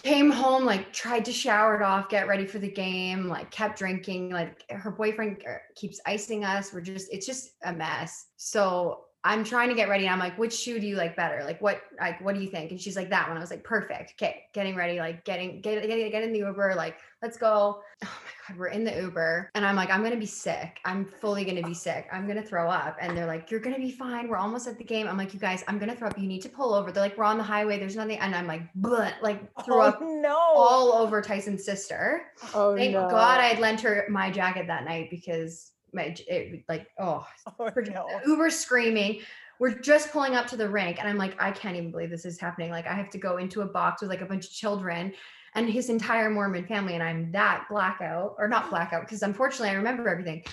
came 0.02 0.30
home 0.30 0.64
like 0.64 0.92
tried 0.92 1.24
to 1.24 1.32
shower 1.32 1.76
it 1.76 1.82
off 1.82 2.08
get 2.08 2.28
ready 2.28 2.46
for 2.46 2.58
the 2.58 2.70
game 2.70 3.28
like 3.28 3.50
kept 3.50 3.78
drinking 3.78 4.30
like 4.30 4.62
her 4.70 4.90
boyfriend 4.90 5.42
er, 5.46 5.62
keeps 5.74 6.00
icing 6.06 6.44
us 6.44 6.72
we're 6.72 6.80
just 6.80 7.12
it's 7.12 7.26
just 7.26 7.52
a 7.64 7.72
mess. 7.72 8.28
So 8.36 9.05
i'm 9.26 9.42
trying 9.42 9.68
to 9.68 9.74
get 9.74 9.88
ready 9.88 10.04
and 10.04 10.12
i'm 10.12 10.18
like 10.20 10.38
which 10.38 10.54
shoe 10.54 10.78
do 10.78 10.86
you 10.86 10.96
like 10.96 11.16
better? 11.16 11.42
Like 11.44 11.60
what 11.60 11.82
like 12.00 12.20
what 12.20 12.34
do 12.34 12.40
you 12.40 12.48
think? 12.48 12.70
And 12.70 12.80
she's 12.80 12.96
like 12.96 13.10
that 13.10 13.28
one. 13.28 13.36
I 13.36 13.40
was 13.40 13.50
like 13.50 13.64
perfect. 13.64 14.14
Okay 14.16 14.44
getting 14.52 14.74
ready 14.74 14.98
like 14.98 15.24
getting 15.24 15.60
get, 15.60 15.86
get, 15.86 16.10
get 16.10 16.22
in 16.22 16.32
the 16.32 16.38
uber 16.40 16.74
like 16.76 16.96
let's 17.22 17.36
go. 17.36 17.82
Oh 18.04 18.20
my 18.24 18.30
god 18.48 18.58
we're 18.58 18.68
in 18.68 18.84
the 18.84 18.94
uber 18.94 19.50
and 19.54 19.64
i'm 19.64 19.74
like 19.74 19.90
i'm 19.90 20.02
gonna 20.02 20.16
be 20.16 20.26
sick. 20.26 20.78
I'm 20.84 21.04
fully 21.04 21.44
gonna 21.44 21.62
be 21.62 21.74
sick. 21.74 22.06
I'm 22.12 22.26
gonna 22.26 22.42
throw 22.42 22.68
up. 22.68 22.96
And 23.00 23.16
they're 23.16 23.26
like 23.26 23.50
you're 23.50 23.60
gonna 23.60 23.78
be 23.78 23.90
fine. 23.90 24.28
We're 24.28 24.36
almost 24.36 24.68
at 24.68 24.78
the 24.78 24.84
game. 24.84 25.08
I'm 25.08 25.16
like 25.16 25.32
you 25.34 25.40
guys 25.40 25.64
i'm 25.66 25.78
gonna 25.78 25.96
throw 25.96 26.08
up. 26.08 26.18
You 26.18 26.28
need 26.28 26.42
to 26.42 26.48
pull 26.48 26.74
over. 26.74 26.92
They're 26.92 27.02
like 27.02 27.16
we're 27.16 27.24
on 27.24 27.38
the 27.38 27.44
highway. 27.44 27.78
There's 27.78 27.96
nothing 27.96 28.18
and 28.18 28.34
i'm 28.34 28.46
like 28.46 28.62
Bleh, 28.74 29.12
like 29.22 29.40
throw 29.64 29.82
oh, 29.82 29.88
up 29.88 30.00
no. 30.00 30.36
all 30.36 30.92
over 30.92 31.20
tyson's 31.22 31.64
sister. 31.64 32.26
Oh 32.54 32.76
thank 32.76 32.92
no. 32.92 33.08
god 33.08 33.40
i 33.40 33.44
had 33.44 33.58
lent 33.58 33.80
her 33.80 34.06
my 34.08 34.30
jacket 34.30 34.66
that 34.66 34.84
night 34.84 35.08
because 35.10 35.72
my 35.92 36.14
it 36.28 36.64
like 36.68 36.88
oh 36.98 37.26
oh, 37.58 37.70
no. 37.76 38.08
Uber 38.26 38.50
screaming. 38.50 39.20
We're 39.58 39.78
just 39.78 40.12
pulling 40.12 40.34
up 40.34 40.46
to 40.48 40.56
the 40.56 40.68
rink, 40.68 40.98
and 40.98 41.08
I'm 41.08 41.16
like, 41.16 41.40
I 41.40 41.50
can't 41.50 41.76
even 41.76 41.90
believe 41.90 42.10
this 42.10 42.26
is 42.26 42.38
happening. 42.38 42.70
Like, 42.70 42.86
I 42.86 42.92
have 42.92 43.08
to 43.10 43.18
go 43.18 43.38
into 43.38 43.62
a 43.62 43.66
box 43.66 44.02
with 44.02 44.10
like 44.10 44.20
a 44.20 44.26
bunch 44.26 44.44
of 44.44 44.52
children 44.52 45.14
and 45.56 45.70
his 45.70 45.88
entire 45.88 46.28
Mormon 46.28 46.66
family, 46.66 46.94
and 46.94 47.02
I'm 47.02 47.32
that 47.32 47.66
blackout 47.70 48.36
or 48.38 48.46
not 48.46 48.68
blackout 48.68 49.00
because 49.00 49.22
unfortunately 49.22 49.70
I 49.70 49.74
remember 49.74 50.08
everything. 50.08 50.44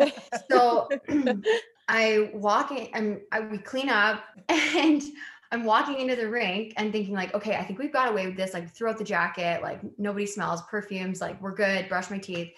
So 0.50 0.88
I 1.88 2.30
walk 2.32 2.70
in, 2.70 2.88
and 2.94 3.20
I, 3.32 3.40
we 3.40 3.58
clean 3.58 3.88
up, 3.88 4.24
and 4.48 5.02
I'm 5.50 5.64
walking 5.64 5.98
into 6.00 6.16
the 6.16 6.28
rink 6.28 6.74
and 6.76 6.92
thinking 6.92 7.14
like, 7.14 7.34
okay, 7.34 7.56
I 7.56 7.64
think 7.64 7.78
we've 7.78 7.92
got 7.92 8.10
away 8.10 8.26
with 8.26 8.36
this. 8.36 8.54
Like, 8.54 8.70
throw 8.70 8.90
out 8.90 8.98
the 8.98 9.04
jacket, 9.04 9.62
like 9.62 9.80
nobody 9.98 10.26
smells, 10.26 10.62
perfumes, 10.62 11.20
like 11.20 11.40
we're 11.42 11.54
good. 11.54 11.88
Brush 11.88 12.10
my 12.10 12.18
teeth, 12.18 12.52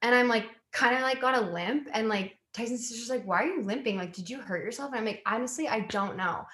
and 0.00 0.14
I'm 0.14 0.28
like, 0.28 0.46
kind 0.72 0.96
of 0.96 1.02
like 1.02 1.20
got 1.20 1.36
a 1.36 1.40
limp, 1.40 1.88
and 1.92 2.08
like 2.08 2.36
Tyson's 2.52 2.88
sister's 2.88 3.10
like, 3.10 3.24
why 3.24 3.42
are 3.42 3.46
you 3.46 3.62
limping? 3.62 3.96
Like, 3.96 4.12
did 4.12 4.28
you 4.28 4.40
hurt 4.40 4.64
yourself? 4.64 4.90
And 4.92 4.98
I'm 5.00 5.06
like, 5.06 5.22
honestly, 5.26 5.68
I 5.68 5.80
don't 5.80 6.16
know. 6.16 6.46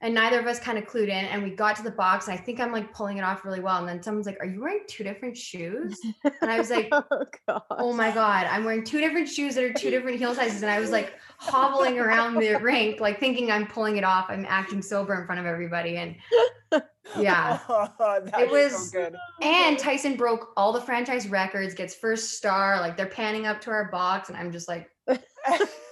And 0.00 0.14
neither 0.14 0.38
of 0.38 0.46
us 0.46 0.60
kind 0.60 0.78
of 0.78 0.84
clued 0.84 1.08
in. 1.08 1.24
And 1.24 1.42
we 1.42 1.50
got 1.50 1.74
to 1.76 1.82
the 1.82 1.90
box, 1.90 2.28
and 2.28 2.38
I 2.38 2.40
think 2.40 2.60
I'm 2.60 2.70
like 2.70 2.92
pulling 2.94 3.18
it 3.18 3.22
off 3.22 3.44
really 3.44 3.58
well. 3.58 3.78
And 3.78 3.88
then 3.88 4.00
someone's 4.02 4.26
like, 4.26 4.38
Are 4.40 4.46
you 4.46 4.60
wearing 4.60 4.82
two 4.86 5.02
different 5.02 5.36
shoes? 5.36 5.98
And 6.40 6.50
I 6.50 6.58
was 6.58 6.70
like, 6.70 6.88
oh 6.92 7.24
god. 7.48 7.62
Oh 7.70 7.92
my 7.92 8.12
God, 8.12 8.46
I'm 8.46 8.64
wearing 8.64 8.84
two 8.84 9.00
different 9.00 9.28
shoes 9.28 9.56
that 9.56 9.64
are 9.64 9.72
two 9.72 9.90
different 9.90 10.18
heel 10.18 10.34
sizes. 10.34 10.62
And 10.62 10.70
I 10.70 10.78
was 10.78 10.90
like 10.90 11.14
hobbling 11.38 11.98
around 11.98 12.34
the 12.36 12.54
rink, 12.62 13.00
like 13.00 13.18
thinking 13.18 13.50
I'm 13.50 13.66
pulling 13.66 13.96
it 13.96 14.04
off. 14.04 14.26
I'm 14.28 14.46
acting 14.48 14.82
sober 14.82 15.20
in 15.20 15.26
front 15.26 15.40
of 15.40 15.46
everybody. 15.46 15.96
And 15.96 16.14
yeah. 17.18 17.58
Oh, 17.68 17.88
It 18.38 18.50
was- 18.50 18.90
so 18.92 19.00
good. 19.00 19.16
And 19.42 19.78
Tyson 19.78 20.16
broke 20.16 20.52
all 20.56 20.72
the 20.72 20.80
franchise 20.80 21.28
records, 21.28 21.74
gets 21.74 21.94
first 21.94 22.34
star. 22.34 22.80
Like 22.80 22.96
they're 22.96 23.06
panning 23.06 23.46
up 23.46 23.60
to 23.62 23.70
our 23.70 23.90
box. 23.90 24.28
And 24.28 24.38
I'm 24.38 24.52
just 24.52 24.68
like, 24.68 24.90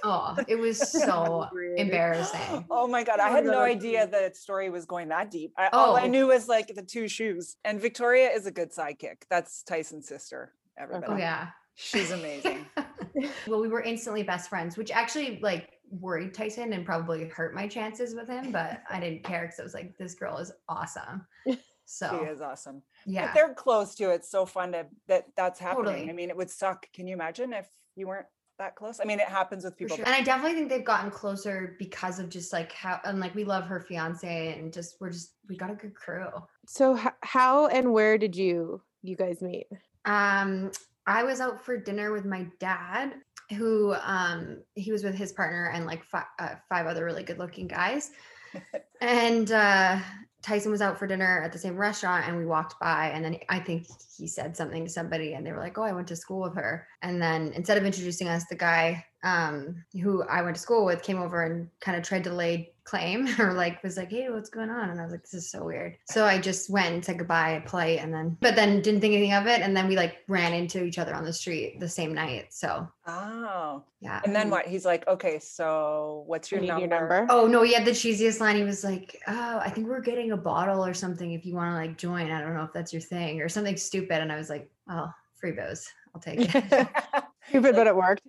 oh, 0.03 0.37
it 0.49 0.57
was 0.59 0.79
so 0.93 1.49
embarrassing. 1.77 2.67
Oh 2.71 2.87
my 2.87 3.03
god, 3.05 3.21
I 3.21 3.29
Oh, 3.31 3.33
had 3.33 3.45
no 3.45 3.53
no. 3.53 3.61
idea 3.61 4.07
the 4.07 4.31
story 4.35 4.71
was 4.71 4.85
going 4.87 5.09
that 5.09 5.31
deep. 5.31 5.53
I, 5.57 5.69
All 5.73 5.97
I 5.97 6.05
Oh. 6.05 6.07
knew 6.09 6.27
was 6.29 6.49
like 6.49 6.75
the 6.75 6.83
two 6.83 7.09
shoes. 7.09 7.57
And 7.65 7.81
Victoria 7.81 8.31
is 8.31 8.47
a 8.47 8.51
good 8.51 8.73
sidekick. 8.73 9.23
That's 9.31 9.63
Tyson's 9.63 10.09
sister. 10.09 10.53
Everybody. 10.79 11.13
Oh, 11.13 11.17
yeah. 11.17 11.49
She's 11.75 12.11
amazing. 12.11 12.67
well, 13.47 13.61
we 13.61 13.69
were 13.69 13.83
instantly 13.83 14.23
best 14.23 14.49
friends, 14.49 14.77
which 14.77 14.91
actually 14.91 15.39
like 15.43 15.71
worried 15.91 16.33
Tyson 16.35 16.73
and 16.73 16.85
probably 16.87 17.29
hurt 17.29 17.55
my 17.55 17.69
chances 17.69 18.15
with 18.15 18.29
him, 18.29 18.51
but 18.51 18.83
I 18.91 18.99
didn't 18.99 19.25
care 19.25 19.43
because 19.43 19.61
I 19.61 19.63
was 19.63 19.75
like, 19.75 19.97
this 19.99 20.15
girl 20.15 20.39
is 20.39 20.53
awesome. 20.69 21.27
So 21.89 22.19
She 22.21 22.29
is 22.29 22.41
awesome. 22.41 22.83
yeah. 23.07 23.27
But 23.27 23.35
they're 23.35 23.55
close 23.55 23.95
to 23.95 24.11
it. 24.11 24.15
It's 24.17 24.29
so 24.29 24.45
fun 24.45 24.73
to 24.73 24.87
that 25.07 25.27
that's 25.37 25.61
happening. 25.61 25.85
Totally. 25.85 26.11
I 26.11 26.15
mean, 26.15 26.31
it 26.31 26.37
would 26.37 26.51
suck. 26.51 26.91
Can 26.93 27.07
you 27.07 27.15
imagine 27.15 27.53
if 27.53 27.69
you 27.95 28.09
weren't 28.09 28.27
that 28.59 28.75
close? 28.77 29.01
I 29.01 29.05
mean, 29.05 29.21
it 29.21 29.29
happens 29.29 29.65
with 29.65 29.77
people. 29.77 29.97
sure. 29.97 30.05
And 30.05 30.15
I 30.15 30.23
definitely 30.23 30.55
think 30.55 30.69
they've 30.69 30.85
gotten 30.85 31.11
closer 31.11 31.77
because 31.79 32.19
of 32.19 32.29
just 32.29 32.53
like 32.53 32.73
how 32.73 33.01
and 33.05 33.21
like 33.21 33.35
we 33.35 33.45
love 33.45 33.65
her 33.65 33.81
fiance 33.81 34.59
and 34.59 34.73
just 34.73 34.97
we're 35.01 35.11
just 35.11 35.33
we 35.49 35.57
got 35.57 35.71
a 35.71 35.75
good 35.75 35.95
crew. 35.95 36.29
So 36.67 36.97
h- 36.99 37.09
how 37.23 37.67
and 37.69 37.93
where 37.93 38.19
did 38.19 38.35
you 38.37 38.81
you 39.03 39.17
guys 39.17 39.41
meet? 39.43 39.67
Um, 40.05 40.71
I 41.07 41.23
was 41.23 41.41
out 41.41 41.65
for 41.65 41.77
dinner 41.77 42.13
with 42.13 42.25
my 42.25 42.47
dad, 42.59 43.15
who 43.57 43.95
um 44.03 44.59
he 44.75 44.93
was 44.93 45.05
with 45.05 45.15
his 45.15 45.33
partner 45.33 45.71
and 45.75 45.87
like 45.87 46.05
fi- 46.05 46.25
uh, 46.39 46.55
five 46.69 46.87
other 46.87 47.05
really 47.05 47.23
good 47.23 47.39
looking 47.39 47.67
guys, 47.69 48.11
and 49.01 49.53
uh, 49.53 49.99
Tyson 50.47 50.71
was 50.71 50.81
out 50.81 50.97
for 50.97 51.09
dinner 51.09 51.43
at 51.43 51.53
the 51.53 51.59
same 51.59 51.77
restaurant, 51.77 52.29
and 52.29 52.37
we 52.37 52.47
walked 52.47 52.79
by, 52.79 53.09
and 53.09 53.25
then 53.25 53.37
I 53.49 53.59
think 53.59 53.89
he 54.17 54.29
said 54.29 54.57
something 54.57 54.85
to 54.85 54.91
somebody, 54.91 55.35
and 55.35 55.45
they 55.45 55.51
were 55.51 55.59
like, 55.59 55.77
"Oh, 55.77 55.83
I 55.83 55.91
went 55.93 56.07
to 56.09 56.17
school 56.17 56.43
with 56.43 56.55
her," 56.55 56.87
and 57.03 57.21
then 57.21 57.53
instead 57.55 57.77
of 57.79 57.85
introducing 57.85 58.29
us, 58.29 58.45
the 58.47 58.55
guy 58.55 59.05
um 59.25 59.85
who 60.01 60.23
I 60.23 60.43
went 60.43 60.55
to 60.55 60.63
school 60.63 60.85
with 60.85 61.03
came 61.03 61.21
over 61.21 61.43
and 61.43 61.69
kind 61.81 61.99
of 61.99 62.05
tried 62.05 62.23
to 62.25 62.33
lay 62.33 62.76
claim 62.87 63.29
or 63.41 63.53
like 63.53 63.83
was 63.83 63.97
like 63.97 64.11
hey 64.11 64.31
what's 64.31 64.49
going 64.49 64.71
on? 64.71 64.91
And 64.91 65.01
i 65.01 65.03
was 65.03 65.13
like 65.13 65.23
this 65.23 65.35
is 65.35 65.51
so 65.51 65.65
weird. 65.65 65.97
So 66.11 66.25
i 66.25 66.39
just 66.39 66.71
went 66.71 66.95
and 66.95 67.05
said 67.05 67.19
goodbye 67.19 67.63
polite 67.67 67.99
and 67.99 68.15
then 68.15 68.37
but 68.41 68.55
then 68.57 68.81
didn't 68.81 69.01
think 69.01 69.13
anything 69.13 69.35
of 69.35 69.47
it. 69.47 69.61
And 69.61 69.77
then 69.77 69.89
we 69.89 69.97
like 69.97 70.19
ran 70.29 70.53
into 70.55 70.85
each 70.85 70.99
other 70.99 71.15
on 71.15 71.25
the 71.25 71.33
street 71.33 71.81
the 71.81 71.89
same 71.89 72.15
night. 72.15 72.55
So 72.55 72.89
Oh. 73.09 73.85
yeah. 74.01 74.21
And 74.25 74.35
then 74.35 74.51
what? 74.51 74.67
He's 74.67 74.85
like, 74.85 75.07
okay, 75.07 75.39
so 75.39 76.25
what's 76.27 76.51
your 76.51 76.61
need 76.61 76.69
number? 76.69 76.81
your 76.81 76.89
number. 77.01 77.27
oh 77.29 77.47
no 77.47 77.63
he 77.63 77.75
had 77.75 77.85
the 77.85 77.91
cheesiest 77.91 78.41
line. 78.41 78.57
He 78.57 78.65
was 78.65 78.85
like 78.85 79.21
oh 79.27 79.59
i 79.59 79.69
think 79.69 79.89
we're 79.89 80.01
getting 80.01 80.33
a 80.33 80.37
bottle 80.37 80.85
or 80.85 80.95
something 80.95 81.33
if 81.33 81.45
you 81.45 81.55
want 81.55 81.71
to 81.73 81.75
like 81.77 81.99
join. 81.99 82.31
I 82.31 82.41
don't 82.41 82.55
know 82.55 82.65
if 82.65 82.73
that's 82.73 82.93
your 82.93 83.03
thing 83.03 83.41
or 83.43 83.49
something 83.49 83.77
stupid. 83.77 84.21
And 84.23 84.31
i 84.33 84.37
was 84.37 84.49
like 84.49 84.71
oh 84.89 85.11
free 85.35 85.53
booze 85.53 85.87
i'll 86.17 86.21
take 86.21 86.55
it 86.55 86.89
Stupid, 87.49 87.77
but 87.77 87.87
it 87.87 87.95
worked. 87.95 88.23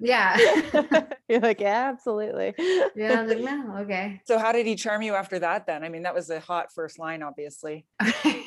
yeah 0.00 0.38
You're 1.28 1.40
like, 1.40 1.60
yeah, 1.60 1.90
absolutely. 1.92 2.54
yeah 2.96 3.18
i 3.18 3.22
was 3.22 3.34
like 3.34 3.44
no 3.44 3.76
okay 3.80 4.20
so 4.24 4.38
how 4.38 4.52
did 4.52 4.66
he 4.66 4.74
charm 4.74 5.02
you 5.02 5.14
after 5.14 5.38
that 5.40 5.66
then? 5.66 5.84
I 5.84 5.88
mean, 5.90 6.02
that 6.04 6.14
was 6.14 6.30
a 6.30 6.40
hot 6.40 6.72
first 6.72 6.98
line, 6.98 7.22
obviously. 7.22 7.84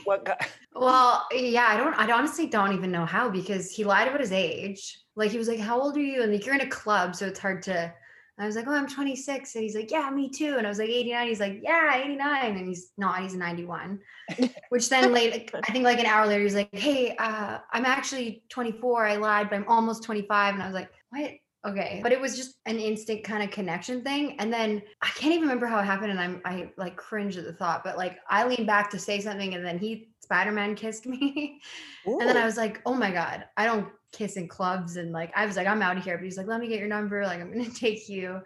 What 0.06 0.26
got, 0.26 0.48
Well, 0.74 1.28
yeah, 1.32 1.68
I 1.70 1.78
don't, 1.78 1.94
I 1.94 2.12
honestly 2.12 2.48
don't 2.48 2.74
even 2.74 2.92
know 2.92 3.06
how 3.06 3.30
because 3.30 3.70
he 3.72 3.84
lied 3.84 4.08
about 4.08 4.22
his 4.22 4.32
age. 4.32 4.98
Like 5.16 5.32
he 5.32 5.38
was 5.38 5.48
like, 5.48 5.60
"How 5.60 5.80
old 5.80 5.98
are 5.98 6.02
you?" 6.02 6.24
And 6.24 6.32
like 6.32 6.46
you're 6.46 6.56
in 6.56 6.62
a 6.62 6.70
club, 6.70 7.16
so 7.16 7.28
it's 7.28 7.40
hard 7.40 7.62
to. 7.64 7.94
I 8.40 8.46
was 8.46 8.56
like, 8.56 8.68
"Oh, 8.68 8.74
I'm 8.74 8.88
26," 8.88 9.56
and 9.56 9.64
he's 9.64 9.76
like, 9.76 9.90
"Yeah, 9.90 10.10
me 10.10 10.30
too." 10.30 10.58
And 10.58 10.68
I 10.68 10.70
was 10.70 10.80
like, 10.80 10.90
"89." 10.90 11.28
He's 11.28 11.40
like, 11.40 11.60
"Yeah, 11.64 11.96
89," 11.96 12.58
and 12.58 12.68
he's 12.68 12.92
not. 12.98 13.22
He's 13.22 13.34
91. 13.34 14.00
Which 14.70 14.90
then, 14.90 15.12
late, 15.12 15.50
I 15.54 15.72
think 15.72 15.86
like 15.86 16.00
an 16.00 16.06
hour 16.06 16.28
later, 16.28 16.44
he's 16.44 16.56
like, 16.56 16.74
"Hey, 16.74 17.16
uh, 17.18 17.60
I'm 17.72 17.86
actually 17.86 18.44
24. 18.50 19.06
I 19.06 19.16
lied, 19.16 19.50
but 19.50 19.56
I'm 19.56 19.68
almost 19.68 20.04
25." 20.04 20.54
And 20.54 20.64
I 20.64 20.68
was 20.68 20.76
like, 20.76 20.90
"What?" 21.10 21.32
Okay, 21.66 22.00
but 22.04 22.12
it 22.12 22.22
was 22.22 22.38
just 22.38 22.56
an 22.66 22.78
instant 22.78 23.24
kind 23.24 23.44
of 23.44 23.50
connection 23.50 24.04
thing, 24.04 24.40
and 24.40 24.54
then 24.54 24.82
I 25.02 25.08
can't 25.08 25.34
even 25.34 25.42
remember 25.42 25.66
how 25.66 25.80
it 25.80 25.86
happened, 25.86 26.12
and 26.12 26.20
I'm 26.20 26.42
I 26.46 26.72
like 26.78 26.96
cringe 26.96 27.38
at 27.38 27.46
the 27.46 27.54
thought, 27.54 27.84
but 27.84 27.98
like 27.98 28.20
I 28.30 28.48
leaned 28.48 28.68
back 28.68 28.92
to 28.92 29.00
say 29.00 29.20
something, 29.20 29.56
and 29.56 29.66
then 29.66 29.80
he 29.80 30.10
Spider-Man 30.28 30.76
kissed 30.76 31.06
me. 31.08 31.62
And 32.06 32.22
then 32.22 32.38
I 32.38 32.46
was 32.46 32.58
like, 32.58 32.82
oh 32.86 32.94
my 32.94 33.12
God, 33.12 33.46
I 33.56 33.66
don't 33.66 33.88
kiss 34.18 34.38
in 34.38 34.48
clubs. 34.48 34.98
And 34.98 35.12
like, 35.12 35.32
I 35.36 35.46
was 35.46 35.56
like, 35.56 35.68
I'm 35.68 35.82
out 35.82 35.98
of 35.98 36.04
here. 36.04 36.18
But 36.18 36.26
he's 36.26 36.38
like, 36.38 36.48
let 36.48 36.60
me 36.60 36.68
get 36.68 36.80
your 36.80 36.88
number. 36.88 37.24
Like, 37.24 37.40
I'm 37.40 37.52
going 37.52 37.66
to 37.72 37.74
take 37.74 38.10
you 38.10 38.42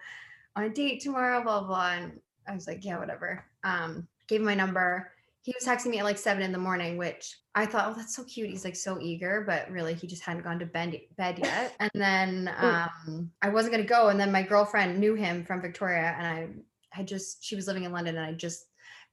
on 0.55 0.65
a 0.65 0.69
date 0.69 1.01
tomorrow, 1.01 1.41
blah, 1.43 1.63
blah. 1.63 1.93
And 1.93 2.19
I 2.47 2.53
was 2.53 2.67
like, 2.67 2.83
yeah, 2.83 2.99
whatever. 2.99 3.45
Um, 3.63 4.07
gave 4.27 4.41
him 4.41 4.45
my 4.45 4.55
number. 4.55 5.11
He 5.43 5.53
was 5.57 5.67
texting 5.67 5.89
me 5.89 5.99
at 5.99 6.05
like 6.05 6.19
seven 6.19 6.43
in 6.43 6.51
the 6.51 6.57
morning, 6.59 6.97
which 6.97 7.37
I 7.55 7.65
thought, 7.65 7.87
oh, 7.89 7.93
that's 7.95 8.15
so 8.15 8.23
cute. 8.25 8.49
He's 8.49 8.63
like 8.63 8.75
so 8.75 8.99
eager, 9.01 9.43
but 9.47 9.69
really 9.71 9.95
he 9.95 10.05
just 10.05 10.21
hadn't 10.21 10.43
gone 10.43 10.59
to 10.59 10.67
bed, 10.67 10.99
bed 11.17 11.39
yet. 11.39 11.75
And 11.79 11.91
then 11.95 12.53
um, 12.57 13.31
I 13.41 13.49
wasn't 13.49 13.73
going 13.73 13.83
to 13.83 13.89
go. 13.89 14.09
And 14.09 14.19
then 14.19 14.31
my 14.31 14.43
girlfriend 14.43 14.99
knew 14.99 15.15
him 15.15 15.43
from 15.43 15.61
Victoria. 15.61 16.15
And 16.17 16.27
I 16.27 16.47
had 16.91 17.07
just, 17.07 17.43
she 17.43 17.55
was 17.55 17.65
living 17.65 17.85
in 17.85 17.91
London 17.91 18.17
and 18.17 18.25
I 18.25 18.33
just 18.33 18.65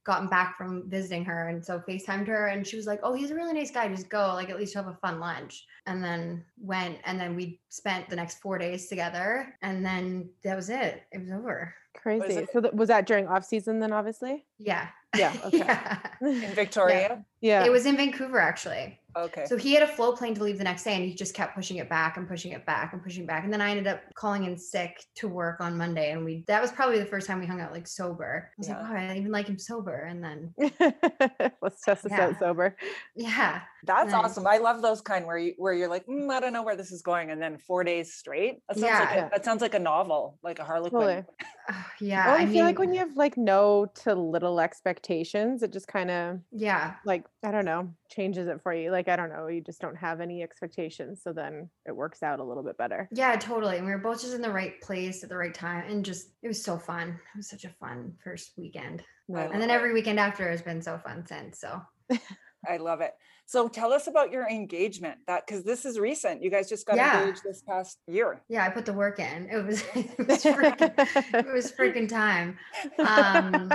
gotten 0.08 0.26
back 0.26 0.56
from 0.56 0.88
visiting 0.88 1.22
her 1.26 1.48
and 1.48 1.62
so 1.64 1.78
FaceTimed 1.86 2.26
her 2.28 2.46
and 2.46 2.66
she 2.66 2.76
was 2.76 2.86
like, 2.86 3.00
Oh, 3.02 3.12
he's 3.12 3.30
a 3.30 3.34
really 3.34 3.52
nice 3.52 3.70
guy. 3.70 3.86
Just 3.88 4.08
go. 4.08 4.28
Like 4.34 4.48
at 4.48 4.58
least 4.58 4.74
you'll 4.74 4.82
have 4.82 4.92
a 4.94 4.96
fun 4.96 5.20
lunch. 5.20 5.66
And 5.86 6.02
then 6.02 6.44
went 6.58 6.98
and 7.04 7.20
then 7.20 7.36
we 7.36 7.60
spent 7.68 8.08
the 8.08 8.16
next 8.16 8.40
four 8.40 8.56
days 8.56 8.88
together. 8.88 9.54
And 9.60 9.84
then 9.84 10.30
that 10.44 10.56
was 10.56 10.70
it. 10.70 11.02
It 11.12 11.20
was 11.20 11.30
over. 11.30 11.74
Crazy. 11.94 12.36
it- 12.36 12.48
So 12.52 12.60
that, 12.62 12.74
was 12.74 12.88
that 12.88 13.06
during 13.06 13.28
off 13.28 13.44
season 13.44 13.80
then? 13.80 13.92
Obviously. 13.92 14.46
Yeah. 14.58 14.88
Yeah. 15.14 15.34
Okay. 15.44 15.58
yeah. 15.58 15.98
in 16.22 16.40
Victoria. 16.54 17.22
Yeah. 17.40 17.64
It 17.64 17.70
was 17.70 17.86
in 17.86 17.96
Vancouver 17.96 18.40
actually. 18.40 18.98
Okay. 19.16 19.46
So 19.46 19.56
he 19.56 19.72
had 19.72 19.82
a 19.82 19.86
flow 19.86 20.12
plane 20.12 20.34
to 20.34 20.44
leave 20.44 20.58
the 20.58 20.64
next 20.64 20.84
day 20.84 20.94
and 20.94 21.04
he 21.04 21.14
just 21.14 21.34
kept 21.34 21.54
pushing 21.56 21.78
it 21.78 21.88
back 21.88 22.16
and 22.16 22.28
pushing 22.28 22.52
it 22.52 22.64
back 22.66 22.92
and 22.92 23.02
pushing 23.02 23.24
it 23.24 23.26
back. 23.26 23.42
And 23.42 23.52
then 23.52 23.60
I 23.60 23.70
ended 23.70 23.86
up 23.86 24.00
calling 24.14 24.44
in 24.44 24.56
sick 24.56 25.02
to 25.16 25.28
work 25.28 25.60
on 25.60 25.76
Monday. 25.76 26.12
And 26.12 26.24
we 26.24 26.44
that 26.46 26.60
was 26.60 26.70
probably 26.70 26.98
the 26.98 27.06
first 27.06 27.26
time 27.26 27.40
we 27.40 27.46
hung 27.46 27.60
out 27.60 27.72
like 27.72 27.86
sober. 27.88 28.50
I 28.50 28.54
was 28.58 28.68
like, 28.68 28.78
oh, 28.80 28.94
I 28.94 29.16
even 29.16 29.32
like 29.32 29.46
him 29.48 29.58
sober. 29.58 30.04
And 30.04 30.22
then 30.22 30.54
Let's 31.62 31.80
test 31.82 32.04
this 32.04 32.12
Yeah. 32.12 32.26
out 32.26 32.38
sober. 32.38 32.76
yeah. 33.16 33.62
That's 33.84 34.12
Nice. 34.12 34.24
awesome. 34.24 34.46
I 34.46 34.58
love 34.58 34.82
those 34.82 35.00
kind 35.00 35.24
where 35.26 35.38
you 35.38 35.54
where 35.56 35.72
you're 35.72 35.88
like, 35.88 36.04
"Mm, 36.06 36.30
I 36.32 36.40
don't 36.40 36.52
know 36.52 36.64
where 36.64 36.74
this 36.74 36.90
is 36.90 37.00
going, 37.00 37.30
and 37.30 37.40
then 37.40 37.58
four 37.58 37.84
days 37.84 38.12
straight. 38.14 38.60
That 38.68 38.76
sounds 38.78 39.00
like 39.00 39.16
Yeah. 39.16 39.26
a, 39.26 39.30
that 39.30 39.44
sounds 39.44 39.62
like 39.62 39.74
a 39.74 39.78
novel, 39.78 40.36
like 40.42 40.58
a 40.58 40.64
Harlequin. 40.64 41.00
Totally. 41.00 41.24
Oh, 41.70 41.84
yeah. 42.00 42.28
well, 42.28 42.36
I, 42.36 42.44
I, 42.44 42.46
feel 42.46 42.64
like 42.64 42.78
when 42.78 42.94
you 42.94 42.98
have 43.00 43.14
like 43.14 43.36
no 43.36 43.92
to 43.96 44.14
little 44.14 44.58
expectations, 44.58 45.62
it 45.62 45.70
just 45.70 45.86
kind 45.86 46.10
of 46.10 46.40
yeah. 46.50 46.94
like 47.04 47.26
I 47.44 47.50
don't 47.50 47.64
know 47.64 47.94
changes 48.10 48.48
it 48.48 48.60
for 48.62 48.74
you. 48.74 48.90
Like 48.90 49.08
I 49.08 49.16
don't 49.16 49.30
know, 49.30 49.46
you 49.48 49.60
just 49.60 49.80
don't 49.80 49.96
have 49.96 50.20
any 50.20 50.42
expectations, 50.42 51.20
so 51.22 51.32
then 51.32 51.70
it 51.86 51.94
works 51.94 52.22
out 52.22 52.40
a 52.40 52.44
little 52.44 52.62
bit 52.62 52.76
better. 52.76 53.08
Yeah, 53.12 53.36
totally. 53.36 53.76
And 53.76 53.86
we 53.86 53.92
were 53.92 53.98
both 53.98 54.20
just 54.20 54.34
in 54.34 54.42
the 54.42 54.50
right 54.50 54.80
place 54.80 55.22
at 55.22 55.28
the 55.28 55.36
right 55.36 55.54
time. 55.54 55.88
And 55.88 56.04
just, 56.04 56.28
it 56.42 56.48
was 56.48 56.62
so 56.62 56.78
fun. 56.78 57.08
It 57.10 57.36
was 57.36 57.48
such 57.48 57.64
a 57.64 57.70
fun 57.80 58.14
first 58.22 58.52
weekend. 58.56 59.02
And 59.28 59.60
then 59.60 59.70
every 59.70 59.92
weekend 59.92 60.18
after 60.18 60.50
has 60.50 60.62
been 60.62 60.80
so 60.80 60.98
fun 60.98 61.26
since. 61.26 61.60
So, 61.60 61.80
I 62.68 62.78
love 62.78 63.00
it. 63.02 63.12
So 63.48 63.66
tell 63.66 63.94
us 63.94 64.08
about 64.08 64.30
your 64.30 64.46
engagement. 64.46 65.20
That 65.26 65.46
because 65.46 65.64
this 65.64 65.86
is 65.86 65.98
recent. 65.98 66.42
You 66.42 66.50
guys 66.50 66.68
just 66.68 66.86
got 66.86 66.96
Yeah. 66.96 67.22
engaged 67.22 67.42
this 67.42 67.62
past 67.62 67.98
year. 68.06 68.42
yeah, 68.50 68.62
I 68.62 68.68
put 68.68 68.84
the 68.84 68.92
work 68.92 69.18
in. 69.18 69.48
It 69.50 69.64
was, 69.64 69.82
it 69.94 70.28
was 70.28 70.44
freaking, 70.44 70.92
it 71.32 71.46
was 71.54 71.72
freaking 71.72 72.06
time. 72.06 72.58
Um, 72.98 73.72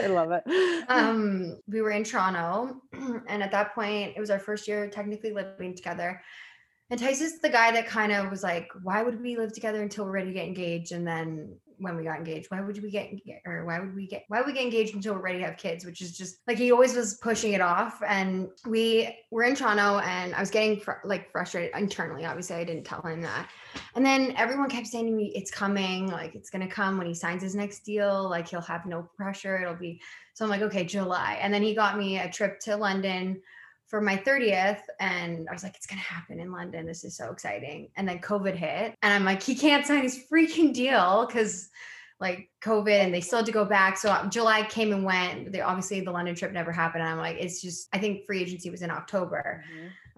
I 0.00 0.06
love 0.06 0.30
it. 0.30 0.42
um, 0.88 1.58
we 1.68 1.82
were 1.82 1.90
in 1.90 2.02
Toronto. 2.02 2.80
And 3.28 3.42
at 3.42 3.50
that 3.50 3.74
point, 3.74 4.14
it 4.16 4.20
was 4.20 4.30
our 4.30 4.38
first 4.38 4.66
year 4.66 4.88
technically 4.88 5.34
living 5.34 5.76
together. 5.76 6.22
And 6.88 6.98
Tyson's 6.98 7.40
the 7.40 7.50
guy 7.50 7.72
that 7.72 7.86
kind 7.86 8.10
of 8.12 8.30
was 8.30 8.42
like, 8.42 8.68
why 8.82 9.02
would 9.02 9.20
we 9.20 9.36
live 9.36 9.52
together 9.52 9.82
until 9.82 10.06
we're 10.06 10.12
ready 10.12 10.28
to 10.28 10.32
get 10.32 10.46
engaged? 10.46 10.92
And 10.92 11.06
then 11.06 11.58
when 11.78 11.96
we 11.96 12.04
got 12.04 12.18
engaged, 12.18 12.50
why 12.50 12.60
would 12.60 12.82
we 12.82 12.90
get, 12.90 13.12
or 13.46 13.64
why 13.64 13.80
would 13.80 13.94
we 13.94 14.06
get, 14.06 14.24
why 14.28 14.38
would 14.38 14.46
we 14.46 14.52
get 14.52 14.64
engaged 14.64 14.94
until 14.94 15.14
we're 15.14 15.20
ready 15.20 15.38
to 15.38 15.46
have 15.46 15.56
kids? 15.56 15.84
Which 15.84 16.00
is 16.00 16.16
just 16.16 16.40
like, 16.46 16.58
he 16.58 16.72
always 16.72 16.94
was 16.94 17.14
pushing 17.22 17.52
it 17.52 17.60
off. 17.60 18.02
And 18.06 18.48
we 18.66 19.16
were 19.30 19.44
in 19.44 19.54
Toronto 19.54 19.98
and 20.00 20.34
I 20.34 20.40
was 20.40 20.50
getting 20.50 20.80
fr- 20.80 21.04
like 21.04 21.30
frustrated 21.32 21.70
internally. 21.74 22.24
Obviously, 22.24 22.56
I 22.56 22.64
didn't 22.64 22.84
tell 22.84 23.02
him 23.02 23.22
that. 23.22 23.48
And 23.94 24.04
then 24.04 24.34
everyone 24.36 24.68
kept 24.68 24.86
saying 24.86 25.06
to 25.06 25.12
me, 25.12 25.32
it's 25.34 25.50
coming, 25.50 26.08
like 26.08 26.34
it's 26.34 26.50
to 26.50 26.66
come 26.66 26.98
when 26.98 27.06
he 27.06 27.14
signs 27.14 27.42
his 27.42 27.54
next 27.54 27.80
deal. 27.80 28.28
Like 28.28 28.48
he'll 28.48 28.60
have 28.62 28.86
no 28.86 29.08
pressure. 29.16 29.60
It'll 29.62 29.74
be, 29.74 30.00
so 30.34 30.44
I'm 30.44 30.50
like, 30.50 30.62
okay, 30.62 30.84
July. 30.84 31.38
And 31.40 31.52
then 31.52 31.62
he 31.62 31.74
got 31.74 31.96
me 31.96 32.18
a 32.18 32.30
trip 32.30 32.60
to 32.60 32.76
London 32.76 33.40
for 33.88 34.00
my 34.00 34.16
30th 34.16 34.80
and 35.00 35.48
I 35.48 35.52
was 35.52 35.62
like 35.62 35.74
it's 35.74 35.86
going 35.86 36.00
to 36.00 36.04
happen 36.04 36.40
in 36.40 36.52
London. 36.52 36.86
This 36.86 37.04
is 37.04 37.16
so 37.16 37.30
exciting. 37.32 37.88
And 37.96 38.08
then 38.08 38.20
covid 38.20 38.54
hit 38.54 38.94
and 39.02 39.12
I'm 39.12 39.24
like 39.24 39.42
he 39.42 39.54
can't 39.54 39.86
sign 39.86 40.02
his 40.02 40.24
freaking 40.30 40.72
deal 40.72 41.26
cuz 41.26 41.70
like 42.20 42.50
covid 42.62 43.04
and 43.04 43.14
they 43.14 43.20
still 43.20 43.38
had 43.38 43.46
to 43.46 43.52
go 43.52 43.64
back. 43.64 43.96
So 43.96 44.10
uh, 44.10 44.28
July 44.28 44.64
came 44.64 44.92
and 44.92 45.04
went. 45.04 45.52
They 45.52 45.60
obviously 45.60 46.00
the 46.00 46.10
London 46.10 46.34
trip 46.34 46.52
never 46.52 46.70
happened. 46.70 47.02
And 47.02 47.12
I'm 47.12 47.18
like 47.18 47.38
it's 47.38 47.62
just 47.62 47.88
I 47.92 47.98
think 47.98 48.26
free 48.26 48.42
agency 48.42 48.70
was 48.70 48.82
in 48.82 48.90
October. 48.90 49.64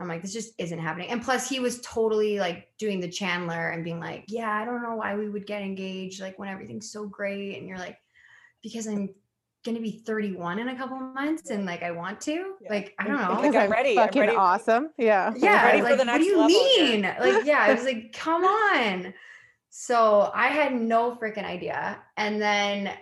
I'm 0.01 0.09
like, 0.09 0.23
this 0.23 0.33
just 0.33 0.55
isn't 0.57 0.79
happening. 0.79 1.11
And 1.11 1.23
plus, 1.23 1.47
he 1.47 1.61
was 1.61 1.81
totally 1.83 2.41
like 2.41 2.69
doing 2.79 3.01
the 3.01 3.09
Chandler 3.09 3.69
and 3.69 3.85
being 3.85 4.01
like, 4.01 4.25
yeah, 4.29 4.51
I 4.51 4.65
don't 4.65 4.83
know 4.83 4.97
why 4.97 5.15
we 5.15 5.29
would 5.29 5.47
get 5.47 5.61
engaged, 5.61 6.23
like 6.23 6.39
when 6.39 6.49
everything's 6.49 6.91
so 6.91 7.07
great. 7.07 7.59
And 7.59 7.69
you're 7.69 7.79
like, 7.79 7.99
because 8.63 8.87
I'm 8.87 9.11
gonna 9.64 9.81
be 9.81 10.03
31 10.07 10.59
in 10.59 10.68
a 10.68 10.77
couple 10.77 10.96
of 10.96 11.14
months 11.14 11.51
and 11.51 11.66
like 11.66 11.83
I 11.83 11.90
want 11.90 12.20
to. 12.23 12.55
Yeah. 12.61 12.70
Like, 12.70 12.94
I 12.99 13.07
don't 13.07 13.16
know. 13.20 13.29
Like, 13.35 13.42
Because 13.42 13.55
I'm 13.57 13.62
I'm 13.64 13.70
ready, 13.70 13.90
I'm 13.99 14.07
Fucking 14.07 14.20
ready. 14.23 14.37
awesome. 14.37 14.90
Yeah. 14.96 15.33
yeah, 15.37 15.66
ready 15.66 15.79
for 15.81 15.85
like, 15.90 15.99
the 15.99 16.05
what 16.07 16.18
do 16.18 16.25
you 16.25 16.38
level 16.38 16.49
here. 16.77 16.87
mean? 16.92 17.03
Like, 17.03 17.44
yeah, 17.46 17.59
I 17.61 17.75
was 17.75 17.85
like, 17.90 18.12
come 18.12 18.44
on. 18.44 19.12
So 19.68 20.30
I 20.35 20.49
had 20.49 20.74
no 20.74 21.14
freaking 21.16 21.45
idea. 21.45 21.99
And 22.16 22.41
then, 22.41 22.93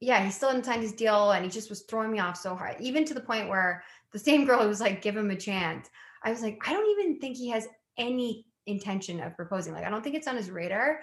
yeah, 0.00 0.24
he 0.24 0.30
still 0.30 0.48
hadn't 0.48 0.64
signed 0.64 0.82
his 0.82 0.92
deal 0.92 1.32
and 1.32 1.44
he 1.44 1.50
just 1.50 1.68
was 1.70 1.82
throwing 1.82 2.10
me 2.10 2.18
off 2.18 2.36
so 2.36 2.54
hard, 2.56 2.76
even 2.80 3.04
to 3.04 3.14
the 3.14 3.20
point 3.20 3.48
where 3.48 3.84
the 4.12 4.18
same 4.18 4.44
girl 4.44 4.60
who 4.62 4.68
was 4.68 4.80
like, 4.80 5.02
give 5.02 5.16
him 5.16 5.30
a 5.30 5.36
chance. 5.36 5.88
I 6.24 6.30
was 6.30 6.42
like, 6.42 6.58
I 6.66 6.72
don't 6.72 6.90
even 6.98 7.20
think 7.20 7.36
he 7.36 7.50
has 7.50 7.68
any 7.98 8.46
intention 8.66 9.20
of 9.20 9.36
proposing. 9.36 9.72
Like, 9.74 9.84
I 9.84 9.90
don't 9.90 10.02
think 10.02 10.14
it's 10.16 10.26
on 10.28 10.36
his 10.36 10.50
radar. 10.50 11.00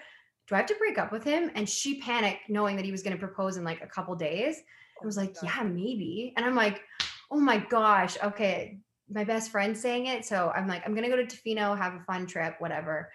do 0.48 0.54
I 0.54 0.58
have 0.58 0.66
to 0.66 0.74
break 0.76 0.98
up 0.98 1.12
with 1.12 1.24
him? 1.24 1.50
And 1.54 1.68
she 1.68 2.00
panicked 2.00 2.48
knowing 2.48 2.76
that 2.76 2.84
he 2.84 2.90
was 2.92 3.02
going 3.02 3.16
to 3.16 3.18
propose 3.18 3.56
in 3.56 3.64
like 3.64 3.82
a 3.82 3.86
couple 3.86 4.14
days. 4.16 4.60
I 5.02 5.06
was 5.06 5.16
like, 5.16 5.34
yeah, 5.42 5.62
maybe. 5.62 6.32
And 6.36 6.44
I'm 6.44 6.54
like, 6.54 6.82
oh 7.30 7.40
my 7.40 7.58
gosh, 7.58 8.16
okay. 8.22 8.78
My 9.08 9.24
best 9.24 9.50
friend 9.50 9.76
saying 9.76 10.06
it. 10.06 10.24
So 10.24 10.52
I'm 10.54 10.66
like, 10.66 10.82
I'm 10.84 10.94
going 10.94 11.08
to 11.08 11.14
go 11.14 11.22
to 11.22 11.26
Tofino, 11.26 11.78
have 11.78 11.94
a 11.94 12.00
fun 12.00 12.26
trip, 12.26 12.56
whatever. 12.58 13.12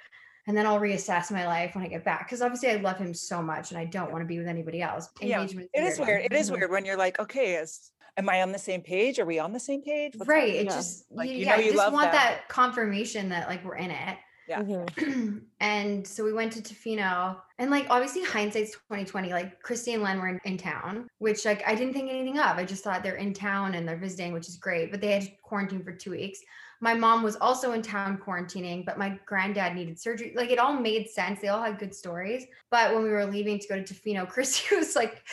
And 0.48 0.58
then 0.58 0.66
I'll 0.66 0.80
reassess 0.80 1.32
my 1.32 1.46
life 1.46 1.76
when 1.76 1.84
I 1.84 1.88
get 1.88 2.04
back. 2.04 2.28
Cause 2.30 2.42
obviously 2.42 2.72
I 2.72 2.76
love 2.76 2.98
him 2.98 3.14
so 3.14 3.42
much 3.42 3.72
and 3.72 3.80
I 3.80 3.86
don't 3.86 4.12
want 4.12 4.24
to 4.24 4.26
be 4.26 4.40
with 4.40 4.48
anybody 4.48 4.82
else. 4.82 5.10
Yeah, 5.22 5.42
it 5.44 5.54
is 5.84 6.00
weird. 6.00 6.26
It 6.26 6.34
is 6.34 6.48
mm-hmm. 6.48 6.60
weird 6.60 6.72
when 6.72 6.86
you're 6.86 6.98
like, 6.98 7.20
okay, 7.20 7.56
is 7.56 7.92
am 8.18 8.30
I 8.30 8.42
on 8.42 8.52
the 8.52 8.60
same 8.60 8.82
page? 8.82 9.20
Are 9.20 9.26
we 9.26 9.40
on 9.40 9.54
the 9.54 9.60
same 9.60 9.82
page? 9.82 10.14
What's 10.16 10.28
right. 10.28 10.50
It 10.50 10.66
Yeah. 10.66 10.72
just, 10.72 11.06
Like, 11.12 11.30
you, 11.30 11.36
you 11.36 11.46
yeah, 11.46 11.52
know 11.52 11.58
you 11.58 11.66
you 11.66 11.74
just 11.74 11.94
want 11.94 12.12
them. 12.12 12.14
that 12.14 12.48
confirmation 12.48 13.30
that 13.30 13.48
like 13.48 13.64
we're 13.64 13.76
in 13.76 13.92
it. 13.92 14.18
Yeah. 14.48 14.64
Mhm. 14.64 15.42
and 15.60 16.06
so 16.06 16.24
we 16.24 16.34
went 16.34 16.52
to 16.54 16.62
Tofino 16.62 17.38
and 17.60 17.70
like 17.72 17.86
obviously 17.90 18.24
hindsight's 18.24 18.72
2020 18.72 19.30
like 19.32 19.62
Christy 19.62 19.94
and 19.94 20.04
Len 20.04 20.20
were 20.20 20.30
in, 20.30 20.42
in 20.46 20.58
town 20.58 21.08
which 21.20 21.46
like 21.46 21.64
I 21.68 21.76
didn't 21.76 21.94
think 21.94 22.10
anything 22.10 22.40
of. 22.40 22.58
I 22.58 22.66
just 22.66 22.84
thought 22.84 23.04
they're 23.04 23.16
in 23.16 23.34
town 23.34 23.76
and 23.76 23.88
they're 23.88 23.98
visiting 23.98 24.34
which 24.34 24.50
is 24.50 24.58
great 24.58 24.92
but 24.92 25.00
they 25.00 25.12
had 25.12 25.30
quarantined 25.44 25.86
for 25.86 25.92
two 25.94 26.12
weeks. 26.12 26.40
My 26.82 26.96
mom 26.96 27.22
was 27.22 27.36
also 27.36 27.74
in 27.74 27.82
town 27.82 28.18
quarantining 28.18 28.84
but 28.86 28.98
my 28.98 29.20
granddad 29.26 29.76
needed 29.76 30.00
surgery. 30.00 30.34
Like 30.36 30.50
it 30.50 30.60
all 30.60 30.74
made 30.74 31.10
sense. 31.10 31.40
They 31.40 31.50
all 31.50 31.62
had 31.62 31.78
good 31.80 31.94
stories. 31.94 32.46
But 32.72 32.94
when 32.94 33.04
we 33.04 33.10
were 33.10 33.26
leaving 33.26 33.60
to 33.60 33.68
go 33.68 33.82
to 33.82 33.94
Tofino 33.94 34.28
Christy 34.34 34.76
was 34.76 34.96
like 34.96 35.24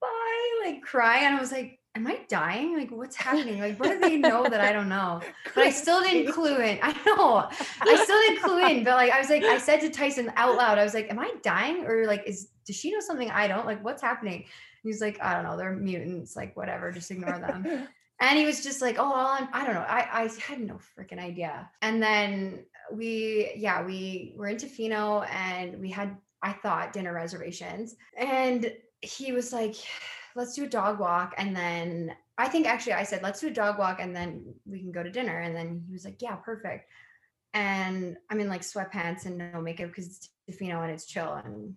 bye 0.00 0.60
like 0.64 0.82
crying. 0.82 1.24
And 1.26 1.34
I 1.36 1.40
was 1.40 1.52
like 1.52 1.78
am 1.94 2.06
I 2.06 2.20
dying 2.28 2.76
like 2.76 2.90
what's 2.90 3.16
happening 3.16 3.60
like 3.60 3.78
what 3.78 3.90
do 3.90 4.00
they 4.00 4.16
know 4.16 4.44
that 4.44 4.60
I 4.60 4.72
don't 4.76 4.88
know 4.88 5.20
but 5.54 5.64
I 5.64 5.70
still 5.70 6.02
didn't 6.02 6.32
clue 6.32 6.56
in. 6.58 6.78
I 6.82 6.92
know. 7.06 7.48
I 7.80 8.02
still 8.02 8.18
didn't 8.20 8.42
clue 8.42 8.64
in, 8.66 8.84
but 8.84 8.94
like 8.94 9.12
I 9.12 9.18
was 9.18 9.28
like, 9.28 9.44
I 9.44 9.58
said 9.58 9.80
to 9.80 9.90
Tyson 9.90 10.32
out 10.36 10.56
loud, 10.56 10.78
I 10.78 10.84
was 10.84 10.94
like, 10.94 11.10
Am 11.10 11.18
I 11.18 11.32
dying? 11.42 11.86
Or 11.86 12.06
like, 12.06 12.22
is 12.26 12.48
does 12.64 12.76
she 12.76 12.92
know 12.92 13.00
something 13.00 13.30
I 13.30 13.48
don't? 13.48 13.66
Like, 13.66 13.84
what's 13.84 14.02
happening? 14.02 14.44
He's 14.82 15.00
like, 15.00 15.22
I 15.22 15.34
don't 15.34 15.44
know, 15.44 15.56
they're 15.56 15.74
mutants, 15.74 16.36
like 16.36 16.56
whatever, 16.56 16.90
just 16.90 17.10
ignore 17.10 17.38
them. 17.38 17.88
And 18.20 18.38
he 18.38 18.46
was 18.46 18.62
just 18.62 18.80
like, 18.80 18.98
Oh, 19.00 19.12
I'm, 19.12 19.48
I 19.52 19.64
don't 19.64 19.74
know. 19.74 19.80
I, 19.80 20.06
I 20.12 20.30
had 20.40 20.60
no 20.60 20.78
freaking 20.96 21.18
idea. 21.18 21.68
And 21.80 22.00
then 22.00 22.64
we, 22.92 23.52
yeah, 23.56 23.84
we 23.84 24.34
were 24.36 24.46
in 24.46 24.58
Tofino 24.58 25.28
and 25.28 25.80
we 25.80 25.90
had, 25.90 26.16
I 26.40 26.52
thought, 26.52 26.92
dinner 26.92 27.12
reservations. 27.12 27.96
And 28.16 28.72
he 29.00 29.32
was 29.32 29.52
like, 29.52 29.74
let's 30.34 30.54
do 30.54 30.64
a 30.64 30.68
dog 30.68 30.98
walk 30.98 31.34
and 31.38 31.54
then 31.54 32.14
I 32.38 32.48
think 32.48 32.66
actually 32.66 32.94
I 32.94 33.04
said, 33.04 33.22
let's 33.22 33.40
do 33.40 33.48
a 33.48 33.52
dog 33.52 33.78
walk 33.78 34.00
and 34.00 34.16
then 34.16 34.54
we 34.64 34.80
can 34.80 34.90
go 34.90 35.02
to 35.02 35.10
dinner. 35.10 35.40
And 35.40 35.54
then 35.54 35.84
he 35.86 35.92
was 35.92 36.04
like, 36.04 36.20
yeah, 36.20 36.36
perfect. 36.36 36.88
And 37.54 38.16
I'm 38.30 38.40
in 38.40 38.48
like 38.48 38.62
sweatpants 38.62 39.26
and 39.26 39.38
no 39.38 39.60
makeup 39.60 39.88
because 39.88 40.06
it's 40.06 40.30
Tofino 40.50 40.82
and 40.82 40.90
it's 40.90 41.04
chill 41.04 41.34
and 41.44 41.74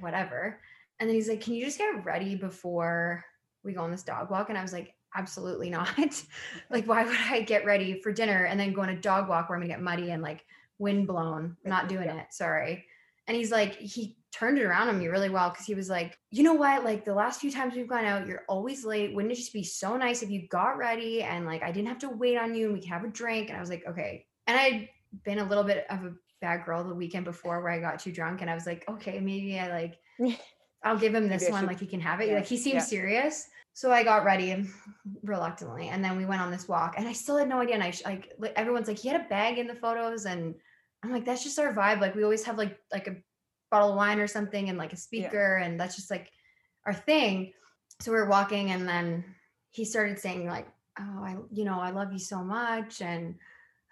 whatever. 0.00 0.60
And 0.98 1.08
then 1.08 1.14
he's 1.14 1.28
like, 1.28 1.42
can 1.42 1.54
you 1.54 1.64
just 1.64 1.78
get 1.78 2.04
ready 2.04 2.34
before 2.34 3.24
we 3.62 3.74
go 3.74 3.82
on 3.82 3.90
this 3.90 4.02
dog 4.02 4.30
walk? 4.30 4.48
And 4.48 4.56
I 4.56 4.62
was 4.62 4.72
like, 4.72 4.94
absolutely 5.14 5.68
not. 5.68 5.90
like, 6.70 6.86
why 6.86 7.04
would 7.04 7.16
I 7.16 7.42
get 7.42 7.66
ready 7.66 8.00
for 8.00 8.10
dinner 8.10 8.46
and 8.46 8.58
then 8.58 8.72
go 8.72 8.82
on 8.82 8.88
a 8.88 9.00
dog 9.00 9.28
walk 9.28 9.48
where 9.48 9.56
I'm 9.56 9.62
gonna 9.62 9.72
get 9.72 9.82
muddy 9.82 10.10
and 10.10 10.22
like 10.22 10.44
wind 10.78 11.06
blown? 11.06 11.56
Not 11.64 11.88
doing 11.88 12.08
it. 12.08 12.26
Sorry. 12.30 12.86
And 13.26 13.36
he's 13.36 13.50
like, 13.50 13.76
he 13.76 14.16
turned 14.32 14.58
it 14.58 14.64
around 14.64 14.88
on 14.88 14.98
me 14.98 15.08
really 15.08 15.30
well 15.30 15.50
because 15.50 15.66
he 15.66 15.74
was 15.74 15.88
like, 15.88 16.18
you 16.30 16.42
know 16.42 16.54
what? 16.54 16.84
Like 16.84 17.04
the 17.04 17.14
last 17.14 17.40
few 17.40 17.50
times 17.50 17.74
we've 17.74 17.88
gone 17.88 18.04
out, 18.04 18.26
you're 18.26 18.44
always 18.48 18.84
late. 18.84 19.14
Wouldn't 19.14 19.32
it 19.32 19.36
just 19.36 19.52
be 19.52 19.64
so 19.64 19.96
nice 19.96 20.22
if 20.22 20.30
you 20.30 20.48
got 20.48 20.78
ready 20.78 21.22
and 21.22 21.46
like 21.46 21.62
I 21.62 21.72
didn't 21.72 21.88
have 21.88 21.98
to 21.98 22.10
wait 22.10 22.36
on 22.36 22.54
you 22.54 22.66
and 22.66 22.74
we 22.74 22.80
could 22.80 22.90
have 22.90 23.04
a 23.04 23.08
drink? 23.08 23.48
And 23.48 23.56
I 23.56 23.60
was 23.60 23.70
like, 23.70 23.84
okay. 23.88 24.26
And 24.46 24.56
I'd 24.56 24.88
been 25.24 25.38
a 25.38 25.48
little 25.48 25.64
bit 25.64 25.86
of 25.90 26.04
a 26.04 26.12
bad 26.40 26.64
girl 26.64 26.82
the 26.84 26.94
weekend 26.94 27.24
before 27.24 27.62
where 27.62 27.72
I 27.72 27.78
got 27.78 27.98
too 27.98 28.12
drunk 28.12 28.40
and 28.40 28.50
I 28.50 28.54
was 28.54 28.66
like, 28.66 28.84
okay, 28.88 29.20
maybe 29.20 29.58
I 29.58 29.68
like, 29.68 29.98
I'll 30.82 30.98
give 30.98 31.14
him 31.14 31.28
this 31.28 31.48
one, 31.50 31.66
like 31.66 31.80
he 31.80 31.86
can 31.86 32.00
have 32.00 32.20
it. 32.20 32.28
yeah, 32.28 32.36
Like 32.36 32.46
he 32.46 32.56
seems 32.56 32.74
yeah. 32.74 32.80
serious. 32.80 33.46
So 33.72 33.92
I 33.92 34.02
got 34.02 34.24
ready 34.24 34.66
reluctantly, 35.22 35.88
and 35.88 36.04
then 36.04 36.16
we 36.16 36.24
went 36.24 36.40
on 36.40 36.50
this 36.50 36.66
walk, 36.66 36.94
and 36.98 37.06
I 37.06 37.12
still 37.12 37.36
had 37.36 37.48
no 37.48 37.60
idea. 37.60 37.74
And 37.74 37.84
I 37.84 37.92
like 38.04 38.34
everyone's 38.56 38.88
like, 38.88 38.98
he 38.98 39.08
had 39.08 39.20
a 39.20 39.28
bag 39.28 39.58
in 39.58 39.66
the 39.66 39.74
photos, 39.74 40.26
and 40.26 40.54
I'm 41.02 41.12
like, 41.12 41.24
that's 41.24 41.42
just 41.42 41.58
our 41.58 41.72
vibe. 41.72 42.00
Like 42.00 42.14
we 42.14 42.24
always 42.24 42.44
have 42.44 42.58
like 42.58 42.78
like 42.92 43.06
a 43.08 43.16
bottle 43.70 43.90
of 43.90 43.96
wine 43.96 44.20
or 44.20 44.26
something, 44.26 44.68
and 44.68 44.78
like 44.78 44.92
a 44.92 44.96
speaker, 44.96 45.56
and 45.56 45.78
that's 45.78 45.96
just 45.96 46.10
like 46.10 46.30
our 46.86 46.94
thing. 46.94 47.52
So 48.00 48.12
we 48.12 48.18
were 48.18 48.28
walking, 48.28 48.70
and 48.70 48.88
then 48.88 49.24
he 49.70 49.84
started 49.84 50.18
saying 50.18 50.46
like, 50.46 50.68
oh, 50.98 51.24
I 51.24 51.36
you 51.50 51.64
know 51.64 51.80
I 51.80 51.90
love 51.90 52.12
you 52.12 52.18
so 52.18 52.42
much, 52.42 53.00
and 53.02 53.34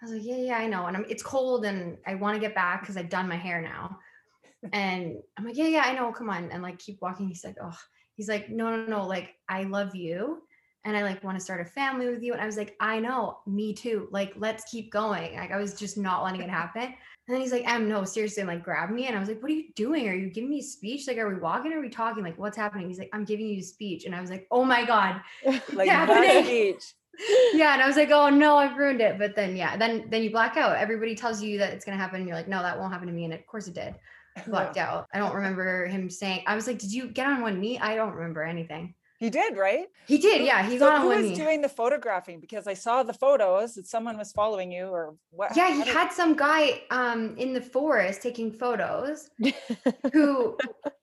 I 0.01 0.05
was 0.05 0.13
like, 0.13 0.25
yeah, 0.25 0.37
yeah, 0.37 0.57
I 0.57 0.67
know, 0.67 0.85
and 0.85 0.95
I'm, 0.95 1.05
it's 1.09 1.23
cold, 1.23 1.65
and 1.65 1.97
I 2.05 2.15
want 2.15 2.35
to 2.35 2.39
get 2.41 2.55
back 2.55 2.81
because 2.81 2.97
I've 2.97 3.09
done 3.09 3.27
my 3.27 3.37
hair 3.37 3.61
now. 3.61 3.99
And 4.73 5.15
I'm 5.37 5.45
like, 5.45 5.55
yeah, 5.55 5.67
yeah, 5.67 5.83
I 5.85 5.93
know. 5.93 6.11
Come 6.11 6.29
on. 6.29 6.51
And 6.51 6.61
like 6.61 6.79
keep 6.79 7.01
walking. 7.01 7.29
He's 7.29 7.45
like, 7.45 7.55
oh, 7.63 7.77
he's 8.15 8.27
like, 8.27 8.49
no, 8.49 8.75
no, 8.75 8.85
no. 8.85 9.07
Like, 9.07 9.35
I 9.47 9.63
love 9.63 9.95
you. 9.95 10.41
And 10.85 10.95
I 10.95 11.03
like 11.03 11.23
want 11.23 11.37
to 11.37 11.43
start 11.43 11.61
a 11.61 11.65
family 11.65 12.07
with 12.09 12.23
you. 12.23 12.33
And 12.33 12.41
I 12.41 12.45
was 12.45 12.57
like, 12.57 12.75
I 12.79 12.99
know, 12.99 13.39
me 13.45 13.73
too. 13.73 14.07
Like, 14.11 14.33
let's 14.37 14.63
keep 14.71 14.91
going. 14.91 15.35
Like, 15.35 15.51
I 15.51 15.57
was 15.57 15.73
just 15.73 15.97
not 15.97 16.23
letting 16.23 16.41
it 16.41 16.49
happen. 16.49 16.83
And 16.83 17.35
then 17.35 17.41
he's 17.41 17.51
like, 17.51 17.69
Em, 17.69 17.87
no, 17.87 18.05
seriously, 18.05 18.41
and 18.41 18.47
like 18.47 18.63
grab 18.63 18.89
me. 18.89 19.07
And 19.07 19.15
I 19.15 19.19
was 19.19 19.27
like, 19.27 19.41
what 19.41 19.51
are 19.51 19.55
you 19.55 19.65
doing? 19.75 20.07
Are 20.07 20.15
you 20.15 20.29
giving 20.29 20.49
me 20.49 20.59
a 20.59 20.63
speech? 20.63 21.07
Like, 21.07 21.17
are 21.17 21.29
we 21.29 21.39
walking? 21.39 21.73
Are 21.73 21.81
we 21.81 21.89
talking? 21.89 22.23
Like, 22.23 22.39
what's 22.39 22.57
happening? 22.57 22.87
He's 22.87 22.97
like, 22.97 23.09
I'm 23.13 23.25
giving 23.25 23.47
you 23.47 23.59
a 23.59 23.63
speech. 23.63 24.05
And 24.05 24.15
I 24.15 24.21
was 24.21 24.29
like, 24.29 24.47
oh 24.51 24.63
my 24.63 24.85
God. 24.85 25.21
like 25.73 25.87
Yeah, 25.87 26.43
speech. 26.43 26.83
Yeah. 27.53 27.73
And 27.73 27.81
I 27.81 27.87
was 27.87 27.97
like, 27.97 28.11
oh 28.11 28.29
no, 28.29 28.57
I've 28.57 28.77
ruined 28.77 29.01
it. 29.01 29.19
But 29.19 29.35
then 29.35 29.55
yeah, 29.55 29.75
then 29.75 30.05
then 30.09 30.23
you 30.23 30.31
black 30.31 30.55
out. 30.55 30.77
Everybody 30.77 31.15
tells 31.15 31.43
you 31.43 31.59
that 31.59 31.73
it's 31.73 31.83
gonna 31.83 31.97
happen. 31.97 32.21
And 32.21 32.27
you're 32.27 32.37
like, 32.37 32.47
no, 32.47 32.61
that 32.61 32.79
won't 32.79 32.93
happen 32.93 33.07
to 33.07 33.13
me. 33.13 33.25
And 33.25 33.33
of 33.33 33.45
course 33.45 33.67
it 33.67 33.75
did. 33.75 33.95
Blacked 34.47 34.77
out. 34.77 35.07
I 35.13 35.19
don't 35.19 35.35
remember 35.35 35.85
him 35.85 36.09
saying 36.09 36.43
I 36.47 36.55
was 36.55 36.67
like, 36.67 36.79
Did 36.79 36.93
you 36.93 37.07
get 37.09 37.27
on 37.27 37.41
one 37.41 37.59
knee? 37.59 37.79
I 37.79 37.95
don't 37.95 38.13
remember 38.13 38.43
anything. 38.43 38.93
You 39.19 39.29
did, 39.29 39.57
right? 39.57 39.87
He 40.07 40.17
did, 40.17 40.45
yeah. 40.45 40.63
He 40.67 40.79
so 40.79 40.85
got 40.85 40.95
on 40.95 41.01
who 41.01 41.09
was 41.09 41.37
doing 41.37 41.61
the 41.61 41.67
photographing? 41.67 42.39
Because 42.39 42.67
I 42.67 42.73
saw 42.73 43.03
the 43.03 43.13
photos 43.13 43.75
that 43.75 43.85
someone 43.85 44.17
was 44.17 44.31
following 44.31 44.71
you 44.71 44.85
or 44.87 45.15
what? 45.31 45.55
yeah, 45.57 45.73
he 45.73 45.89
had 45.89 46.11
some 46.11 46.35
guy 46.35 46.83
um 46.89 47.35
in 47.37 47.53
the 47.53 47.61
forest 47.61 48.21
taking 48.21 48.51
photos 48.51 49.29
who 50.13 50.57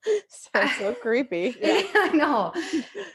Sounds 0.29 0.77
so 0.77 0.95
creepy. 0.95 1.57
Yeah. 1.61 1.83
I 1.95 2.09
know. 2.15 2.53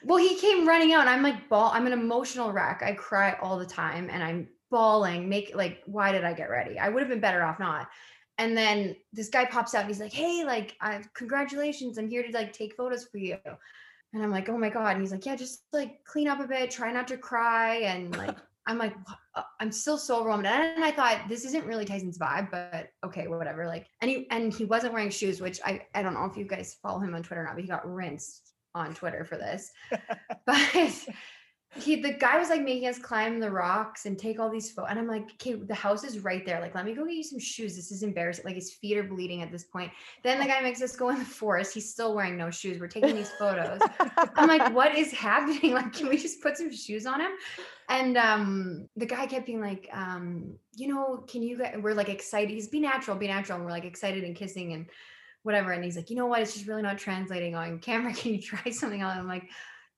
Well, 0.04 0.18
he 0.18 0.36
came 0.38 0.68
running 0.68 0.94
out 0.94 1.02
and 1.02 1.10
I'm 1.10 1.24
like 1.24 1.50
ball 1.50 1.72
I'm 1.74 1.88
an 1.88 1.94
emotional 1.94 2.52
wreck. 2.52 2.82
I 2.86 2.94
cry 2.94 3.38
all 3.42 3.58
the 3.58 3.66
time 3.66 4.10
and 4.12 4.24
I'm 4.24 4.48
bawling, 4.70 5.28
make 5.28 5.54
like, 5.56 5.82
why 5.86 6.12
did 6.12 6.24
I 6.24 6.34
get 6.34 6.50
ready? 6.50 6.78
I 6.80 6.90
would 6.90 7.02
have 7.02 7.10
been 7.10 7.20
better 7.20 7.44
off 7.44 7.60
not. 7.60 7.88
And 8.38 8.56
then 8.58 8.96
this 9.14 9.30
guy 9.30 9.46
pops 9.46 9.76
out 9.76 9.82
and 9.82 9.90
he's 9.90 10.00
like, 10.00 10.14
Hey, 10.14 10.44
like, 10.46 10.76
I 10.82 11.02
congratulations. 11.14 11.98
I'm 11.98 12.10
here 12.10 12.24
to 12.24 12.32
like 12.32 12.54
take 12.54 12.76
photos 12.76 13.06
for 13.06 13.18
you. 13.18 13.38
And 14.14 14.22
I'm 14.22 14.32
like, 14.32 14.50
oh 14.50 14.58
my 14.58 14.70
God. 14.70 14.92
And 14.92 15.02
he's 15.02 15.12
like, 15.12 15.26
yeah, 15.26 15.36
just 15.36 15.64
like 15.72 16.04
clean 16.04 16.28
up 16.28 16.40
a 16.40 16.48
bit, 16.48 16.72
try 16.72 16.92
not 16.92 17.08
to 17.10 17.18
cry. 17.18 17.76
And 17.78 18.16
like, 18.18 18.38
I'm 18.68 18.78
like, 18.78 18.94
uh, 19.36 19.44
I'm 19.60 19.72
still 19.72 19.98
so 19.98 20.20
overwhelmed. 20.20 20.46
And 20.46 20.84
I 20.84 20.92
thought 20.92 21.22
this 21.28 21.46
isn't 21.46 21.66
really 21.66 21.86
Tyson's 21.86 22.20
vibe, 22.20 22.52
but 22.52 22.90
okay, 23.04 23.28
whatever. 23.28 23.66
Like, 23.66 23.88
and 24.02 24.12
he 24.12 24.30
and 24.30 24.54
he 24.54 24.66
wasn't 24.66 24.94
wearing 24.94 25.10
shoes, 25.10 25.42
which 25.42 25.60
I 25.66 25.82
I 25.96 26.04
don't 26.04 26.14
know 26.14 26.26
if 26.26 26.38
you 26.38 26.46
guys 26.46 26.78
follow 26.82 27.00
him 27.00 27.16
on 27.16 27.24
Twitter 27.24 27.42
or 27.42 27.46
not, 27.46 27.56
but 27.56 27.64
he 27.64 27.68
got 27.68 27.92
rinsed 27.92 28.54
on 28.76 28.94
Twitter 28.94 29.26
for 29.26 29.38
this. 29.38 29.72
but 30.46 31.08
he 31.76 31.96
the 32.02 32.12
guy 32.12 32.38
was 32.38 32.50
like 32.50 32.64
making 32.64 32.90
us 32.90 33.00
climb 33.00 33.40
the 33.40 33.50
rocks 33.50 34.06
and 34.06 34.20
take 34.20 34.40
all 34.40 34.50
these 34.50 34.70
photos. 34.70 34.90
And 34.90 35.00
I'm 35.00 35.08
like, 35.08 35.24
okay, 35.34 35.54
the 35.54 35.74
house 35.74 36.04
is 36.04 36.20
right 36.20 36.46
there. 36.46 36.60
Like, 36.60 36.76
let 36.76 36.86
me 36.86 36.94
go 36.94 37.06
get 37.06 37.16
you 37.16 37.24
some 37.24 37.40
shoes. 37.40 37.78
This 37.78 37.92
is 37.92 38.04
embarrassing. 38.04 38.44
Like 38.44 38.56
his 38.56 38.74
feet 38.74 38.98
are 38.98 39.04
bleeding 39.04 39.42
at 39.42 39.52
this 39.52 39.64
point. 39.64 39.90
Then 40.22 40.40
the 40.40 40.46
guy 40.46 40.60
makes 40.62 40.82
us 40.82 40.96
go 40.98 41.10
in 41.10 41.20
the 41.20 41.26
forest. 41.26 41.74
He's 41.74 41.90
still 41.90 42.14
wearing 42.14 42.36
no 42.36 42.50
shoes. 42.50 42.80
We're 42.80 42.88
taking 42.88 43.16
these 43.16 43.32
photos. 43.40 43.80
I'm 44.36 44.50
like, 44.50 44.74
what 44.74 44.96
is 44.96 45.12
happening? 45.12 45.72
Like, 45.82 45.94
can 45.94 46.10
we 46.10 46.18
just 46.18 46.42
put 46.42 46.58
some 46.58 46.72
shoes 46.72 47.06
on 47.06 47.22
him? 47.22 47.32
And 47.88 48.18
um, 48.18 48.90
the 48.98 49.06
guy 49.06 49.26
kept 49.26 49.46
being 49.46 49.62
like, 49.62 49.90
um, 49.94 50.56
you 50.76 50.88
know, 50.88 51.24
can 51.28 51.42
you 51.42 51.58
guys, 51.58 51.76
we're 51.82 51.94
like 51.94 52.10
excited. 52.10 52.50
He's 52.50 52.68
be 52.68 52.80
natural, 52.82 53.16
be 53.16 53.28
natural. 53.28 53.58
And 53.58 53.66
we're 53.66 53.72
like 53.72 53.86
excited 53.86 54.24
and 54.24 54.36
kissing 54.36 54.74
and 54.74 54.88
whatever. 55.44 55.72
And 55.72 55.84
he's 55.84 55.96
like, 55.96 56.10
you 56.10 56.16
know 56.16 56.26
what? 56.26 56.42
It's 56.42 56.54
just 56.54 56.68
really 56.68 56.82
not 56.82 56.98
translating 56.98 57.56
on 57.56 57.80
camera. 57.80 58.14
Can 58.16 58.34
you 58.34 58.42
try 58.42 58.72
something 58.72 59.02
else? 59.02 59.16
I'm 59.18 59.28
like, 59.28 59.50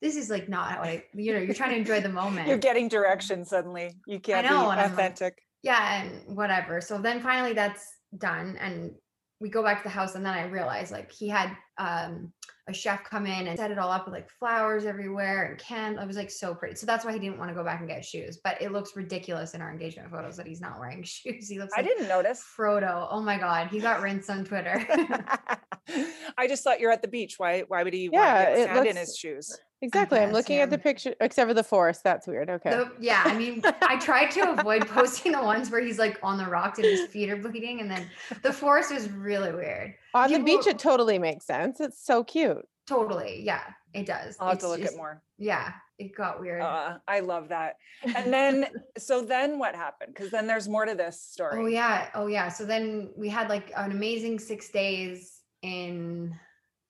this 0.04 0.16
is 0.16 0.30
like 0.30 0.48
not 0.50 0.70
how 0.72 0.82
I, 0.82 1.04
you 1.16 1.34
know, 1.34 1.40
you're 1.40 1.56
trying 1.56 1.72
to 1.72 1.78
enjoy 1.78 2.00
the 2.02 2.10
moment. 2.22 2.48
You're 2.48 2.58
getting 2.60 2.88
direction 2.90 3.44
suddenly. 3.46 3.96
You 4.06 4.20
can't 4.20 4.46
know, 4.46 4.52
be 4.52 4.56
I'm 4.58 4.68
like- 4.68 4.86
authentic. 4.92 5.34
yeah 5.64 6.04
and 6.04 6.36
whatever 6.38 6.82
so 6.82 6.98
then 7.00 7.22
finally 7.22 7.54
that's 7.54 7.84
done 8.18 8.58
and 8.60 8.92
we 9.40 9.50
go 9.50 9.64
back 9.64 9.78
to 9.80 9.84
the 9.84 9.90
house 10.00 10.16
and 10.16 10.26
then 10.26 10.34
i 10.34 10.44
realized 10.46 10.92
like 10.92 11.10
he 11.12 11.28
had 11.28 11.50
um 11.78 12.32
a 12.70 12.74
chef 12.74 13.04
come 13.04 13.26
in 13.26 13.48
and 13.48 13.58
set 13.58 13.72
it 13.72 13.80
all 13.80 13.92
up 13.92 14.06
with 14.06 14.14
like 14.14 14.30
flowers 14.40 14.86
everywhere 14.86 15.40
and 15.46 15.58
can 15.60 15.98
it 15.98 16.08
was 16.08 16.16
like 16.18 16.30
so 16.32 16.54
pretty 16.54 16.76
so 16.76 16.86
that's 16.86 17.04
why 17.06 17.12
he 17.14 17.20
didn't 17.20 17.38
want 17.40 17.50
to 17.50 17.56
go 17.56 17.64
back 17.64 17.80
and 17.80 17.90
get 17.90 18.06
shoes 18.06 18.40
but 18.44 18.62
it 18.62 18.72
looks 18.72 18.96
ridiculous 18.96 19.54
in 19.56 19.62
our 19.62 19.72
engagement 19.72 20.10
photos 20.12 20.38
that 20.38 20.46
he's 20.48 20.62
not 20.62 20.80
wearing 20.80 21.02
shoes 21.16 21.48
he 21.50 21.58
looks 21.60 21.74
I 21.76 21.82
like 21.82 21.90
didn't 21.90 22.08
notice. 22.08 22.44
frodo 22.58 23.08
oh 23.10 23.22
my 23.22 23.38
god 23.38 23.68
he 23.70 23.80
got 23.80 24.02
rinsed 24.02 24.30
on 24.30 24.44
twitter 24.46 24.86
I 26.38 26.48
just 26.48 26.64
thought 26.64 26.80
you're 26.80 26.92
at 26.92 27.02
the 27.02 27.08
beach. 27.08 27.36
Why? 27.38 27.62
Why 27.68 27.84
would 27.84 27.94
he 27.94 28.10
Yeah, 28.12 28.36
want 28.36 28.46
to 28.48 28.52
it 28.54 28.66
get 28.66 28.76
sand 28.76 28.88
in 28.88 28.96
his 28.96 29.18
shoes? 29.18 29.58
Exactly. 29.82 30.20
I'm 30.20 30.30
guess, 30.30 30.34
looking 30.34 30.60
at 30.60 30.70
the 30.70 30.78
picture, 30.78 31.14
except 31.20 31.50
for 31.50 31.54
the 31.54 31.64
forest. 31.64 32.06
That's 32.06 32.26
weird. 32.26 32.50
Okay. 32.50 32.70
The- 32.70 32.92
yeah, 33.02 33.22
I 33.26 33.38
mean, 33.38 33.62
I 33.82 33.98
tried 34.00 34.32
to 34.32 34.52
avoid 34.52 34.88
posting 34.88 35.34
the 35.34 35.44
ones 35.44 35.70
where 35.70 35.82
he's 35.82 36.00
like 36.00 36.18
on 36.24 36.38
the 36.38 36.46
rocks 36.46 36.80
and 36.80 36.88
his 36.88 37.08
feet 37.10 37.30
are 37.30 37.36
bleeding, 37.36 37.82
and 37.82 37.92
then 37.92 38.10
the 38.44 38.54
forest 38.54 38.94
was 38.94 39.10
really 39.10 39.52
weird. 39.52 39.94
On 40.14 40.32
the 40.32 40.40
beach, 40.40 40.68
it 40.68 40.80
totally 40.80 41.20
makes 41.20 41.46
sense. 41.46 41.82
It's 41.82 42.04
so 42.06 42.24
cute. 42.24 42.66
Totally, 42.88 43.42
yeah, 43.44 43.62
it 43.94 44.06
does. 44.06 44.38
I'll 44.40 44.50
have 44.50 44.60
to 44.60 44.70
look 44.70 44.80
just- 44.80 44.94
at 44.94 44.98
more. 44.98 45.22
Yeah, 45.38 45.74
it 46.00 46.16
got 46.16 46.40
weird. 46.40 46.62
Uh, 46.62 47.00
I 47.06 47.20
love 47.20 47.50
that. 47.50 47.76
And 48.04 48.32
then, 48.34 48.68
so 48.98 49.22
then 49.22 49.60
what 49.60 49.76
happened? 49.76 50.14
Because 50.14 50.32
then 50.32 50.48
there's 50.48 50.70
more 50.70 50.86
to 50.86 50.96
this 50.96 51.22
story. 51.22 51.62
Oh 51.62 51.66
yeah, 51.66 52.08
oh 52.16 52.28
yeah. 52.28 52.48
So 52.48 52.64
then 52.66 53.10
we 53.18 53.28
had 53.28 53.50
like 53.50 53.72
an 53.76 53.92
amazing 53.92 54.40
six 54.40 54.70
days 54.70 55.33
in 55.64 56.38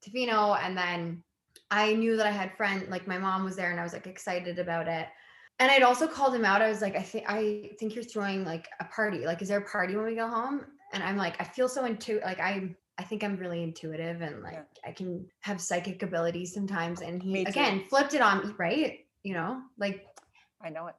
Tofino, 0.06 0.58
and 0.62 0.76
then 0.76 1.22
I 1.70 1.94
knew 1.94 2.16
that 2.16 2.26
I 2.26 2.30
had 2.30 2.56
friend 2.56 2.86
like 2.90 3.06
my 3.06 3.18
mom 3.18 3.44
was 3.44 3.56
there, 3.56 3.70
and 3.70 3.80
I 3.80 3.82
was 3.82 3.94
like 3.94 4.06
excited 4.06 4.58
about 4.58 4.86
it. 4.86 5.08
And 5.60 5.70
I'd 5.70 5.82
also 5.82 6.06
called 6.06 6.34
him 6.34 6.44
out. 6.44 6.60
I 6.60 6.68
was 6.68 6.82
like, 6.82 6.96
I 6.96 7.02
think 7.02 7.24
I 7.28 7.70
think 7.78 7.94
you're 7.94 8.04
throwing 8.04 8.44
like 8.44 8.68
a 8.80 8.84
party. 8.84 9.24
Like, 9.24 9.40
is 9.40 9.48
there 9.48 9.60
a 9.60 9.68
party 9.68 9.96
when 9.96 10.04
we 10.04 10.16
go 10.16 10.28
home? 10.28 10.66
And 10.92 11.02
I'm 11.02 11.16
like, 11.16 11.40
I 11.40 11.44
feel 11.44 11.68
so 11.68 11.84
into 11.84 12.20
like 12.24 12.40
I 12.40 12.74
I 12.98 13.04
think 13.04 13.24
I'm 13.24 13.36
really 13.36 13.62
intuitive 13.62 14.20
and 14.20 14.42
like 14.42 14.64
I 14.84 14.92
can 14.92 15.26
have 15.40 15.60
psychic 15.60 16.02
abilities 16.02 16.52
sometimes. 16.52 17.00
And 17.00 17.22
he 17.22 17.44
again 17.44 17.84
flipped 17.88 18.14
it 18.14 18.20
on 18.20 18.46
me, 18.46 18.54
right? 18.58 18.98
You 19.22 19.34
know, 19.34 19.62
like 19.78 20.04
I 20.62 20.70
know 20.70 20.88
it. 20.88 20.94